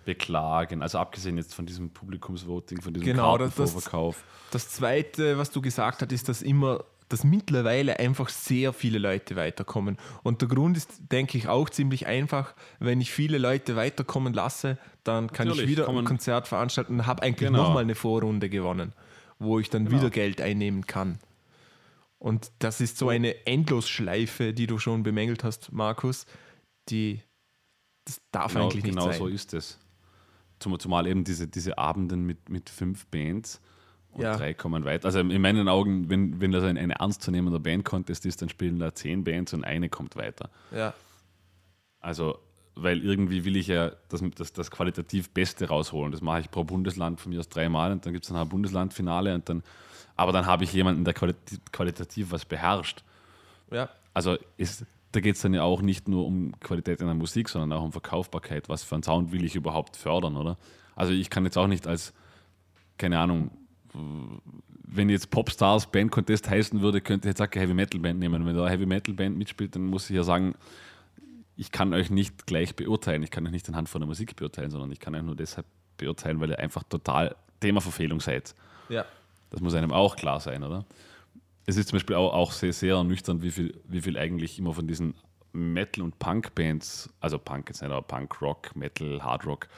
[0.04, 0.82] beklagen?
[0.82, 4.22] Also abgesehen jetzt von diesem Publikumsvoting, von diesem Genau, das- das- Kartenvorverkauf.
[4.50, 9.36] Das Zweite, was du gesagt hast, ist, dass immer, dass mittlerweile einfach sehr viele Leute
[9.36, 9.96] weiterkommen.
[10.22, 12.54] Und der Grund ist, denke ich, auch ziemlich einfach.
[12.78, 16.94] Wenn ich viele Leute weiterkommen lasse, dann kann ich Natürlich, wieder kommen- ein Konzert veranstalten
[17.00, 17.64] und habe eigentlich Genau.
[17.64, 18.92] nochmal eine Vorrunde gewonnen,
[19.38, 21.18] wo ich dann wieder Geld einnehmen kann.
[22.18, 26.26] Und das ist so eine Endlosschleife, die du schon bemängelt hast, Markus,
[26.88, 27.20] die
[28.04, 29.18] das darf Genau, eigentlich nicht genau sein.
[29.18, 29.78] so ist es.
[30.60, 33.60] Zum, zumal eben diese, diese Abenden mit, mit fünf Bands
[34.12, 34.36] und Ja.
[34.36, 35.06] drei kommen weiter.
[35.06, 38.94] Also in meinen Augen, wenn, wenn das ein, ein ernstzunehmender Band-Contest ist, dann spielen da
[38.94, 40.50] zehn Bands und eine kommt weiter.
[40.70, 40.94] Ja.
[42.00, 42.38] Also,
[42.74, 46.12] weil irgendwie will ich ja das, das, das qualitativ Beste rausholen.
[46.12, 48.48] Das mache ich pro Bundesland von mir aus dreimal und dann gibt es dann ein
[48.48, 49.62] Bundeslandfinale und dann,
[50.16, 53.02] aber dann habe ich jemanden, der qualitativ, qualitativ was beherrscht.
[53.70, 53.88] ja.
[54.14, 57.48] Also ist, da geht es dann ja auch nicht nur um Qualität in der Musik,
[57.48, 58.68] sondern auch um Verkaufbarkeit.
[58.68, 60.58] Was für einen Sound will ich überhaupt fördern, oder?
[60.94, 62.12] Also ich kann jetzt auch nicht als,
[62.98, 63.50] keine Ahnung,
[63.94, 68.18] wenn jetzt Popstars Band Contest heißen würde, könnte ich jetzt auch eine Heavy Metal Band
[68.18, 68.46] nehmen.
[68.46, 70.54] Wenn da eine Heavy Metal Band mitspielt, dann muss ich ja sagen,
[71.56, 73.22] ich kann euch nicht gleich beurteilen.
[73.22, 75.66] Ich kann euch nicht anhand von der Musik beurteilen, sondern ich kann euch nur deshalb
[75.98, 78.54] beurteilen, weil ihr einfach total Themaverfehlung seid.
[78.88, 79.04] ja.
[79.50, 80.86] Das muss einem auch klar sein, oder?
[81.66, 84.72] Es ist zum Beispiel auch, auch sehr, sehr ernüchternd, wie viel, wie viel eigentlich immer
[84.72, 85.14] von diesen
[85.52, 89.68] Metal- und Punk-Bands, also Punk jetzt nicht, aber Punk, Rock, Metal, Hard Rock,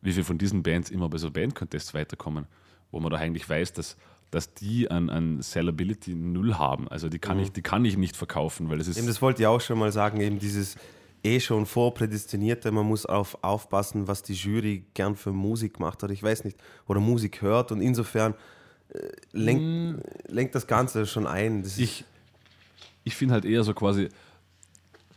[0.00, 2.46] wie viel von diesen Bands immer bei so Band-Contests weiterkommen,
[2.92, 3.96] wo man doch eigentlich weiß, dass,
[4.30, 6.86] dass die an, an Sellability null haben.
[6.88, 8.98] Also die kann, ich, die kann ich nicht verkaufen, weil es ist.
[8.98, 10.76] Eben, das wollte ich auch schon mal sagen, eben dieses
[11.24, 16.12] eh schon vorprädestinierte, man muss auf, aufpassen, was die Jury gern für Musik macht oder
[16.12, 18.34] ich weiß nicht, oder Musik hört und insofern
[18.88, 21.62] äh, lenkt, lenkt das Ganze schon ein.
[21.62, 22.04] Das ich,
[23.04, 24.08] ich finde halt eher so quasi,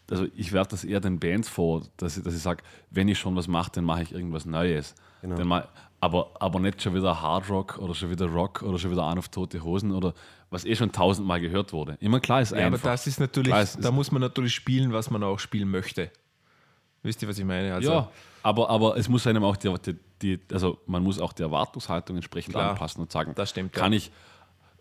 [0.09, 3.17] also ich werfe das eher den Bands vor, dass ich, dass ich sage, wenn ich
[3.17, 4.93] schon was mache, dann mache ich irgendwas Neues.
[5.21, 5.35] Genau.
[5.35, 5.67] Dann mach,
[6.05, 9.17] aber, aber nicht schon wieder Hard Rock oder schon wieder Rock oder schon wieder an
[9.17, 10.13] auf tote Hosen oder
[10.49, 11.97] was eh schon tausendmal gehört wurde.
[11.99, 12.83] Immer klar ist Ja, aber einfach.
[12.91, 16.11] das ist natürlich, ist- da muss man natürlich spielen, was man auch spielen möchte.
[17.03, 17.73] Wisst ihr, was ich meine?
[17.73, 18.09] Also, ja,
[18.41, 19.73] aber, aber es muss einem auch die,
[20.21, 23.91] die, also man muss auch die Erwartungshaltung entsprechend Klar, anpassen und sagen, das stimmt, kann
[23.91, 23.97] ja.
[23.97, 24.11] ich,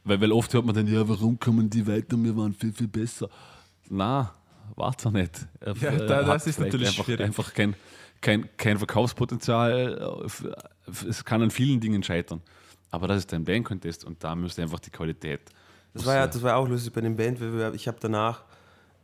[0.05, 2.89] weil, weil oft hört man dann, ja, warum kommen die weiter, wir waren viel, viel
[2.89, 3.29] besser.
[3.91, 4.33] Na,
[4.77, 5.47] doch nicht.
[5.61, 7.25] Er- Ja, er da- das ist natürlich einfach, schwierig.
[7.27, 7.75] einfach kein,
[8.25, 10.27] kein, kein Verkaufspotenzial.
[11.09, 12.41] Es kann an vielen Dingen scheitern.
[12.91, 15.41] Aber das ist ein Band-Contest und da müsste einfach die Qualität.
[15.93, 17.75] das, war ja, das war auch lustig bei dem Bandwettbewerb.
[17.75, 18.43] Ich habe danach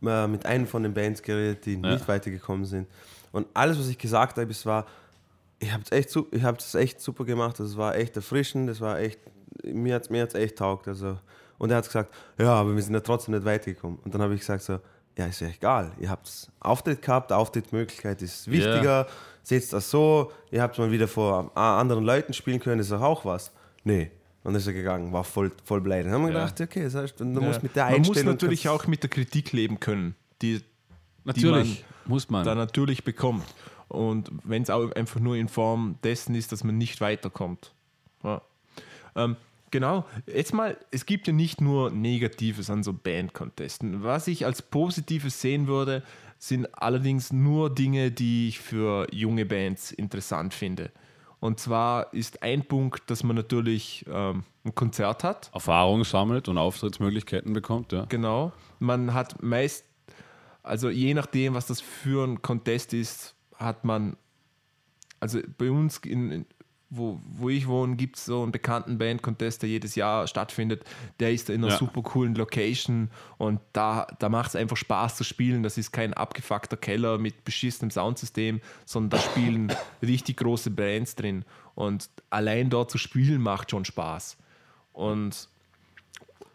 [0.00, 2.88] mal mit einem von den Bands geredet, die nicht weitergekommen sind.
[3.32, 4.86] Und alles, was ich gesagt habe, es war,
[5.58, 7.60] ich habe es echt, ich hab's echt super gemacht.
[7.60, 9.20] Es war echt erfrischend, das war echt,
[9.64, 10.88] mir hat es mir hat's echt taugt.
[10.88, 11.18] Also.
[11.58, 13.98] Und er hat gesagt, ja, aber wir sind ja trotzdem nicht weitergekommen.
[14.02, 14.78] Und dann habe ich gesagt so,
[15.20, 15.92] ja, ist ja egal.
[16.00, 19.06] Ihr habt Auftritt gehabt, Auftrittsmöglichkeit ist wichtiger.
[19.42, 23.52] Seht das so, ihr habt mal wieder vor anderen Leuten spielen können, ist auch was.
[23.84, 24.10] Nee,
[24.44, 26.06] Und ist er gegangen, war voll, voll beleidigt.
[26.06, 26.44] Dann haben wir Ja.
[26.46, 27.40] gedacht, okay, das heißt, du Ja.
[27.40, 28.32] musst mit der man muss Einstellung...
[28.34, 30.62] natürlich auch mit der Kritik leben können, die
[31.24, 32.44] Natürlich muss man.
[32.46, 33.44] da natürlich bekommt.
[33.88, 37.72] Und wenn es auch einfach nur in Form dessen ist, dass man nicht weiterkommt.
[38.22, 38.40] Ja.
[39.16, 39.36] Ähm,
[39.70, 44.02] genau, jetzt mal, es gibt ja nicht nur Negatives an so Band-Contesten.
[44.02, 46.02] Was ich als Positives sehen würde,
[46.38, 50.90] sind allerdings nur Dinge, die ich für junge Bands interessant finde.
[51.38, 55.50] Und zwar ist ein Punkt, dass man natürlich ähm, ein Konzert hat.
[55.54, 58.04] Erfahrung sammelt und Auftrittsmöglichkeiten bekommt, ja.
[58.06, 58.52] Genau.
[58.78, 59.84] Man hat meist,
[60.62, 64.16] also je nachdem, was das für ein Contest ist, hat man,
[65.18, 66.46] also bei uns, in, in,
[66.90, 70.82] wo, wo ich wohne, gibt es so einen bekannten Band-Contest, der jedes Jahr stattfindet.
[71.20, 71.78] Der ist in einer Ja.
[71.78, 75.62] super coolen Location und da, da macht es einfach Spaß zu spielen.
[75.62, 79.72] Das ist kein abgefuckter Keller mit beschissenem Soundsystem, sondern da spielen
[80.02, 81.44] richtig große Bands drin.
[81.76, 84.36] Und allein dort zu spielen macht schon Spaß.
[84.92, 85.48] Und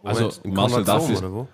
[0.03, 1.47] Also, Marcel, darf ich- oder wo?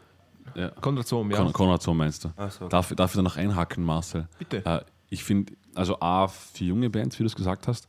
[0.56, 0.70] ja.
[0.82, 1.38] Konrad Sohm, ja.
[1.38, 2.30] Kon Konrad, so meinst du.
[2.50, 2.68] So.
[2.68, 4.28] darf, darf ich da noch einhaken, Marcel?
[4.40, 4.66] Bitte.
[4.66, 7.88] Äh, ich finde, also A, für junge Bands, wie du es gesagt hast,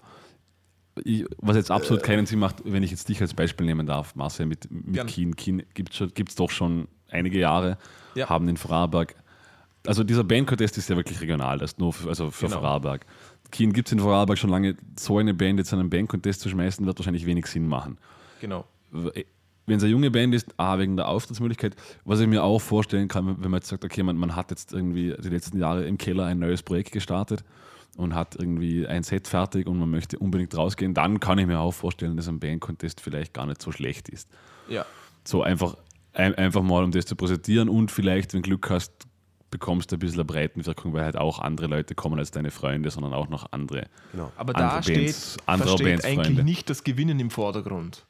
[1.04, 4.14] ich, was jetzt absolut keinen Sinn macht, wenn ich jetzt dich als Beispiel nehmen darf,
[4.14, 5.06] Marcel, mit, mit Gern.
[5.06, 5.36] Keen.
[5.36, 5.90] Keen gibt
[6.28, 7.78] es doch schon einige Jahre,
[8.14, 8.28] Ja.
[8.28, 9.14] haben in Vorarlberg,
[9.86, 12.60] also dieser Bandcontest ist ja wirklich regional, das nur für, also für Genau.
[12.60, 13.06] Vorarlberg.
[13.50, 16.84] Keen gibt es in Vorarlberg schon lange, so eine Band jetzt einen Bandcontest zu schmeißen,
[16.86, 17.98] wird wahrscheinlich wenig Sinn machen
[18.40, 18.64] Genau.
[18.90, 21.74] wenn es eine junge Band ist, A, wegen der Auftrittsmöglichkeit,
[22.04, 24.72] was ich mir auch vorstellen kann, wenn man jetzt sagt, okay, man, man hat jetzt
[24.72, 27.44] irgendwie die letzten Jahre im Keller ein neues Projekt gestartet
[27.96, 31.60] und hat irgendwie ein Set fertig und man möchte unbedingt rausgehen, dann kann ich mir
[31.60, 34.28] auch vorstellen, dass ein Band-Contest vielleicht gar nicht so schlecht ist.
[34.68, 34.86] Ja.
[35.24, 35.76] So einfach,
[36.14, 38.92] ein, einfach mal, um das zu präsentieren und vielleicht, wenn Glück hast,
[39.50, 42.90] bekommst du ein bisschen eine Breitenwirkung, weil halt auch andere Leute kommen als deine Freunde,
[42.90, 43.86] sondern auch noch andere.
[44.12, 44.32] Genau.
[44.36, 46.44] Aber Andere da steht, Bands- da andere steht Bands, eigentlich Freunde.
[46.44, 48.06] nicht das Gewinnen im Vordergrund.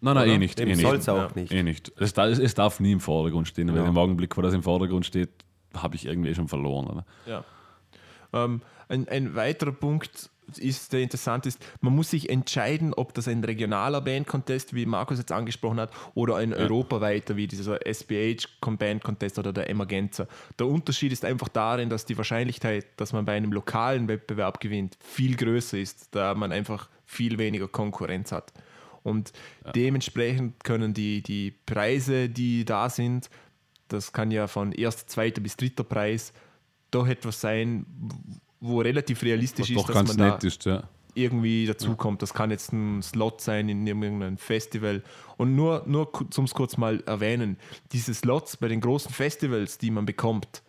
[0.00, 0.34] Nein, nein, Oder?
[0.34, 0.58] eh nicht.
[0.58, 1.00] Dem Eh soll nicht.
[1.02, 1.30] es auch Ja.
[1.36, 1.52] nicht.
[1.52, 1.92] Eh nicht.
[1.98, 3.88] Es, da- es, darf nie im Vordergrund stehen, weil Genau.
[3.88, 5.30] im Augenblick, wo das im Vordergrund steht,
[5.74, 6.86] habe ich irgendwie schon verloren.
[6.88, 7.06] Oder?
[7.24, 7.44] Ja.
[8.32, 8.60] Ähm,
[8.94, 13.42] ein, ein weiterer Punkt ist, der interessant ist, man muss sich entscheiden, ob das ein
[13.42, 19.38] regionaler Band-Contest, wie Markus jetzt angesprochen hat, oder ein europaweiter, wie dieser SBH Band Contest
[19.38, 20.26] oder der Emergenza.
[20.58, 24.98] Der Unterschied ist einfach darin, dass die Wahrscheinlichkeit, dass man bei einem lokalen Wettbewerb gewinnt,
[25.00, 28.52] viel größer ist, da man einfach viel weniger Konkurrenz hat.
[29.02, 29.32] Und
[29.74, 33.28] dementsprechend können die, die Preise, die da sind,
[33.88, 36.32] das kann ja von erster, zweiter bis dritter Preis,
[36.90, 37.84] doch etwas sein,
[38.60, 40.84] wo relativ realistisch ist, dass man da ist, ja.
[41.14, 42.22] irgendwie dazukommt.
[42.22, 45.02] Das kann jetzt ein Slot sein in irgendeinem Festival.
[45.36, 47.58] Und nur, nur zum kurz mal erwähnen,
[47.92, 50.62] diese Slots bei den großen Festivals, die man bekommt,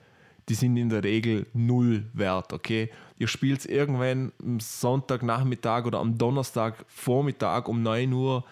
[0.49, 2.91] die sind in der Regel null wert, okay?
[3.17, 8.43] Ihr spielt irgendwann am Sonntagnachmittag oder am Donnerstag Vormittag um 9 Uhr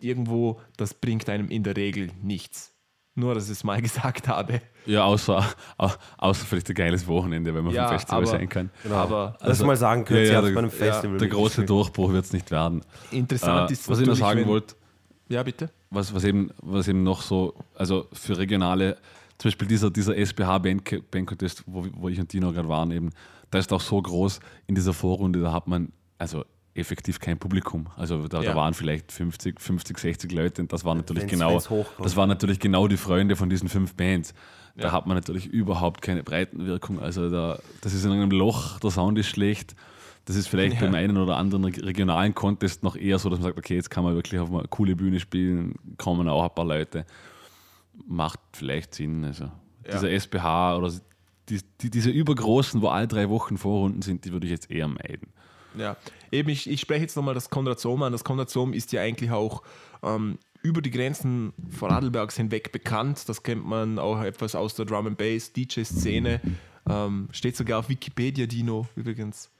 [0.00, 2.75] irgendwo, das bringt einem in der Regel nichts.
[3.18, 4.60] Nur, dass ich es mal gesagt habe.
[4.84, 5.44] Ja, außer,
[5.78, 8.70] au- außer vielleicht ein geiles Wochenende, wenn man Ja, vom Festival aber- sein kann.
[8.90, 11.18] Aber Lass Also- mal sagen, könnt Ja, ja, der- bei einem ja, Festival.
[11.18, 12.82] Der große Durchbruch wird es nicht werden.
[13.10, 14.76] interessant Äh, ist was ich noch sagen wollte,
[15.28, 15.70] Ja, bitte.
[15.90, 18.96] was, was, eben, was eben noch so, also für regionale,
[19.38, 22.90] zum Beispiel dieser, dieser SBH Band, Band Contest, wo, wo ich und Dino gerade waren,
[22.90, 23.10] eben,
[23.50, 26.44] da ist auch so groß in dieser Vorrunde, da hat man also
[26.76, 27.86] effektiv kein Publikum.
[27.96, 28.50] Also da, Ja.
[28.50, 32.16] da waren vielleicht 50, 50, 60 Leute und das war natürlich Wenn's- genau, wenn's das
[32.16, 34.34] waren natürlich genau die Freunde von diesen fünf Bands.
[34.76, 34.92] Da Ja.
[34.92, 37.00] hat man natürlich überhaupt keine Breitenwirkung.
[37.00, 39.74] Also da, das ist in einem Loch, der Sound ist schlecht.
[40.26, 40.80] Das ist vielleicht Ja.
[40.80, 43.90] beim einen oder anderen reg- regionalen Contest noch eher so, dass man sagt, okay, jetzt
[43.90, 47.06] kann man wirklich auf eine coole Bühne spielen, kommen auch ein paar Leute.
[48.06, 49.24] Macht vielleicht Sinn.
[49.24, 49.50] Also
[49.90, 50.92] dieser SBH oder
[51.48, 54.88] die, die, diese übergroßen, wo alle drei Wochen Vorrunden sind, die würde ich jetzt eher
[54.88, 55.28] meiden.
[55.78, 55.96] Ja,
[56.32, 58.12] eben, ich, ich spreche jetzt nochmal das Konrad Sohm an.
[58.12, 59.62] Das Konrad Sohm ist ja eigentlich auch
[60.02, 63.28] ähm, über die Grenzen Vorarlbergs hinweg bekannt.
[63.28, 66.40] Das kennt man auch etwas aus der Drum and Bass DJ-Szene.
[66.88, 69.50] Ähm, steht sogar auf Wikipedia, Dino, übrigens.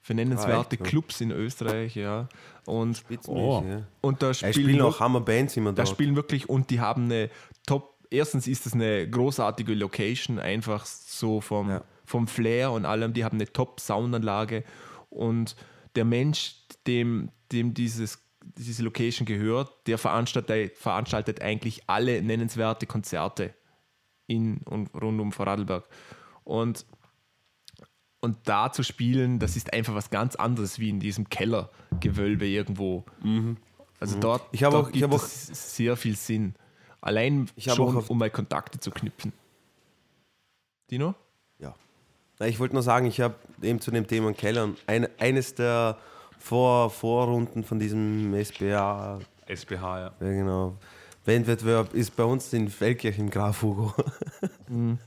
[0.00, 0.86] Für nennenswerte echt, ja.
[0.86, 2.28] Clubs in Österreich, ja.
[2.64, 3.62] Und, Oh.
[3.68, 3.82] ja.
[4.00, 5.88] und da spielen, spielen wir- auch Hammer-Bands immer da dort.
[5.88, 7.28] spielen wirklich und die haben eine
[7.66, 7.94] Top.
[8.10, 11.82] Erstens ist es eine großartige Location, einfach so vom, Ja.
[12.06, 13.12] vom Flair und allem.
[13.12, 14.64] Die haben eine Top-Soundanlage
[15.10, 15.56] und
[15.94, 16.54] der Mensch,
[16.86, 18.22] dem, dem dieses,
[18.56, 23.54] diese Location gehört, der veranstaltet, veranstaltet eigentlich alle nennenswerte Konzerte
[24.26, 25.88] in und rund um Vorarlberg.
[26.44, 26.84] Und,
[28.20, 33.04] und da zu spielen, das ist einfach was ganz anderes wie in diesem Kellergewölbe irgendwo.
[34.00, 36.54] Also dort, Ich dort auch- gibt hab auch- es sehr viel Sinn.
[37.00, 39.32] Allein schon, um mal Kontakte zu knüpfen.
[40.90, 41.14] Dino?
[42.46, 45.98] Ich wollte nur sagen, ich habe eben zu dem Thema Keller ein, eines der
[46.38, 50.12] Vor Vorrunden von diesem SBA SBH, ja.
[50.20, 50.76] Ja, genau.
[51.24, 53.92] Bandwettbewerb ist bei uns in Feldkirch im Graf Hugo.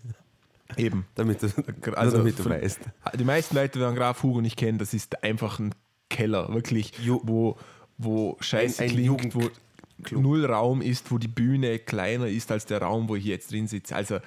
[0.78, 1.06] Eben.
[1.16, 1.48] damit du,
[1.96, 2.80] Also damit du weißt.
[3.18, 5.76] Die meisten Leute, die den Graf Hugo nicht kennen, das ist einfach ein
[6.10, 7.58] Keller, wirklich, Ju- wo,
[7.98, 10.22] wo Scheiße Ein- ein klingt, wo Jugendclub.
[10.22, 13.68] null Raum ist, wo die Bühne kleiner ist als der Raum, wo ich jetzt drin
[13.68, 13.96] sitze.
[13.96, 14.20] Also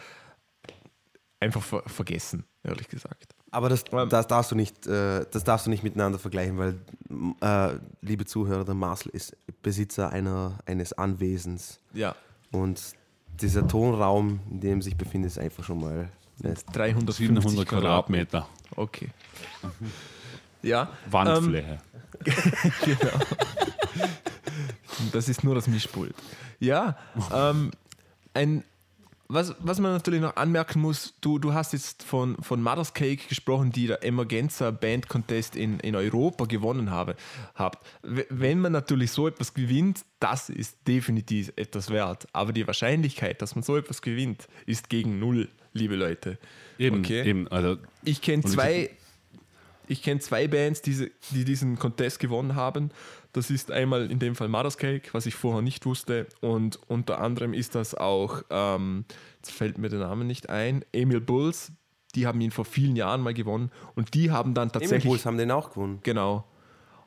[1.45, 3.35] einfach ver vergessen, ehrlich gesagt.
[3.51, 4.09] Aber das, Ähm.
[4.09, 6.81] das, darfst du nicht, äh, das darfst du nicht miteinander vergleichen, weil,
[7.41, 11.79] äh, liebe Zuhörer, der Marcel ist Besitzer einer, eines Anwesens.
[11.93, 12.15] Ja,
[12.51, 12.81] Und
[13.41, 16.09] dieser Tonraum, in dem sich befindet, ist einfach schon mal.
[16.39, 18.49] Ne, 350 700 Quadratmeter.
[18.77, 19.09] Okay.
[20.63, 21.79] Ja, Wandfläche.
[22.87, 23.19] genau.
[25.13, 26.15] Das ist nur das Mischpult.
[26.59, 26.97] Ja,
[27.35, 27.71] ähm,
[28.33, 28.65] ein,
[29.29, 33.27] was, was man natürlich noch anmerken muss, du, du hast jetzt von, von Mother's Cake
[33.29, 37.17] gesprochen, die der Emergenza Band Contest in, in Europa gewonnen habe,
[37.55, 37.87] habt.
[38.03, 42.27] Wenn man natürlich so etwas gewinnt, das ist definitiv etwas wert.
[42.33, 46.39] Aber die Wahrscheinlichkeit, dass man so etwas gewinnt, ist gegen null, liebe Leute.
[46.79, 47.23] Eben, Okay.
[47.29, 47.49] eben.
[47.49, 48.91] Also, Ich kenne zwei,
[49.89, 52.91] ich kenne zwei Bands, die, die diesen Contest gewonnen haben.
[53.35, 56.27] Das ist einmal in dem Fall Mother's Cake, was ich vorher nicht wusste.
[56.41, 59.05] Und unter anderem ist das auch, ähm,
[59.37, 61.73] jetzt fällt mir der Name nicht ein, Emil Bulls.
[62.15, 63.71] Die haben ihn vor vielen Jahren mal gewonnen.
[63.97, 65.11] Und die haben dann Emil tatsächlich.
[65.11, 65.99] Bulls haben den auch gewonnen.
[66.05, 66.45] Genau.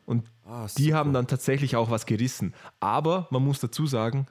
[0.05, 2.53] Und Ah, die haben dann tatsächlich auch was gerissen.
[2.79, 4.27] Aber man muss dazu sagen,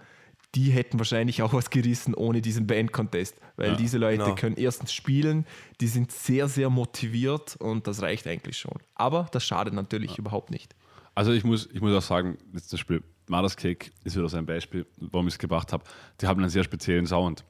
[0.55, 3.37] die hätten wahrscheinlich auch was gerissen ohne diesen Band-Contest.
[3.57, 4.35] Weil Ja, diese Leute genau.
[4.35, 5.47] können erstens spielen,
[5.81, 8.79] die sind sehr, sehr motiviert und das reicht eigentlich schon.
[8.95, 10.75] Aber das schadet natürlich überhaupt nicht.
[11.17, 14.37] Also ich muss, ich muss auch sagen, jetzt das Spiel Mother's Cake ist wieder so
[14.37, 15.83] ein Beispiel, warum ich es gebracht habe.
[16.21, 17.45] Die haben einen sehr speziellen Sound.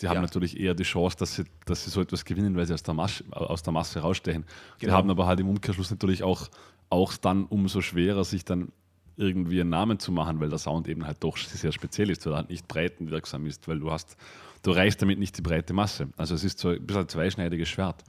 [0.00, 0.22] Die haben Ja.
[0.22, 2.94] natürlich eher die Chance, dass sie, dass sie so etwas gewinnen, weil sie aus der,
[2.94, 4.44] Masse, aus der Masse rausstechen.
[4.80, 4.96] Die Genau.
[4.96, 6.48] haben aber halt im Umkehrschluss natürlich auch,
[6.88, 8.72] auch dann umso schwerer, sich dann
[9.16, 12.32] irgendwie einen Namen zu machen, weil der Sound eben halt doch sehr speziell ist, weil
[12.32, 14.16] er halt nicht breitenwirksam ist, weil du hast,
[14.62, 16.08] du reichst damit nicht die breite Masse.
[16.16, 18.02] Also es ist so ein bisschen ein zweischneidiges Schwert.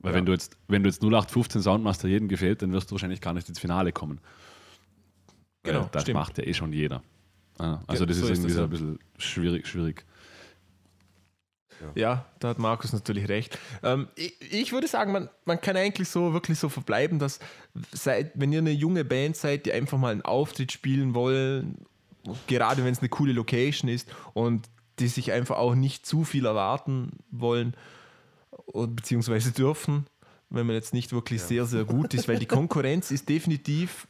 [0.00, 0.16] Weil Ja.
[0.18, 3.32] wenn du jetzt, wenn du jetzt 0815 Soundmaster jedem gefällt, dann wirst du wahrscheinlich gar
[3.34, 4.20] nicht ins Finale kommen.
[5.64, 6.14] Genau, Weil das stimmt.
[6.18, 7.02] macht ja eh schon jeder.
[7.58, 8.64] Ja, also Ja, das so ist irgendwie so ja.
[8.64, 10.04] ein bisschen schwierig, schwierig.
[11.94, 13.56] Ja, da hat Markus natürlich recht.
[13.84, 17.38] Ähm, ich, ich würde sagen, man, man kann eigentlich so wirklich so verbleiben, dass
[17.92, 21.76] seid, wenn ihr eine junge Band seid, die einfach mal einen Auftritt spielen wollen,
[22.48, 24.68] gerade wenn es eine coole Location ist und
[24.98, 27.74] die sich einfach auch nicht zu viel erwarten wollen
[28.72, 30.06] beziehungsweise dürfen,
[30.50, 34.06] wenn man jetzt nicht wirklich sehr, sehr gut ist, weil die Konkurrenz ist definitiv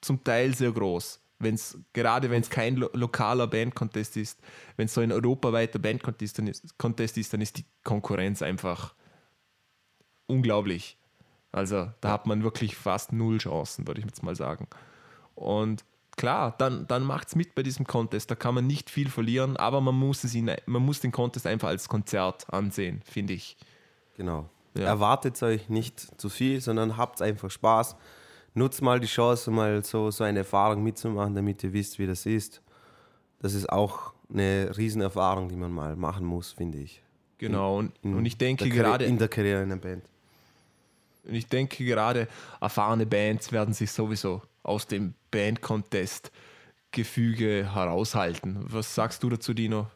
[0.00, 1.20] zum Teil sehr groß.
[1.38, 4.40] Wenn's, gerade wenn es kein lo lokaler Bandcontest ist,
[4.76, 8.94] wenn es so ein europaweiter Bandcontest ist, Contest ist, dann ist die Konkurrenz einfach
[10.26, 10.98] unglaublich.
[11.50, 14.68] Also da hat man wirklich fast null Chancen, würde ich jetzt mal sagen.
[15.34, 15.84] Und
[16.16, 18.30] klar, dann, dann macht es mit bei diesem Contest.
[18.30, 21.46] Da kann man nicht viel verlieren, aber man muss, es in, man muss den Contest
[21.46, 23.56] einfach als Konzert ansehen, finde ich.
[24.20, 24.48] Genau.
[24.76, 24.84] Ja.
[24.84, 27.96] Erwartet euch nicht zu viel, sondern habt einfach Spaß.
[28.52, 32.26] Nutzt mal die Chance, mal so, so eine Erfahrung mitzumachen, damit ihr wisst, wie das
[32.26, 32.60] ist.
[33.40, 37.02] Das ist auch eine Riesenerfahrung, die man mal machen muss, finde ich.
[37.38, 37.78] Genau.
[37.78, 39.06] Und, In und ich denke gerade.
[39.06, 40.04] In der Karriere in einer Band.
[41.24, 42.28] Und ich denke gerade,
[42.60, 48.66] erfahrene Bands werden sich sowieso aus dem Band-Contest-Gefüge heraushalten.
[48.68, 49.86] Was sagst du dazu, Dino?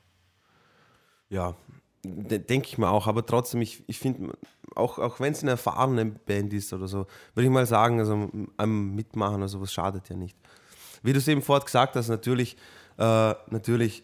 [1.29, 1.55] Ja,
[2.05, 3.07] denke ich mal auch.
[3.07, 4.37] Aber trotzdem, ich, ich finde,
[4.75, 8.31] auch, auch wenn es eine erfahrene Band ist oder so, würde ich mal sagen, also
[8.57, 10.37] am Mitmachen oder sowas schadet ja nicht.
[11.03, 12.57] Wie du es eben vorhin gesagt hast, natürlich,
[12.99, 14.03] äh, natürlich,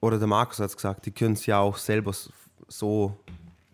[0.00, 2.12] oder der Markus hat es gesagt, die können es ja auch selber
[2.68, 3.16] so,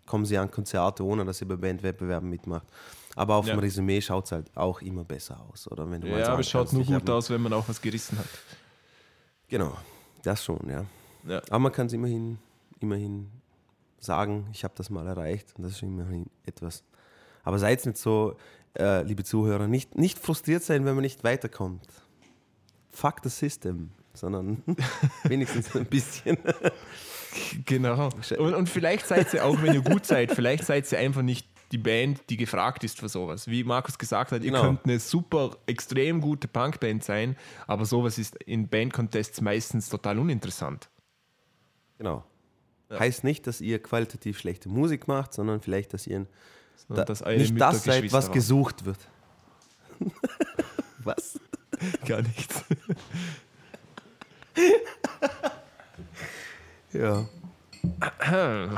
[0.05, 2.67] kommen sie an Konzerte, ohne dass sie bei Bandwettbewerben mitmacht.
[3.15, 3.55] Aber auf Ja.
[3.55, 5.69] dem Resümee schaut es halt auch immer besser aus.
[5.69, 7.81] Oder wenn du mal Ja, aber es schaut nur gut aus, wenn man auch was
[7.81, 8.25] gerissen hat.
[9.49, 9.77] Genau,
[10.23, 10.85] das schon, ja.
[11.27, 11.41] Ja.
[11.49, 12.37] Aber man kann es immerhin,
[12.81, 13.29] immerhin
[13.99, 16.83] sagen, ich habe das mal erreicht und das ist immerhin etwas.
[17.43, 18.35] Aber seid nicht so,
[18.77, 21.85] äh, liebe Zuhörer, nicht, nicht frustriert sein, wenn man nicht weiterkommt.
[22.89, 24.63] Fuck the system, sondern
[25.23, 26.37] wenigstens ein bisschen.
[27.65, 28.09] Genau.
[28.39, 31.47] Und, und vielleicht seid ihr auch, wenn ihr gut seid, vielleicht seid ihr einfach nicht
[31.71, 33.47] die Band, die gefragt ist für sowas.
[33.47, 34.63] Wie Markus gesagt hat, ihr Genau.
[34.63, 37.37] könnt eine super, extrem gute Punkband sein,
[37.67, 40.89] aber sowas ist in Bandcontests meistens total uninteressant.
[41.97, 42.25] Genau.
[42.99, 46.25] Heißt nicht, dass ihr qualitativ schlechte Musik macht, sondern vielleicht, dass ihr
[46.87, 48.33] Sondern da, dass nicht Mütter das seid, was waren.
[48.33, 48.99] gesucht wird.
[51.03, 51.39] was?
[52.05, 52.63] Gar nichts.
[56.93, 57.25] Ja.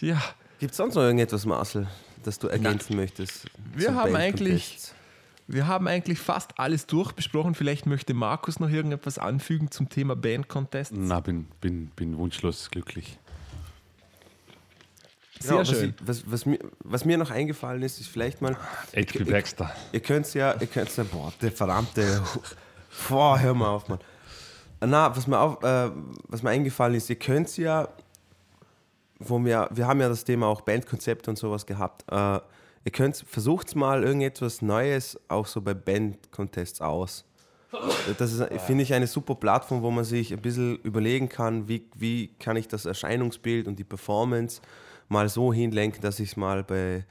[0.00, 0.20] Ja,
[0.58, 1.86] Gibt es sonst noch irgendetwas, Marcel,
[2.24, 3.46] das du ergänzen möchtest?
[3.74, 4.92] Wir haben eigentlich-?
[5.46, 7.54] Wir haben eigentlich fast alles durchbesprochen.
[7.54, 10.92] Vielleicht möchte Markus noch irgendetwas anfügen zum Thema Band Contest.
[10.94, 13.18] Na, bin, bin, bin wunschlos glücklich.
[15.40, 15.94] Sehr was, schön.
[15.98, 18.56] ich, was, was, mir, was mir noch eingefallen ist, ist vielleicht mal,
[18.96, 19.70] HP Baxter.
[19.92, 22.22] ihr könnt ja, ihr könnt ja, boah, der verdammte,
[23.08, 23.98] boah, hör mal auf, Mann.
[24.80, 25.90] Na, was mir, auf, äh,
[26.28, 27.88] was mir eingefallen ist, ihr könnt ja,
[29.18, 32.40] wo wir, wir haben ja das Thema auch Bandkonzepte und sowas gehabt, äh,
[32.84, 37.24] ihr könnt, versucht mal irgendetwas Neues auch so bei Bandcontests aus.
[38.18, 41.84] Das ist, finde ich, eine super Plattform, wo man sich ein bisschen überlegen kann, wie,
[41.96, 44.60] wie kann ich das Erscheinungsbild und die Performance
[45.08, 47.04] mal so hinlenken, dass ich es mal bei,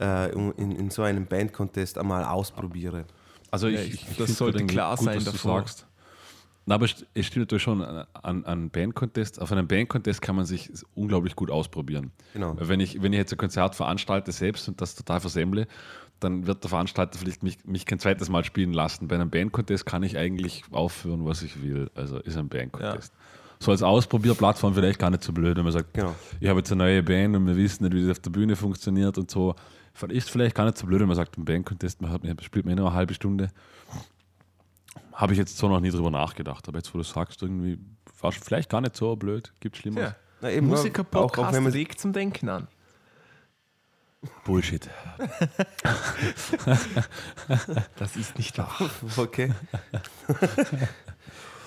[0.00, 3.04] äh, in, in so einem Bandcontest einmal ausprobiere.
[3.50, 5.60] Also ich, ich, das sollte klar gut, sein was du davor.
[5.60, 5.86] sagst.
[6.66, 9.40] Na, aber es steht natürlich schon an, an Bandcontest.
[9.40, 12.10] Auf einem Bandcontest kann man sich unglaublich gut ausprobieren.
[12.32, 12.56] Genau.
[12.58, 15.66] Wenn ich, wenn ich jetzt ein Konzert veranstalte selbst und das total versemmle,
[16.20, 19.08] dann wird der Veranstalter vielleicht mich, mich kein zweites Mal spielen lassen.
[19.08, 21.90] Bei einem Bandcontest kann ich eigentlich aufführen, was ich will.
[21.94, 23.12] Also ist ein Bandcontest.
[23.60, 26.14] So als Ausprobierplattform vielleicht gar nicht so blöd, wenn man sagt, Genau.
[26.40, 28.56] ich habe jetzt eine neue Band und wir wissen nicht, wie das auf der Bühne
[28.56, 29.54] funktioniert und so.
[30.08, 32.74] Ist vielleicht gar nicht so blöd, wenn man sagt, ein Bandcontest, man hat, spielt man
[32.74, 33.50] nur eine halbe Stunde.
[35.14, 36.66] Habe ich jetzt so noch nie drüber nachgedacht.
[36.68, 37.78] Aber jetzt, wo du sagst, irgendwie
[38.20, 39.52] war es vielleicht gar nicht so blöd.
[39.60, 40.10] Gibt Schlimmeres.
[40.10, 40.16] Ja.
[40.40, 42.68] Na, eben, auch, auch Musiker-Podcast wenn man regt zum Denken an.
[44.44, 44.88] Bullshit.
[47.96, 48.74] Das ist nicht wahr.
[49.16, 49.52] Okay.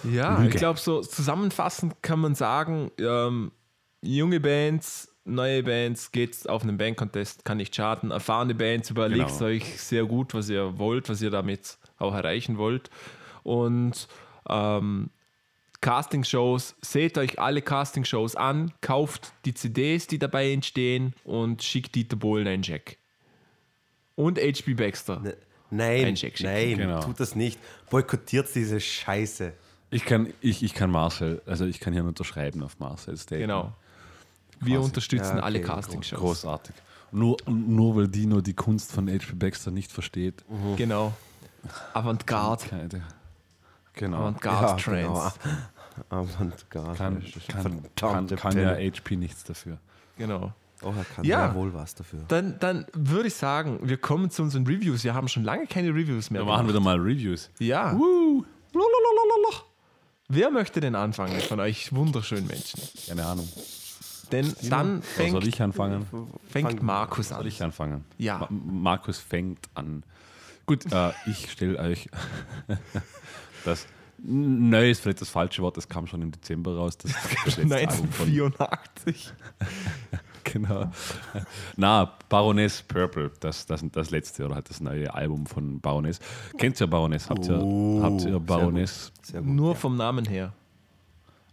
[0.04, 0.50] Ja, Lüge.
[0.50, 3.52] ich glaube, so zusammenfassend kann man sagen, ähm,
[4.02, 8.12] junge Bands, neue Bands, geht's auf einen Bandcontest, kann nicht schaden.
[8.12, 9.46] Erfahrene Bands, überlegt Genau.
[9.46, 12.92] euch sehr gut, was ihr wollt, was ihr damit auch erreichen wollt.
[13.48, 14.08] Und
[14.50, 15.10] ähm,
[15.80, 22.18] Castingshows, seht euch alle Castingshows an, kauft die CDs, die dabei entstehen und schickt Dieter
[22.18, 22.98] Bohlen einen Jack.
[24.16, 25.20] Und HB Baxter.
[25.22, 25.38] Ne-
[25.70, 27.02] Nein, Ein Check nein, Genau.
[27.02, 27.60] tut das nicht.
[27.90, 29.52] Boykottiert diese Scheiße.
[29.92, 33.50] Ich kann, ich, ich kann Marcel, also ich kann hier nur unterschreiben auf Marcel Statement.
[33.50, 33.74] Genau.
[34.62, 34.86] Wir Quasi.
[34.88, 36.20] unterstützen Ja, okay, alle Castingshows.
[36.20, 36.76] Großartig.
[37.12, 39.34] Nur, nur weil Dino die Kunst von H.P.
[39.36, 40.44] Baxter nicht versteht.
[40.78, 41.14] Genau.
[41.94, 43.02] Avantgarde.
[43.98, 44.18] Genau.
[44.20, 45.08] Avantgarde Trends.
[45.08, 45.32] genau.
[46.10, 46.98] Avantgarde.
[46.98, 47.22] Kann,
[47.58, 48.76] kann, kann, kann ja.
[48.76, 49.78] HP nichts dafür.
[50.18, 50.54] Genau.
[50.84, 51.48] Oh, er kann Ja.
[51.48, 52.20] ja wohl was dafür.
[52.28, 55.04] Dann, dann würde ich sagen, wir kommen zu unseren Reviews.
[55.04, 57.50] Wir haben schon lange keine Reviews mehr Wir machen wieder mal Reviews.
[57.60, 57.92] Ja.
[57.94, 59.64] Lalalala.
[60.30, 62.80] Wer möchte denn anfangen von euch wunderschönen Menschen?
[63.08, 63.48] Keine Ahnung.
[64.32, 66.06] Denn dann Oder soll fängt, ich anfangen?
[66.50, 67.48] fängt Fang- Markus Soll an.
[67.48, 68.04] ich anfangen?
[68.18, 68.40] Ja.
[68.40, 70.04] Ma Markus fängt an.
[70.66, 72.10] Gut, äh, ich stelle euch
[73.68, 73.88] das
[74.20, 76.98] Neu ist vielleicht das falsche Wort, das kam schon im Dezember raus.
[76.98, 77.12] Das,
[77.46, 79.34] das letzte Album von 1984.
[80.44, 80.92] genau.
[81.76, 86.20] Na, Baroness Purple, das, das, das letzte oder halt das neue Album von Baroness.
[86.58, 87.30] Kennt ihr Baroness?
[87.30, 88.48] Habt ihr, Oh, habt sehr ihr gut.
[88.48, 89.52] Baroness Sehr gut.
[89.52, 90.52] Nur vom Namen her.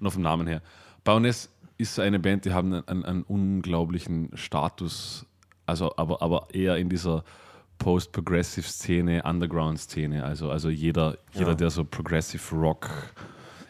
[0.01, 0.63] nur vom Namen her?
[1.05, 5.27] Baroness ist eine Band, die haben einen, einen, einen unglaublichen Status,
[5.67, 7.25] also aber, aber eher in dieser
[7.79, 10.25] Post-Progressive-Szene, Underground-Szene.
[10.25, 11.55] Also, also jeder, jeder, Ja.
[11.55, 12.91] der so Progressive Rock.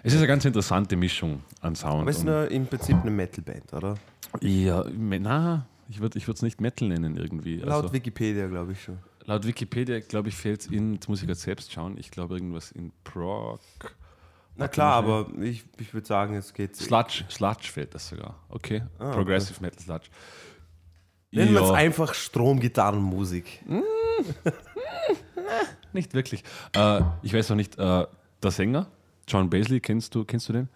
[0.02, 2.02] Es ist eine ganz interessante Mischung an Sound.
[2.02, 3.94] Aber es ist eine, im Prinzip eine Metalband, oder?
[4.40, 7.56] ja, na, ich würde es nicht Metal nennen irgendwie.
[7.56, 8.98] Laut also, Wikipedia, glaube ich schon.
[9.26, 12.35] Laut Wikipedia, glaube ich, fehlt es in, jetzt muss ich gerade selbst schauen, ich glaube
[12.35, 13.60] irgendwas in Prog.
[14.56, 16.76] Na klar, aber ich, ich würde sagen, es geht.
[16.76, 18.39] Sludge, Sludge fehlt das sogar.
[18.51, 19.16] Okay, Ah, okay.
[19.16, 20.09] Progressive Metal Sludge.
[21.35, 23.65] Nennen wir es Ja, einfach Stromgitarrenmusik.
[25.93, 26.44] nicht wirklich.
[26.74, 28.06] Äh, ich weiß noch nicht, äh,
[28.43, 28.86] der Sänger,
[29.27, 30.69] John Basley, kennst du, kennst du den?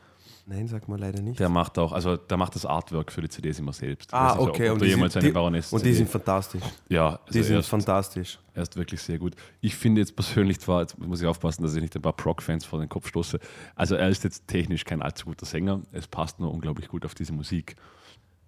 [0.51, 1.39] Nein, sag mal leider nicht.
[1.39, 4.14] Der macht auch, also der macht das Artwork für die CDs immer selbst.
[4.14, 4.70] Ah, nicht, okay.
[4.70, 6.62] Und die sind, die, und die sind fantastisch.
[6.89, 8.39] Ja, also Die sind erst, fantastisch.
[8.55, 9.35] erst wirklich sehr gut.
[9.60, 12.64] Ich finde jetzt persönlich zwar, jetzt muss ich aufpassen, dass ich nicht ein paar Prog-Fans
[12.64, 13.39] vor den Kopf stoße.
[13.76, 15.82] Also er ist jetzt technisch kein allzu guter Sänger.
[15.93, 17.76] Es passt nur unglaublich gut auf diese Musik.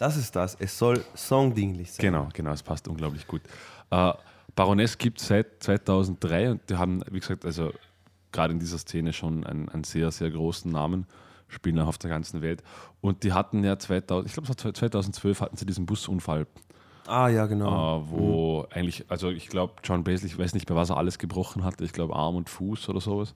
[0.01, 0.57] Das ist das.
[0.59, 2.01] Es soll songdinglich sein.
[2.01, 3.43] Genau, genau, es passt unglaublich gut.
[3.91, 4.13] Äh,
[4.57, 7.71] Baroness gibt es seit 2003 und die haben, wie gesagt, also
[8.33, 11.07] gerade in dieser Szene schon einen, einen sehr, sehr großen Namen,
[11.49, 12.63] spielen auch auf der ganzen Welt.
[13.03, 16.47] Und die hatten ja 2000, ich glaube, es war 2012 hatten sie diesen Busunfall,
[17.07, 18.05] Ah, ja, äh, genau.
[18.09, 21.63] wo eigentlich, also ich glaube, John Basley, ich weiß nicht mehr, was er alles gebrochen
[21.65, 23.35] hatte, ich glaube Arm und Fuß oder sowas.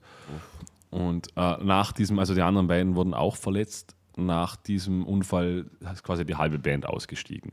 [0.89, 3.95] Und äh, nach diesem, also die anderen beiden wurden auch verletzt.
[4.17, 7.51] Nach diesem Unfall ist quasi die halbe Band ausgestiegen.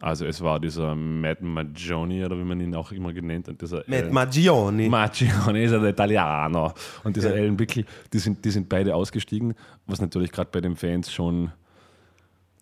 [0.00, 3.84] Also es war dieser Matt Magioni oder wie man ihn auch immer genannt hat, dieser
[3.86, 4.88] Mit äh, Magioni.
[4.88, 6.72] Magioni ist ein Italiano
[7.04, 7.42] und dieser Ja.
[7.42, 9.54] Alan Bickel, die sind, die sind beide ausgestiegen,
[9.86, 11.52] was natürlich gerade bei den Fans schon,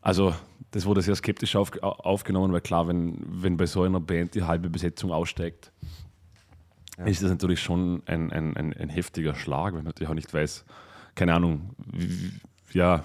[0.02, 0.34] also
[0.72, 4.42] das wurde sehr skeptisch auf, aufgenommen, weil klar, wenn, wenn bei so einer Band die
[4.42, 5.70] halbe Besetzung aussteigt,
[7.04, 10.34] ist das natürlich schon ein, ein, ein, ein heftiger Schlag, wenn man natürlich auch nicht
[10.34, 10.64] weiß,
[11.14, 12.32] keine Ahnung, wie,
[12.72, 13.04] ja,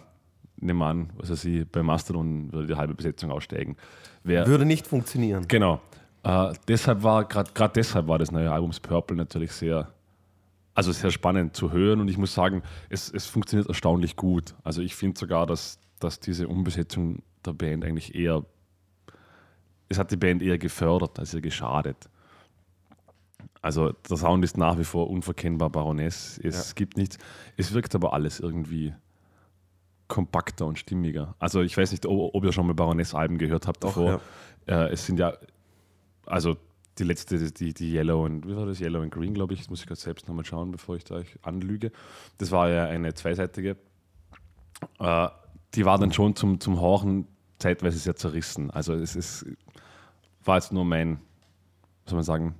[0.64, 3.76] nehmen wir an, was weiß ich, bei Mastodon würde die halbe Besetzung aussteigen.
[4.24, 5.48] Wer, Würde nicht funktionieren.
[5.48, 5.82] Genau.
[6.24, 9.92] Äh, deshalb war, gerade deshalb war das neue Albums Purple natürlich sehr,
[10.74, 14.56] also sehr spannend zu hören und ich muss sagen, es, es funktioniert erstaunlich gut.
[14.64, 18.46] Also ich finde sogar, dass, dass diese Umbesetzung der Band eigentlich eher,
[19.90, 22.10] es hat die Band eher gefördert als ihr geschadet.
[23.62, 26.40] Also der Sound ist nach wie vor unverkennbar Baroness.
[26.44, 26.74] Es Ja.
[26.76, 27.18] gibt nichts.
[27.56, 28.94] Es wirkt aber alles irgendwie
[30.14, 31.36] kompakter und stimmiger.
[31.40, 34.22] Also ich weiß nicht, ob, ob ihr schon mal Baroness-Alben gehört habt davor.
[34.68, 35.34] Äh, es sind ja,
[36.28, 36.56] also
[37.00, 39.72] die letzte, die, die Yellow und, wie war das, Yellow and Green, glaube ich, das
[39.72, 41.92] muss ich gerade selbst nochmal schauen, bevor ich da euch anlüge.
[42.38, 43.76] Das war ja eine zweiseitige.
[45.00, 45.28] Äh,
[45.74, 47.28] die war dann schon zum, zum Horchen
[47.58, 48.70] zeitweise sehr zerrissen.
[48.70, 49.48] Also es ist,
[50.44, 51.20] war jetzt nur mein,
[52.04, 52.56] was soll man sagen,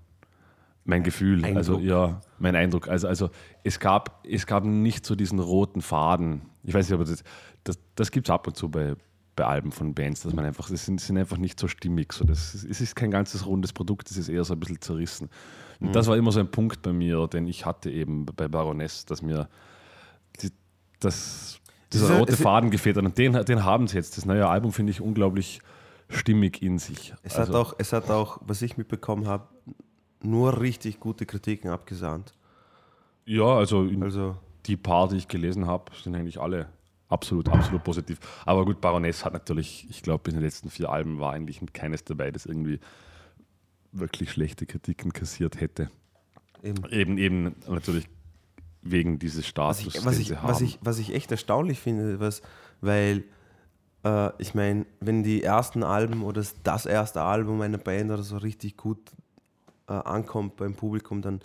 [0.86, 1.88] mein Gefühl, also Eindruck.
[1.90, 2.88] ja, mein Eindruck.
[2.90, 3.30] Also, also
[3.64, 6.42] es, gab, es gab nicht so diesen roten Faden.
[6.64, 7.24] Ich weiß nicht, aber das,
[7.64, 8.96] das, das gibt es ab und zu bei,
[9.36, 12.12] bei Alben von Bands, dass man einfach, sie sind, sind einfach nicht so stimmig.
[12.14, 14.82] So das, ist- es ist kein ganzes rundes Produkt, es ist eher so ein bisschen
[14.82, 15.30] zerrissen.
[15.80, 15.94] Und Mhm.
[15.94, 19.22] das war immer so ein Punkt bei mir, den ich hatte eben bei Baroness, dass
[19.22, 19.48] mir
[20.42, 20.50] die,
[21.00, 21.60] das,
[21.94, 23.06] dieser Diese- rote es- Faden gefehlt hat.
[23.06, 24.18] Und den, den haben sie jetzt.
[24.18, 25.62] Das neue Album finde ich unglaublich
[26.10, 27.14] stimmig in sich.
[27.24, 29.48] Es, Also- hat auch, es hat auch, was ich mitbekommen habe,
[30.26, 32.34] nur richtig gute Kritiken abgesandt.
[33.26, 34.36] Ja, also, Also,
[34.66, 36.68] die paar, die ich gelesen habe, sind eigentlich alle
[37.10, 38.20] absolut, absolut positiv.
[38.46, 42.04] Aber gut, Baroness hat natürlich, ich glaube, in den letzten vier Alben war eigentlich keines
[42.04, 42.80] dabei, das irgendwie
[43.92, 45.90] wirklich schlechte Kritiken kassiert hätte.
[46.64, 46.84] eben.
[46.90, 48.08] Eben, eben natürlich
[48.82, 52.42] wegen dieses Was Status, ich, was, ich, was, ich, was ich echt erstaunlich finde, was,
[52.82, 53.24] weil
[54.04, 58.24] äh, ich meine, wenn die ersten Alben oder das- das erste Album einer Band oder
[58.24, 59.00] so richtig gut
[59.88, 61.42] äh, ankommt beim Publikum, dann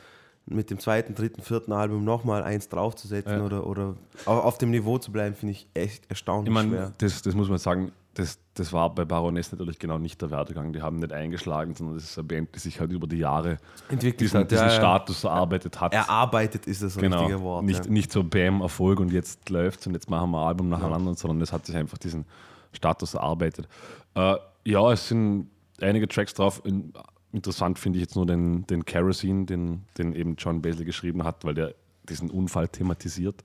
[0.46, 3.44] mit dem zweiten, dritten, vierten Album nochmal eins draufzusetzen Ja.
[3.44, 6.92] oder, oder auf, dem Niveau zu bleiben, finde ich echt erstaunlich Ich meine, schwer.
[6.98, 10.72] das, das muss man sagen, das, das war bei Baroness natürlich genau nicht der Werdegang.
[10.72, 13.58] Die haben nicht eingeschlagen, sondern das ist eine Band, die sich halt über die Jahre
[13.88, 14.76] Entwickelt diesen, hat, diesen ja, ja.
[14.76, 15.94] Status erarbeitet hat.
[15.94, 17.20] Erarbeitet ist das genau.
[17.20, 17.64] richtige Wort.
[17.64, 17.90] nicht, ja.
[17.90, 21.40] nicht so Bam, Erfolg und jetzt läuft's und jetzt machen wir ein Album nacheinander, sondern
[21.42, 22.24] es hat sich einfach diesen
[22.72, 23.68] Status erarbeitet.
[24.14, 24.34] Äh,
[24.64, 25.48] ja, es sind
[25.80, 26.60] einige Tracks drauf.
[26.64, 26.92] In,
[27.32, 31.44] interessant finde ich jetzt nur den, den Kerosene, den, den eben John Basil geschrieben hat,
[31.44, 31.74] weil der
[32.08, 33.42] diesen Unfall thematisiert.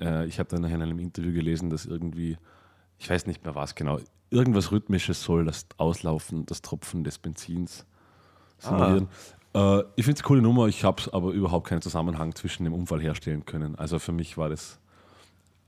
[0.00, 2.36] Äh, ich habe dann nachher in einem Interview gelesen, dass irgendwie,
[2.98, 3.98] ich weiß nicht mehr was genau,
[4.30, 7.86] irgendwas Rhythmisches soll das Auslaufen, das Tropfen des Benzins
[8.58, 9.08] simulieren.
[9.54, 12.72] Äh, ich finde es eine coole Nummer, ich habe aber überhaupt keinen Zusammenhang zwischen dem
[12.74, 13.76] Unfall herstellen können.
[13.76, 14.78] Also für mich war das.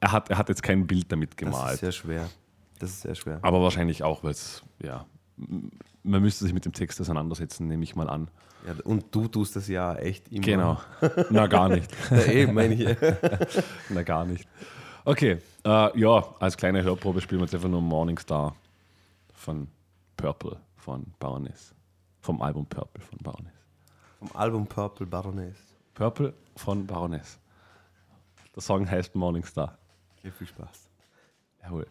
[0.00, 1.80] Er hat, er hat jetzt kein Bild damit Das ist gemalt.
[1.80, 2.30] sehr schwer.
[2.78, 3.38] Das ist sehr schwer.
[3.42, 5.06] Aber wahrscheinlich auch, weil es, ja,
[6.04, 8.30] man müsste sich mit dem Text auseinandersetzen, nehme ich mal an.
[8.66, 10.42] Ja, und du tust das ja echt immer.
[10.42, 10.80] Genau.
[11.30, 11.90] Na, gar nicht.
[12.10, 12.96] Ja, eben, meine ich.
[13.88, 14.48] Na, gar nicht.
[15.04, 18.54] Okay, äh, ja, als kleine Hörprobe spielen wir jetzt einfach nur Morningstar
[19.34, 19.68] von
[20.16, 21.74] Purple von Baroness.
[22.20, 23.52] Vom Album Purple von Baroness.
[24.18, 25.56] Vom Album Purple Baroness.
[25.94, 27.38] Purple von Baroness.
[28.54, 29.76] Der Song heißt Morningstar.
[30.18, 30.88] Okay, viel Spaß.
[31.62, 31.86] Jawohl.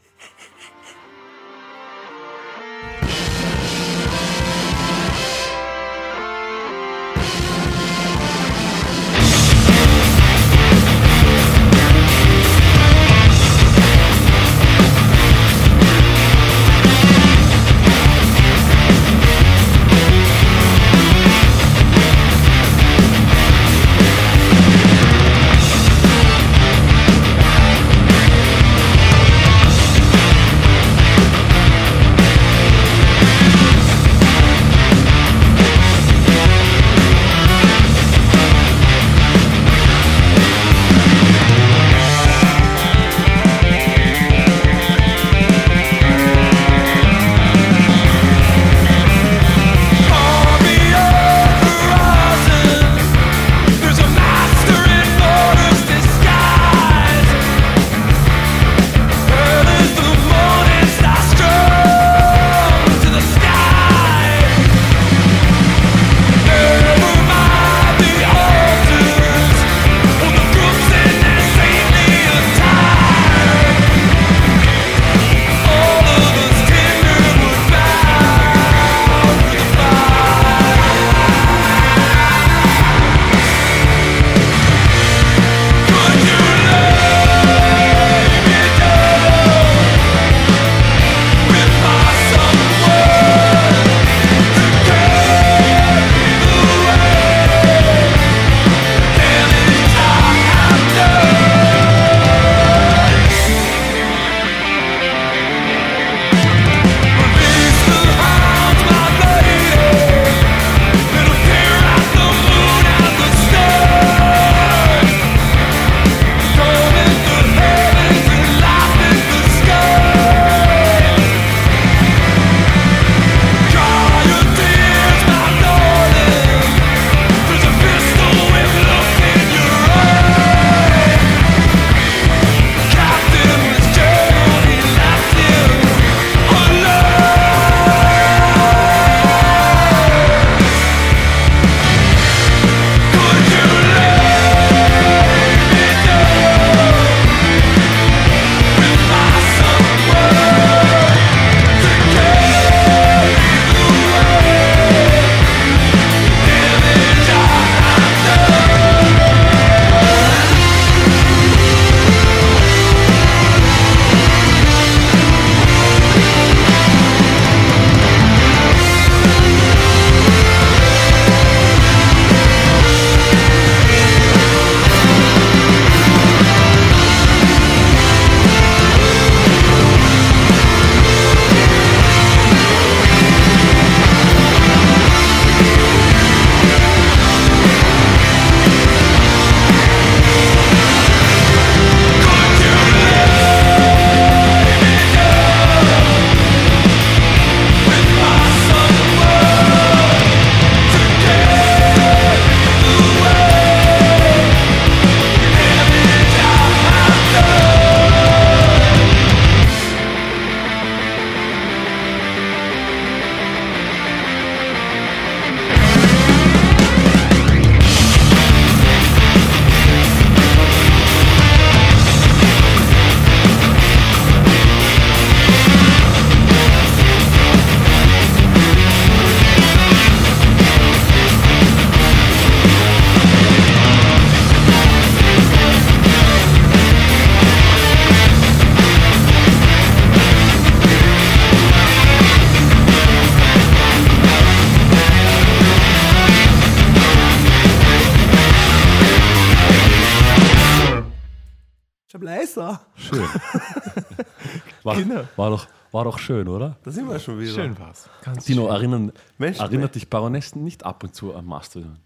[255.14, 255.27] Genau.
[255.35, 256.77] war, doch, war doch schön, oder?
[256.84, 257.53] Da sind wir schon wieder.
[257.53, 258.10] Schön war's.
[258.23, 258.72] Ganz Dino, schön.
[258.72, 261.98] erinnern, Mensch, erinnert dich Baronessen nicht ab und zu an Mastodon?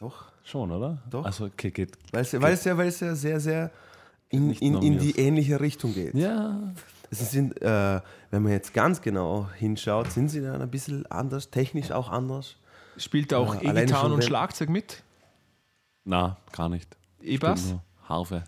[0.00, 0.26] Doch.
[0.44, 0.98] Schon, oder?
[1.08, 1.24] Doch.
[1.24, 1.96] Also, okay, geht.
[2.12, 3.70] Weil es, weil es, ja, weil es ja sehr, sehr
[4.28, 6.14] in, in, in die ähnliche Richtung geht.
[6.14, 6.58] Ja.
[7.10, 11.50] Es sind, äh, wenn man jetzt ganz genau hinschaut, sind sie dann ein bisschen anders,
[11.50, 12.56] technisch auch anders.
[12.96, 15.02] Spielt auch Ja, alleine E-Gitarren und Schlagzeug mit?
[16.04, 16.96] Na, gar nicht.
[17.22, 17.74] E-Bass?
[18.08, 18.44] Harfe.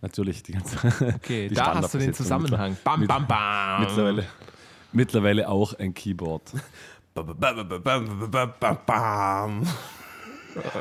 [0.00, 0.76] Natürlich, die ganze.
[1.16, 2.76] Okay, die da hast du den Zusammenhang.
[2.84, 3.80] Bam, bam, bam.
[3.82, 4.24] Mittlerweile,
[4.92, 6.52] mittlerweile auch ein Keyboard.
[8.86, 9.62] Bam.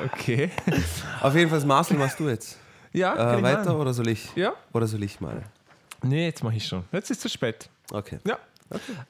[0.05, 0.51] Okay.
[1.21, 2.57] Auf jeden Fall, Marcel, machst du jetzt.
[2.93, 4.33] Ja, Äh, weiter oder soll ich?
[4.35, 4.53] Ja?
[4.73, 5.43] Oder soll ich mal?
[6.03, 6.83] Nee, jetzt mache ich schon.
[6.91, 7.69] Jetzt ist es zu spät.
[7.91, 8.19] Okay.
[8.25, 8.37] Ja.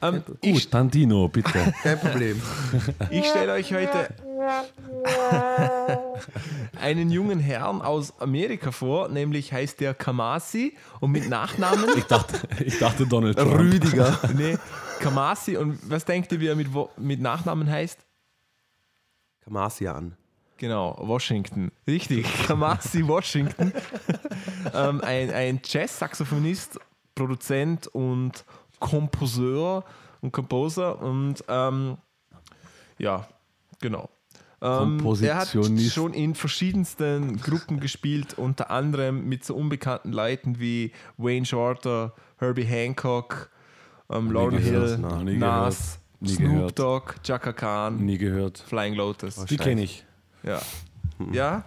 [0.02, 1.74] Ähm, Gut, ich dann Dino, bitte.
[1.84, 2.42] Kein Problem.
[3.10, 4.10] ich stelle euch heute
[6.82, 11.90] einen jungen Herrn aus Amerika vor, nämlich heißt der Kamasi und mit Nachnamen.
[11.98, 13.60] Ich dachte, ich dachte Donald Trump.
[13.60, 14.20] Rüdiger.
[14.36, 14.58] nee,
[15.00, 16.68] Kamasi und was denkt ihr, wie er mit,
[16.98, 18.00] mit Nachnamen heißt?
[19.44, 20.16] Kamasian.
[20.58, 21.72] Genau, Washington.
[21.88, 23.72] Richtig, Kamasi Washington.
[24.74, 26.80] ähm, ein ein Jazz-Saxophonist,
[27.14, 28.44] Produzent und
[28.80, 29.84] Komposeur
[30.22, 31.98] und Composer und ähm,
[32.98, 33.28] ja,
[33.80, 34.10] genau.
[34.60, 40.92] Ähm, er hat schon in verschiedensten Gruppen gespielt, unter anderem mit so unbekannten Leuten wie
[41.18, 43.52] Wayne Shorter, Herbie Hancock,
[44.10, 46.76] ähm, gehört, Hill, nie Nas, Snoop.
[46.76, 48.58] Dogg, Chaka Khan, Nie gehört.
[48.58, 49.46] Flying Lotus.
[49.46, 50.04] Die kenne ich.
[50.42, 50.60] Ja.
[51.32, 51.64] Ja.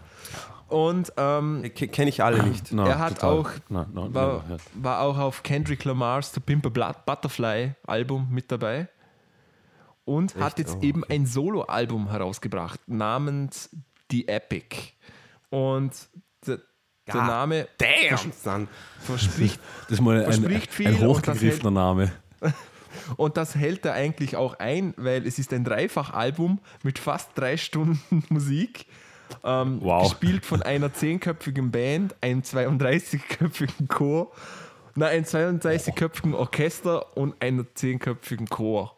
[0.70, 2.72] Und ähm, Kenne ich alle nicht.
[2.72, 3.38] No, er hat total.
[3.38, 4.44] auch, No, no, war,
[4.74, 8.88] war auch auf Kendrick Lamars The Pimp a Blood- Butterfly Album mit dabei.
[10.04, 13.70] Und hat jetzt Oh, eben ein Solo-Album herausgebracht namens
[14.10, 14.76] The Epic.
[15.50, 15.92] Und
[16.46, 16.56] der,
[17.06, 18.68] der God Name Damn,
[19.00, 22.12] verspricht Das ist mal ein, Verspricht viel ein und das hochgegriffener Name.
[23.16, 27.56] Und das hält er eigentlich auch ein, weil es ist ein Dreifachalbum mit fast drei
[27.56, 28.86] Stunden Musik.
[29.44, 30.08] Ähm, Wow.
[30.08, 34.32] Gespielt von einer zehnköpfigen Band, einem 32-köpfigen Chor,
[34.94, 38.96] na, einem 32-köpfigen Orchester und einer zehnköpfigen Chor.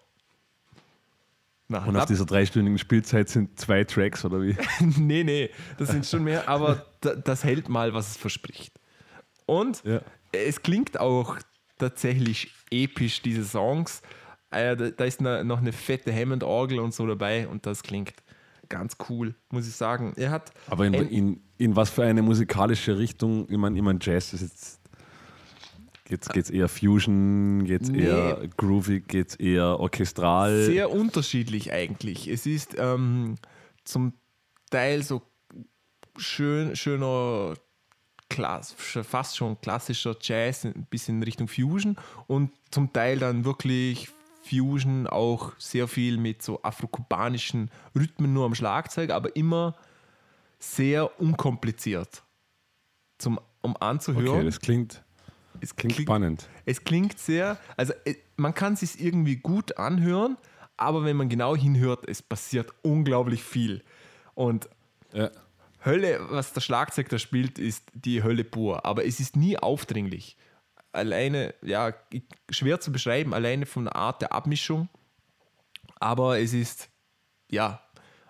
[1.68, 4.56] Na, Und auf dieser dreistündigen Spielzeit sind zwei Tracks, oder wie?
[4.80, 8.72] nee, nee, das sind schon mehr, aber da, das hält mal, was es verspricht.
[9.46, 10.00] Und Ja.
[10.32, 11.38] es klingt auch
[11.78, 14.02] tatsächlich episch, diese Songs.
[14.50, 18.12] Äh, da, ist noch eine fette Hammond-Orgel und so dabei und das klingt
[18.72, 20.14] ganz cool, muss ich sagen.
[20.16, 23.46] Er hat Aber in, in, in was für eine musikalische Richtung?
[23.50, 24.80] Ich meine, ich mein, Jazz ist jetzt.
[26.06, 28.02] Geht's, geht's eher Fusion, geht's Nee.
[28.04, 30.64] eher groovy, geht's eher orchestral?
[30.64, 32.28] sehr unterschiedlich eigentlich.
[32.28, 33.36] Es ist ähm,
[33.84, 34.12] zum
[34.70, 35.22] Teil so
[36.16, 37.54] schön, schöner,
[38.28, 41.96] Klass, fast schon klassischer Jazz, ein bisschen in Richtung Fusion
[42.26, 44.08] und zum Teil dann wirklich
[44.42, 49.76] Fusion auch sehr viel mit so afrokubanischen Rhythmen nur am Schlagzeug, aber immer
[50.58, 52.22] sehr unkompliziert.
[53.18, 54.28] Zum, um anzuhören.
[54.28, 55.04] okay, das klingt,
[55.60, 56.48] es klingt spannend.
[56.64, 60.36] es klingt sehr, also äh, man kann es sich irgendwie gut anhören,
[60.76, 63.82] aber wenn man genau hinhört, es passiert unglaublich viel.
[64.34, 64.68] Und
[65.12, 65.30] Ja.
[65.84, 70.36] Hölle, was der Schlagzeug da spielt, ist die Hölle pur, aber es ist nie aufdringlich.
[70.92, 71.92] Alleine, ja,
[72.50, 74.88] schwer zu beschreiben, alleine von der Art der Abmischung,
[75.98, 76.90] aber es ist,
[77.50, 77.80] ja,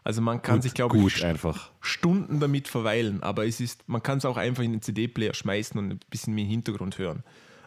[0.04, 1.70] also man kann Gut, sich, glaube ich, einfach.
[1.80, 5.78] Stunden damit verweilen, aber es ist, man kann es auch einfach in den CD-Player schmeißen
[5.78, 7.22] und ein bisschen im Hintergrund hören.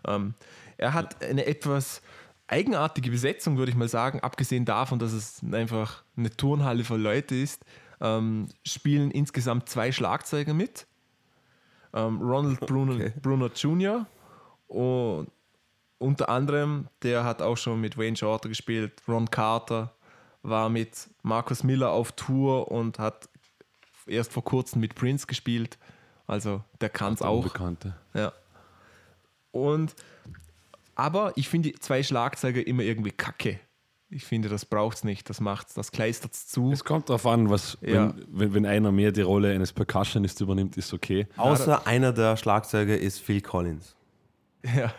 [0.06, 0.34] Ähm,
[0.78, 2.02] er hat eine etwas
[2.48, 7.36] eigenartige Besetzung, würde ich mal sagen, abgesehen davon, dass es einfach eine Turnhalle für Leute
[7.36, 7.64] ist,
[8.02, 10.86] ähm, spielen insgesamt zwei Schlagzeuger mit.
[11.94, 13.14] Ähm, Ronald Bruner, Okay.
[13.22, 14.06] Bruner Jr.
[14.68, 15.28] und
[15.98, 19.92] unter anderem, der hat auch schon mit Wayne Shorter gespielt, Ron Carter
[20.44, 23.30] war mit Marcus Miller auf Tour und hat
[24.06, 25.78] erst vor kurzem mit Prince gespielt.
[26.28, 27.38] Also der kann es auch.
[27.38, 27.96] Unbekannte.
[28.14, 28.34] Ja.
[29.52, 29.96] Und
[30.96, 33.60] aber ich finde die zwei Schlagzeuger immer irgendwie kacke.
[34.10, 35.30] Ich finde, das braucht es nicht.
[35.30, 36.72] Das macht's, das kleistert es zu.
[36.72, 38.14] Es kommt darauf an, was, Ja.
[38.16, 41.28] wenn, wenn, wenn einer mehr die Rolle eines Percussionists übernimmt, ist okay.
[41.38, 43.95] Außer einer der Schlagzeuger ist Phil Collins.
[44.76, 44.94] Ja.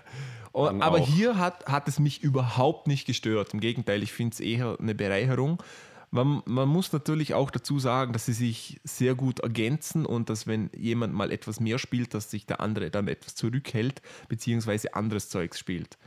[0.52, 1.06] Und, Dann aber auch.
[1.09, 3.52] hier hat, hat es mich überhaupt nicht gestört.
[3.52, 5.62] Im Gegenteil, ich finde es eher eine Bereicherung.
[6.10, 10.47] Man, man muss natürlich auch dazu sagen, dass sie sich sehr gut ergänzen und dass,
[10.47, 15.28] wenn jemand mal etwas mehr spielt, dass sich der andere dann etwas zurückhält, beziehungsweise anderes
[15.28, 15.98] Zeugs spielt.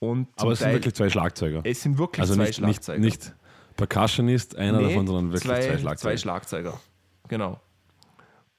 [0.00, 1.62] Und Aber es sind Teil- wirklich zwei Schlagzeuger.
[1.64, 2.98] es sind wirklich also zwei nicht, nicht, Schlagzeuger.
[3.00, 3.34] nicht
[3.76, 5.96] Percussionist, einer Nee, davon, sondern wirklich zwei, Schlagzeuger.
[5.96, 6.80] Zwei Schlagzeuger,
[7.28, 7.60] genau.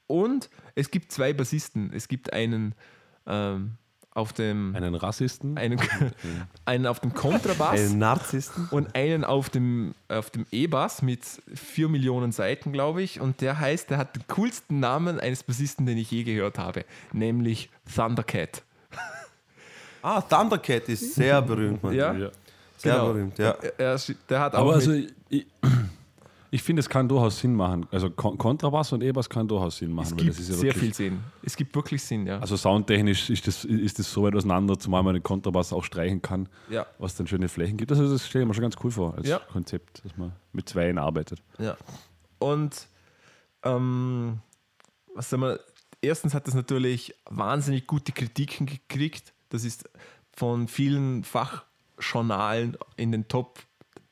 [0.07, 1.91] Und es gibt zwei Bassisten.
[1.93, 2.73] Es gibt einen
[3.27, 3.77] ähm,
[4.15, 5.57] auf dem Einen Rassisten?
[5.57, 5.79] einen,
[6.65, 8.67] einen auf dem Kontrabass Ein Narzissten.
[8.71, 11.21] und einen auf dem, auf dem E-Bass mit
[11.53, 13.19] 4 Millionen Seiten, glaube ich.
[13.21, 16.85] Und der heißt, der hat den coolsten Namen eines Bassisten, den ich je gehört habe,
[17.13, 18.63] nämlich Thundercat.
[20.01, 21.93] Ah, Thundercat ist sehr berühmt, Mann.
[21.95, 22.29] Ja, Ja.
[22.77, 23.07] Sehr genau.
[23.07, 23.51] berühmt, ja.
[23.77, 24.93] Er, er, der hat auch Aber also,
[25.29, 25.47] ich,
[26.55, 27.85] ich finde, es kann durchaus Sinn machen.
[27.91, 30.05] Also Kon- Kontrabass und E-Bass kann durchaus Sinn machen.
[30.05, 31.19] es weil gibt das ist ja sehr viel Sinn.
[31.43, 32.39] Es gibt wirklich Sinn, ja.
[32.39, 36.21] Also soundtechnisch ist das, ist das so weit auseinander, zumal man den Kontrabass auch streichen
[36.21, 36.85] kann, ja.
[36.97, 37.91] was dann schöne Flächen gibt.
[37.91, 39.39] Also das stelle ich mir schon ganz cool vor als Ja.
[39.39, 41.41] Konzept, dass man mit Zweien arbeitet.
[41.59, 41.75] Ja.
[42.39, 42.87] Und
[43.63, 44.39] ähm,
[45.13, 45.59] was sagen wir,
[46.01, 49.33] erstens hat das natürlich wahnsinnig gute Kritiken gekriegt.
[49.49, 49.89] Das ist
[50.31, 53.59] von vielen Fachjournalen in den Top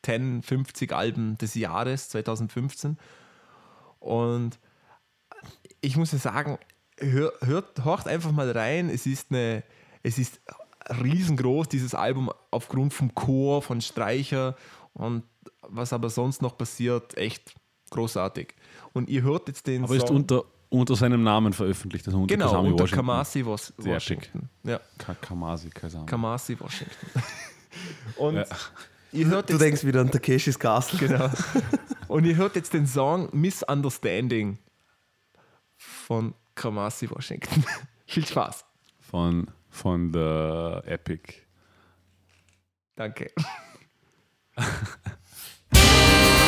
[0.04, 2.98] 10, 50 Alben des Jahres 2015.
[4.00, 4.60] Und
[5.82, 6.58] ich muss ja sagen,
[6.98, 8.90] hör, hört, horcht einfach mal rein.
[8.90, 9.64] Es ist eine,
[10.04, 10.42] es ist
[10.90, 14.56] riesengroß, dieses Album, aufgrund vom Chor, von Streicher
[14.94, 15.24] und
[15.62, 17.54] was aber sonst noch passiert, echt
[17.90, 18.54] großartig.
[18.92, 22.36] Und ihr hört jetzt den Aber ist Song, unter, unter seinem Namen veröffentlicht, also unter
[22.36, 23.06] genau, Kasami unter Washington.
[23.06, 24.50] Kamasi Was Sehr Washington.
[24.64, 26.06] Ja, Ka Kamasi, Kasami.
[26.06, 26.96] Kamasi Washington.
[28.18, 28.46] Und Ja.
[29.14, 31.00] Ihr hört Du jetzt denkst wieder an Takeshis Castle.
[31.00, 31.30] Genau.
[32.08, 34.60] Und ihr hört jetzt den Song Misunderstanding
[35.78, 37.64] von Kamasi Washington.
[38.06, 38.66] Viel Spaß.
[39.00, 41.34] von, von der Epic.
[42.96, 43.32] Danke.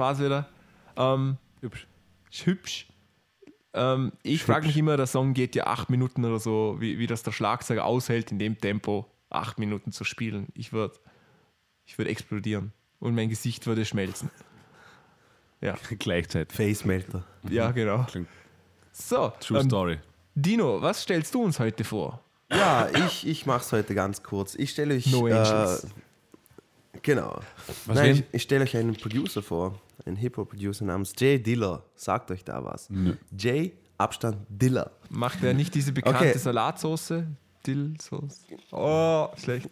[0.00, 0.48] das war's wieder.
[0.96, 1.86] Ähm, Hübsch.
[2.30, 2.86] ist hübsch.
[3.72, 7.06] Ähm, ich frage mich immer, der Song geht ja acht Minuten oder so, wie, wie
[7.06, 10.48] das der Schlagzeuger aushält, in dem Tempo acht Minuten zu spielen.
[10.54, 10.94] Ich würde
[11.84, 14.30] ich würd explodieren und mein Gesicht würde schmelzen.
[15.62, 16.56] Ja, Gleichzeitig.
[16.56, 17.22] Facemelter.
[17.50, 18.04] ja genau.
[18.04, 18.28] Klingt
[18.92, 19.98] So, True ähm, Story.
[20.34, 22.24] Dino, was stellst du uns heute vor?
[22.50, 24.54] Ja, ich, ich mache es heute ganz kurz.
[24.54, 25.12] Ich stelle euch.
[25.12, 25.86] No äh, Angels.
[27.02, 27.40] genau.
[27.84, 29.78] Was Nein, ich, ich stelle euch einen Producer vor.
[30.06, 31.84] Einen Hip-Hop-Producer namens Jay Diller.
[31.94, 32.88] Sagt euch da was?
[32.90, 33.16] Nö.
[33.36, 34.90] Jay, Abstand Diller.
[35.10, 36.38] Macht er nicht diese bekannte Okay.
[36.38, 37.12] Salatsauce?
[37.66, 38.46] Dillsauce?
[38.72, 39.68] Oh, schlecht.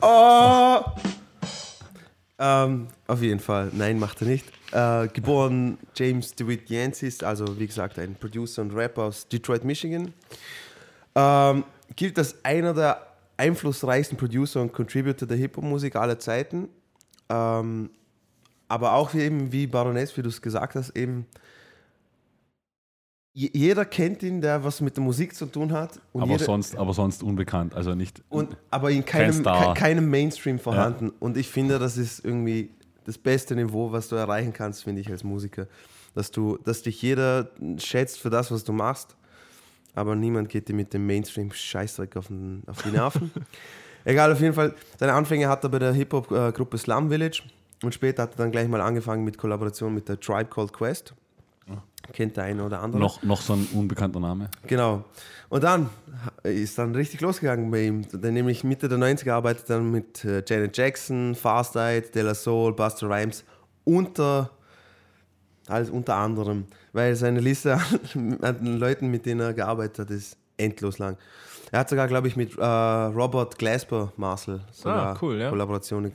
[0.00, 0.80] Oh!
[2.38, 3.70] Ähm, auf jeden Fall.
[3.72, 4.44] Nein, macht er nicht.
[4.72, 10.12] Äh, geboren James DeWitt Yancey, also wie gesagt ein Producer und Rapper aus Detroit, Michigan.
[11.14, 16.68] Ähm, gilt als einer der einflussreichsten Producer und Contributor der Hip-Hop-Musik aller Zeiten.
[17.28, 17.90] Ähm,
[18.72, 21.26] aber auch eben wie Baroness, wie du es gesagt hast, eben
[23.34, 26.00] je- jeder kennt ihn, der was mit der Musik zu tun hat.
[26.14, 27.74] Aber sonst, aber sonst unbekannt.
[27.74, 28.22] Also nicht.
[28.30, 29.74] und, aber in keinem, Star.
[29.74, 31.10] ke keinem Mainstream vorhanden.
[31.20, 32.70] Und ich finde, das ist irgendwie
[33.04, 35.66] das beste Niveau, was du erreichen kannst, finde ich, als Musiker.
[36.14, 39.16] Dass, du, dass dich jeder schätzt für das, was du machst,
[39.94, 43.30] aber niemand geht dir mit dem Mainstream-Scheißdreck auf, den, auf die Nerven.
[44.04, 44.74] Egal, auf jeden Fall.
[44.98, 47.42] Seine Anfänge hat er bei der Hip-Hop-Gruppe Slum Village
[47.82, 51.14] und später hat er dann gleich mal angefangen mit Kollaboration mit der Tribe Called Quest.
[52.12, 53.00] Kennt der eine oder andere.
[53.00, 54.50] Noch, noch so ein unbekannter Name.
[54.66, 55.04] Genau.
[55.48, 55.88] Und dann
[56.42, 58.02] ist dann richtig losgegangen bei ihm.
[58.10, 62.72] Denn nämlich Mitte der 90er arbeitet dann mit äh, Janet Jackson, Farsight, De La Soul,
[62.74, 63.44] Buster Rhymes
[63.84, 64.50] unter,
[65.68, 66.66] alles unter anderem.
[66.92, 67.78] Weil seine Liste
[68.42, 71.16] an, Leuten, mit denen er gearbeitet hat, ist endlos lang.
[71.70, 75.48] Er hat sogar, glaube ich, mit äh, Robert Glasper Marcel sogar Ah, cool, ja.
[75.50, 76.10] Kollaboration,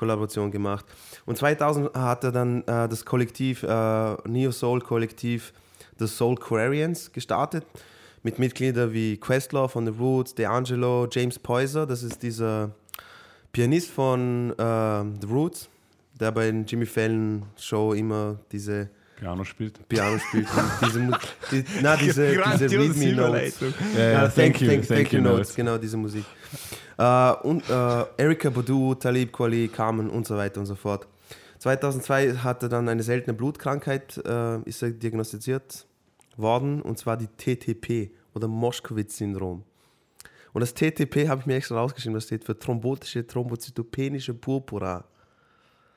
[0.00, 0.86] Kollaboration gemacht.
[1.26, 5.52] Und 2000 hat er dann äh, das Kollektiv, äh, Neo Soul Kollektiv,
[5.98, 7.66] The Soul Quarians gestartet.
[8.22, 12.70] Mit Mitgliedern wie Questlove von The Roots, D'Angelo, James Poyser, das ist dieser
[13.52, 15.68] Pianist von äh, The Roots,
[16.18, 19.86] der bei den Jimmy Fallon Show immer diese Piano spielt.
[19.88, 20.48] Piano spielt.
[20.86, 21.10] diese,
[21.52, 23.12] die, na, diese, diese Readme Notes.
[23.12, 23.74] Überleitung.
[23.96, 26.24] Ja, thank, you, thank, thank, you, you, Notes, genau diese Musik.
[27.00, 31.08] Äh, und äh, Erika Badu, Talib Kweli, Carmen und so weiter und so fort.
[31.58, 35.86] 2002 hat er dann eine seltene Blutkrankheit, äh, ist er diagnostiziert
[36.36, 39.64] worden, und zwar die TTP oder Moschkowitz-Syndrom.
[40.52, 45.04] Und das TTP habe ich mir extra rausgeschrieben, das steht für thrombotische thrombozytopenische Purpura.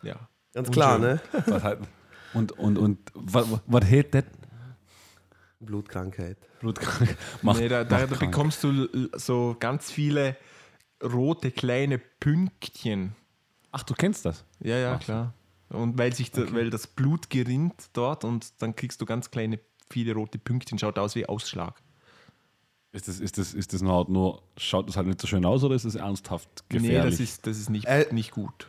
[0.03, 0.15] Ja.
[0.53, 1.19] Ganz klar, ne?
[1.47, 1.79] Was halt,
[2.33, 4.23] und und, und was, was hält das?
[5.59, 6.37] Blutkrankheit.
[6.59, 7.17] Blutkrank.
[7.41, 10.37] Macht, nee, da, da, da bekommst du so ganz viele
[11.03, 13.15] rote kleine Pünktchen.
[13.71, 14.45] Ach, du kennst das?
[14.59, 15.33] Ja, ja, Ach klar.
[15.69, 19.59] Und weil sich da, weil das Blut gerinnt dort und dann kriegst du ganz kleine,
[19.89, 21.81] viele rote Pünktchen, schaut aus wie Ausschlag.
[22.91, 25.63] Ist das, ist das, ist das nur, nur, schaut das halt nicht so schön aus
[25.63, 27.03] oder ist das ernsthaft gefährlich?
[27.03, 28.67] Nee, das ist, das ist nicht, Äh, nicht gut.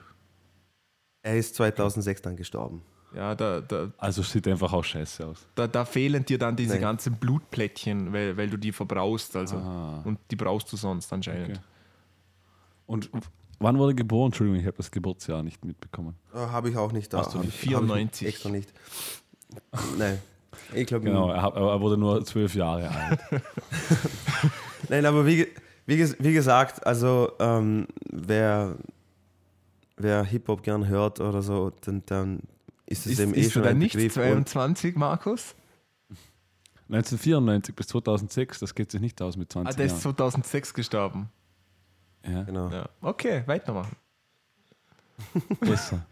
[1.23, 2.83] Er ist 2006 dann gestorben.
[3.15, 5.47] Ja, da, da, also sieht einfach auch scheiße aus.
[5.55, 6.81] da, da fehlen dir dann diese Nein.
[6.81, 9.37] ganzen Blutplättchen, weil, weil du die verbrauchst.
[9.37, 9.57] Also.
[9.57, 10.01] Ah.
[10.05, 11.59] Und die brauchst du sonst anscheinend.
[11.59, 11.61] Okay.
[12.87, 13.11] Und
[13.59, 14.27] wann wurde er geboren?
[14.27, 16.17] Entschuldigung, ich habe das Geburtsjahr nicht mitbekommen.
[16.35, 17.19] Äh, habe ich auch nicht da.
[17.19, 17.49] Hast du nicht?
[17.49, 18.29] ich- hab ich 94.
[18.29, 18.73] Extra nicht.
[19.99, 20.19] Nein.
[20.73, 23.21] Ich glaube Genau, er, er wurde nur zwölf Jahre alt.
[24.89, 25.47] Nein, aber wie,
[25.87, 28.77] wie, wie gesagt, also ähm, wer,
[29.97, 32.41] wer Hip-Hop gern hört oder so, dann, dann
[32.87, 34.17] ist es Ist, eben eh ist schon du dann ein nicht Begriff.
[34.17, 35.55] Und, 22, Markus?
[36.89, 40.03] 1994 bis 2006, das geht sich nicht aus mit Ah, 20 der ist Jahren.
[40.17, 41.29] 2006 gestorben.
[42.27, 42.71] Ja, genau.
[42.71, 42.89] Ja.
[43.01, 43.97] Okay, weitermachen.
[45.61, 46.05] besser.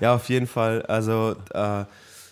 [0.00, 0.82] Ja, auf jeden Fall.
[0.82, 1.84] Also äh,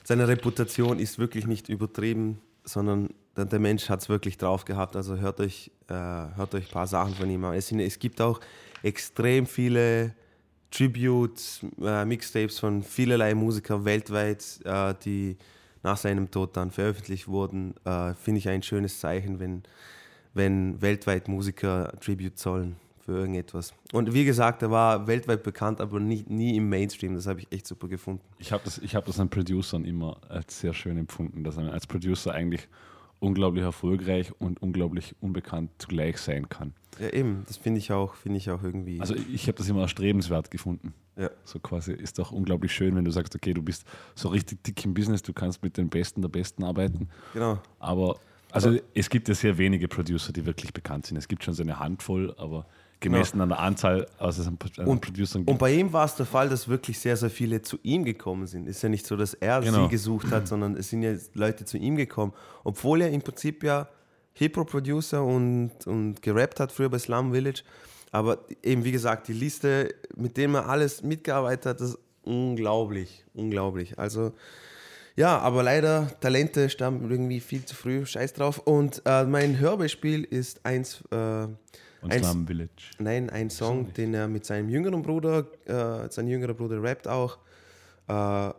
[0.04, 4.96] seine Reputation ist wirklich nicht übertrieben, sondern der, der Mensch hat es wirklich drauf gehabt.
[4.96, 7.54] Also hört euch, äh, hört euch ein paar Sachen von ihm an.
[7.54, 8.40] Es, sind, es gibt auch
[8.82, 10.14] extrem viele
[10.70, 15.36] Tributes, äh, Mixtapes von vielerlei Musikern weltweit, äh, die
[15.82, 17.74] nach seinem Tod dann veröffentlicht wurden.
[17.84, 19.62] Äh, Finde ich ein schönes Zeichen, wenn,
[20.34, 22.76] wenn weltweit Musiker Tribute zollen
[23.08, 23.72] für irgendetwas.
[23.92, 27.14] Und wie gesagt, er war weltweit bekannt, aber nie, nie im Mainstream.
[27.14, 28.22] Das habe ich echt super gefunden.
[28.38, 31.72] Ich habe das, ich hab das an Producern immer als sehr schön empfunden, dass er
[31.72, 32.68] als Producer eigentlich
[33.20, 36.74] unglaublich erfolgreich und unglaublich unbekannt zugleich sein kann.
[37.00, 39.00] Ja, eben, das finde ich auch, finde ich auch irgendwie.
[39.00, 40.92] Also ich habe das immer erstrebenswert gefunden.
[41.16, 41.30] ja.
[41.44, 43.84] So quasi ist doch unglaublich schön, wenn du sagst, okay, du bist
[44.14, 47.08] so richtig dick im Business, du kannst mit den Besten der Besten arbeiten.
[47.32, 47.58] genau.
[47.78, 48.18] Aber
[48.50, 51.16] also es gibt ja sehr wenige Producer, die wirklich bekannt sind.
[51.16, 52.66] Es gibt schon so eine Handvoll, aber
[53.00, 56.48] gemessen an der Anzahl aus an Und, Producern und bei ihm war es der Fall,
[56.48, 58.66] dass wirklich sehr, sehr viele zu ihm gekommen sind.
[58.68, 59.84] Ist ja nicht so, dass er Genau.
[59.84, 62.32] sie gesucht hat, sondern es sind ja Leute zu ihm gekommen.
[62.64, 63.88] Obwohl er im Prinzip ja
[64.34, 67.62] Hip-Hop-Producer und, und gerappt hat früher bei Slum Village.
[68.10, 73.24] Aber eben, wie gesagt, die Liste, mit dem er alles mitgearbeitet hat, ist unglaublich.
[73.34, 73.98] Unglaublich.
[73.98, 74.32] Also,
[75.18, 78.06] ja, aber leider, Talente stammen irgendwie viel zu früh.
[78.06, 78.58] Scheiß drauf.
[78.58, 81.02] Und äh, mein Hörbeispiel ist eins.
[81.10, 81.16] Äh,
[82.00, 82.92] und eins- Slum Village.
[83.00, 87.38] Nein, ein Song, den er mit seinem jüngeren Bruder, äh, sein jüngerer Bruder rappt auch.
[88.06, 88.50] Äh,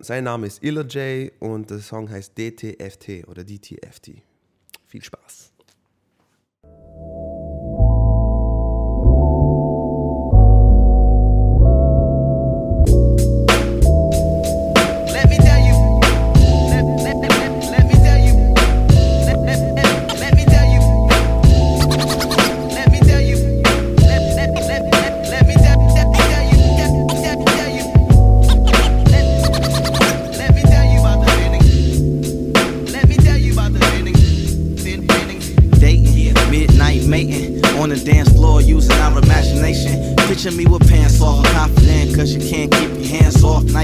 [0.00, 4.20] sein Name ist Illa J und der Song heißt DTFT oder DTFT.
[4.88, 5.53] Viel Spaß.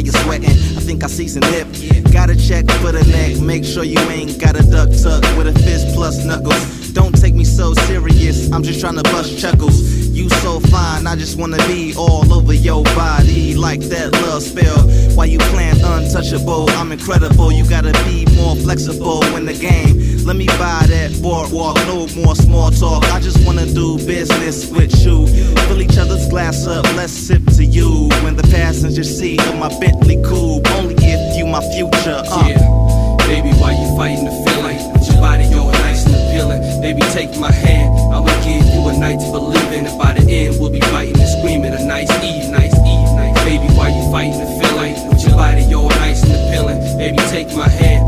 [0.04, 0.50] You're sweating.
[0.50, 1.66] I think I see some nip.
[2.12, 5.52] Gotta check for the neck, make sure you ain't got a duck tuck with a
[5.52, 6.79] fist plus knuckles.
[6.92, 9.80] Don't take me so serious, I'm just trying to bust chuckles.
[10.08, 14.78] You so fine, I just wanna be all over your body like that love spell.
[15.16, 16.68] Why you playing untouchable?
[16.70, 17.52] I'm incredible.
[17.52, 20.24] You gotta be more flexible in the game.
[20.26, 23.04] Let me buy that boardwalk, no more small talk.
[23.12, 25.26] I just wanna do business with you.
[25.68, 28.08] Fill each other's glass up, let's sip to you.
[28.22, 32.22] When the passenger seat of my Bentley coupe, only if you my future.
[32.26, 32.44] Uh.
[32.46, 34.92] Yeah, baby, why you fighting the feeling?
[34.92, 36.69] With your body all nice and appealing.
[36.80, 37.92] Baby, take my hand.
[38.12, 39.86] I'ma give you a night to believe in.
[39.86, 41.74] And by the end, we'll be fighting and screaming.
[41.74, 43.36] A nice Eve, nice Eve, nice.
[43.44, 44.96] Baby, why you fighting the feeling?
[45.08, 46.80] With your body all nice and appealing.
[46.96, 47.99] Baby, take my hand.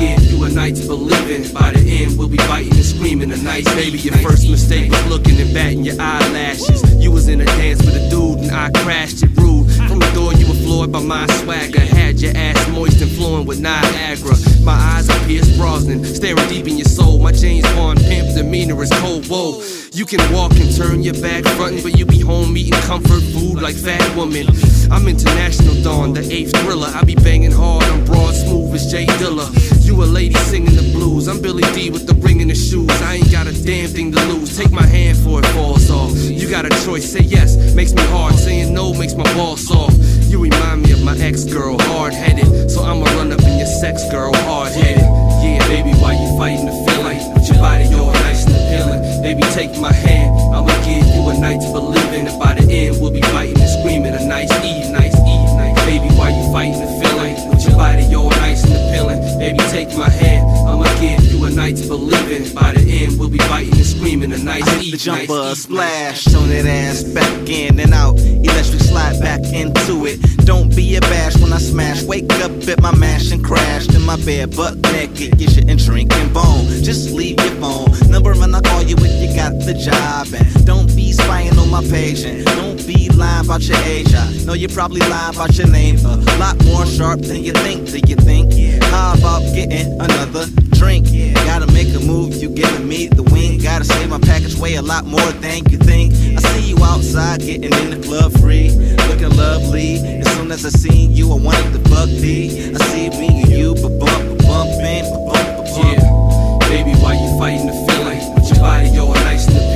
[0.00, 1.52] I'ma you a night to believe.
[1.52, 3.32] By the end, we'll be fighting and screaming.
[3.32, 6.82] A nice baby, your first mistake was looking and batting your eyelashes.
[6.96, 9.70] You was in a dance with a dude and I crashed it rude.
[9.88, 11.80] From the door, you were floored by my swagger.
[11.80, 14.36] Had your ass moist and flowing with Niagara.
[14.62, 17.18] My eyes are Pierce Brosnan, staring deep in your soul.
[17.18, 19.26] My James Bond pimp demeanor is cold.
[19.26, 19.62] Whoa,
[19.92, 23.60] you can walk and turn your back frontin', but you be home eating comfort food
[23.60, 24.46] like fat woman.
[24.90, 26.88] I'm international dawn, the eighth thriller.
[26.88, 29.46] I be banging hard, I'm broad, smooth as Jay Dilla.
[29.86, 31.28] You a lady singing the blues.
[31.28, 32.90] I'm Billy D with the ring in the shoes.
[33.02, 34.56] I ain't got a damn thing to lose.
[34.56, 36.12] Take my hand for it falls off.
[36.14, 38.34] You got a choice, say yes, makes me hard.
[38.34, 39.96] Saying no makes my balls soft.
[40.30, 42.70] You remind me of my ex girl, hard headed.
[42.70, 45.02] So I'ma run up in your sex girl, hard headed.
[45.42, 47.32] Yeah, baby, why you fighting the feeling?
[47.34, 49.22] With your body all nice and appealing.
[49.22, 50.34] Baby, take my hand.
[50.54, 52.26] I'ma give you a night believe in.
[52.26, 54.14] And by the end, we'll be fighting and screaming.
[54.14, 55.76] A nice Eve, nice Eve, nice.
[55.84, 57.34] Baby, why you fighting the feeling?
[57.50, 59.20] With your body all nice and appealing.
[59.38, 60.46] Baby, take my hand.
[60.68, 62.54] I'ma give you a night believe in.
[62.54, 64.32] By the end, we'll be fighting and screaming.
[64.32, 68.18] A nice I hit the jumper, nice splash, turn that ass back in and out.
[68.18, 70.20] Electric slide back into it.
[70.46, 72.02] Don't be abashed when I smash.
[72.02, 75.40] Wake up at my mash and crash in my bed, butt naked.
[75.40, 76.66] You shouldn't drink and bone.
[76.82, 80.26] Just leave your phone number and I'll call you if you got the job.
[80.34, 80.89] And don't
[81.30, 84.12] be spying on my page and don't be lying about your age.
[84.14, 85.96] I know you're probably lying about your name.
[86.04, 87.90] A lot more sharp than you think.
[87.90, 88.52] Do you think?
[88.84, 91.06] How about getting another drink?
[91.46, 93.62] Gotta make a move, you giving me the wink.
[93.62, 96.12] Gotta say my package weigh a lot more than you think.
[96.14, 98.70] I see you outside getting in the club free,
[99.08, 99.98] looking lovely.
[99.98, 103.74] As soon as I seen you, I wanted to fuck I see me and you,
[103.74, 105.50] but bump, but bump, but bump.
[105.76, 108.34] Yeah, baby, why you fighting the feeling?
[108.34, 108.89] With your body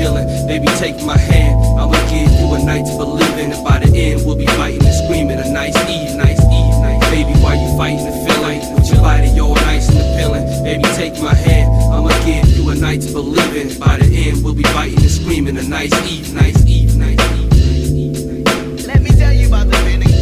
[0.05, 0.47] and appealing.
[0.47, 1.61] Baby, take my hand.
[1.79, 3.53] I'ma give you a night to believe in.
[3.53, 5.39] And by the end, we'll be fighting and screaming.
[5.39, 7.11] A nice Eve, nice Eve, nice.
[7.11, 8.61] Baby, why you fighting the feeling?
[8.75, 10.45] With your body all nice and appealing.
[10.65, 11.71] Baby, take my hand.
[11.93, 13.79] I'ma give you a night to believe in.
[13.79, 15.57] By the end, we'll be fighting and screaming.
[15.57, 18.87] A nice Eve, nice Eve, nice Eve.
[18.87, 20.13] Let me tell you about the feeling.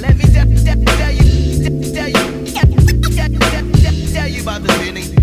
[0.00, 0.80] Let me tell, you, tell,
[1.10, 1.14] you,
[4.12, 5.02] tell, you about the feeling.
[5.02, 5.13] Feeling,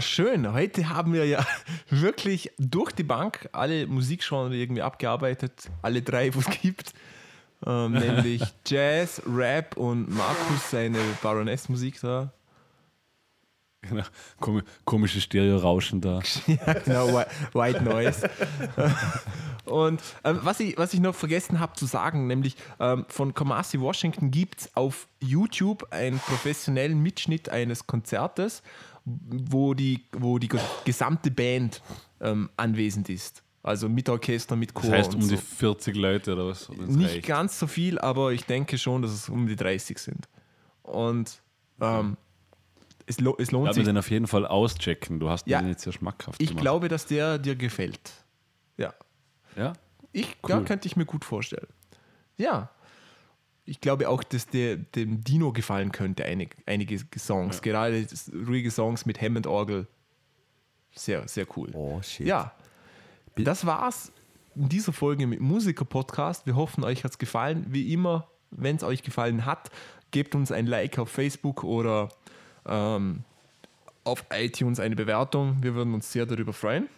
[0.00, 0.50] Ja, schön.
[0.54, 1.44] Heute haben wir ja
[1.90, 5.68] wirklich durch die Bank alle Musikgenres irgendwie abgearbeitet.
[5.82, 6.94] Alle drei, wo es gibt.
[7.66, 12.32] Ähm, nämlich Jazz, Rap und Markus seine Baroness-Musik da.
[13.82, 14.04] Genau.
[14.40, 16.20] Kom komische Stereo-Rauschen da.
[16.46, 18.30] ja, genau, Whi- White Noise.
[19.66, 23.78] Und ähm, was, ich, was ich noch vergessen habe zu sagen, nämlich ähm, von Kamasi
[23.80, 28.62] Washington gibt es auf YouTube einen professionellen Mitschnitt eines Konzertes,
[29.30, 30.48] wo die, wo die
[30.84, 31.82] gesamte Band
[32.20, 33.42] ähm, anwesend ist.
[33.62, 35.28] Also mit Orchester, mit Chor Das heißt um so.
[35.30, 36.68] die 40 Leute oder was?
[36.70, 37.26] Nicht reicht.
[37.26, 40.28] ganz so viel, aber ich denke schon, dass es um die 30 sind.
[40.82, 41.42] Und
[41.80, 42.16] ähm,
[43.06, 43.84] es, lo es Ich lohnt werde sich.
[43.84, 45.20] den auf jeden Fall auschecken.
[45.20, 45.60] Du hast Ja.
[45.60, 46.62] den jetzt sehr schmackhaft Ich gemacht.
[46.62, 48.12] glaube, dass der dir gefällt.
[48.78, 48.94] Ja.
[49.56, 49.74] Ja?
[50.12, 50.64] Ich, ja, Cool.
[50.64, 51.68] könnte ich mir gut vorstellen.
[52.38, 52.70] Ja.
[53.70, 57.62] Ich glaube auch, dass der, dem Dino gefallen könnte, einig, einige Songs.
[57.62, 59.86] Gerade das, ruhige Songs mit Hammond-Orgel.
[60.90, 61.70] Sehr, sehr cool.
[61.72, 62.26] Oh, shit.
[62.26, 62.52] Ja.
[63.36, 64.10] Das war's
[64.56, 66.46] in dieser Folge mit Musiker-Podcast.
[66.46, 67.64] Wir hoffen, euch hat's gefallen.
[67.68, 69.70] Wie immer, wenn es euch gefallen hat,
[70.10, 72.08] gebt uns ein Like auf Facebook oder
[72.66, 73.22] ähm,
[74.02, 75.62] auf iTunes eine Bewertung.
[75.62, 76.88] Wir würden uns sehr darüber freuen.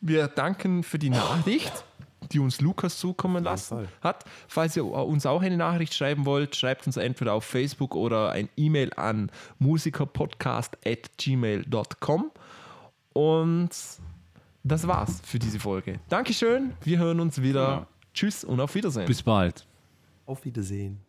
[0.00, 1.84] Wir danken für die Nachricht,
[2.32, 3.88] die uns Lukas zukommen lassen Fall.
[4.00, 4.24] hat.
[4.48, 8.48] Falls ihr uns auch eine Nachricht schreiben wollt, schreibt uns entweder auf Facebook oder ein
[8.56, 12.30] E-Mail an musikerpodcast.gmail.com.
[13.12, 13.70] Und
[14.64, 16.00] das war's für diese Folge.
[16.08, 17.62] Dankeschön, wir hören uns wieder.
[17.62, 17.86] Ja.
[18.14, 19.06] Tschüss und auf Wiedersehen.
[19.06, 19.66] Bis bald.
[20.26, 21.00] Auf Wiedersehen.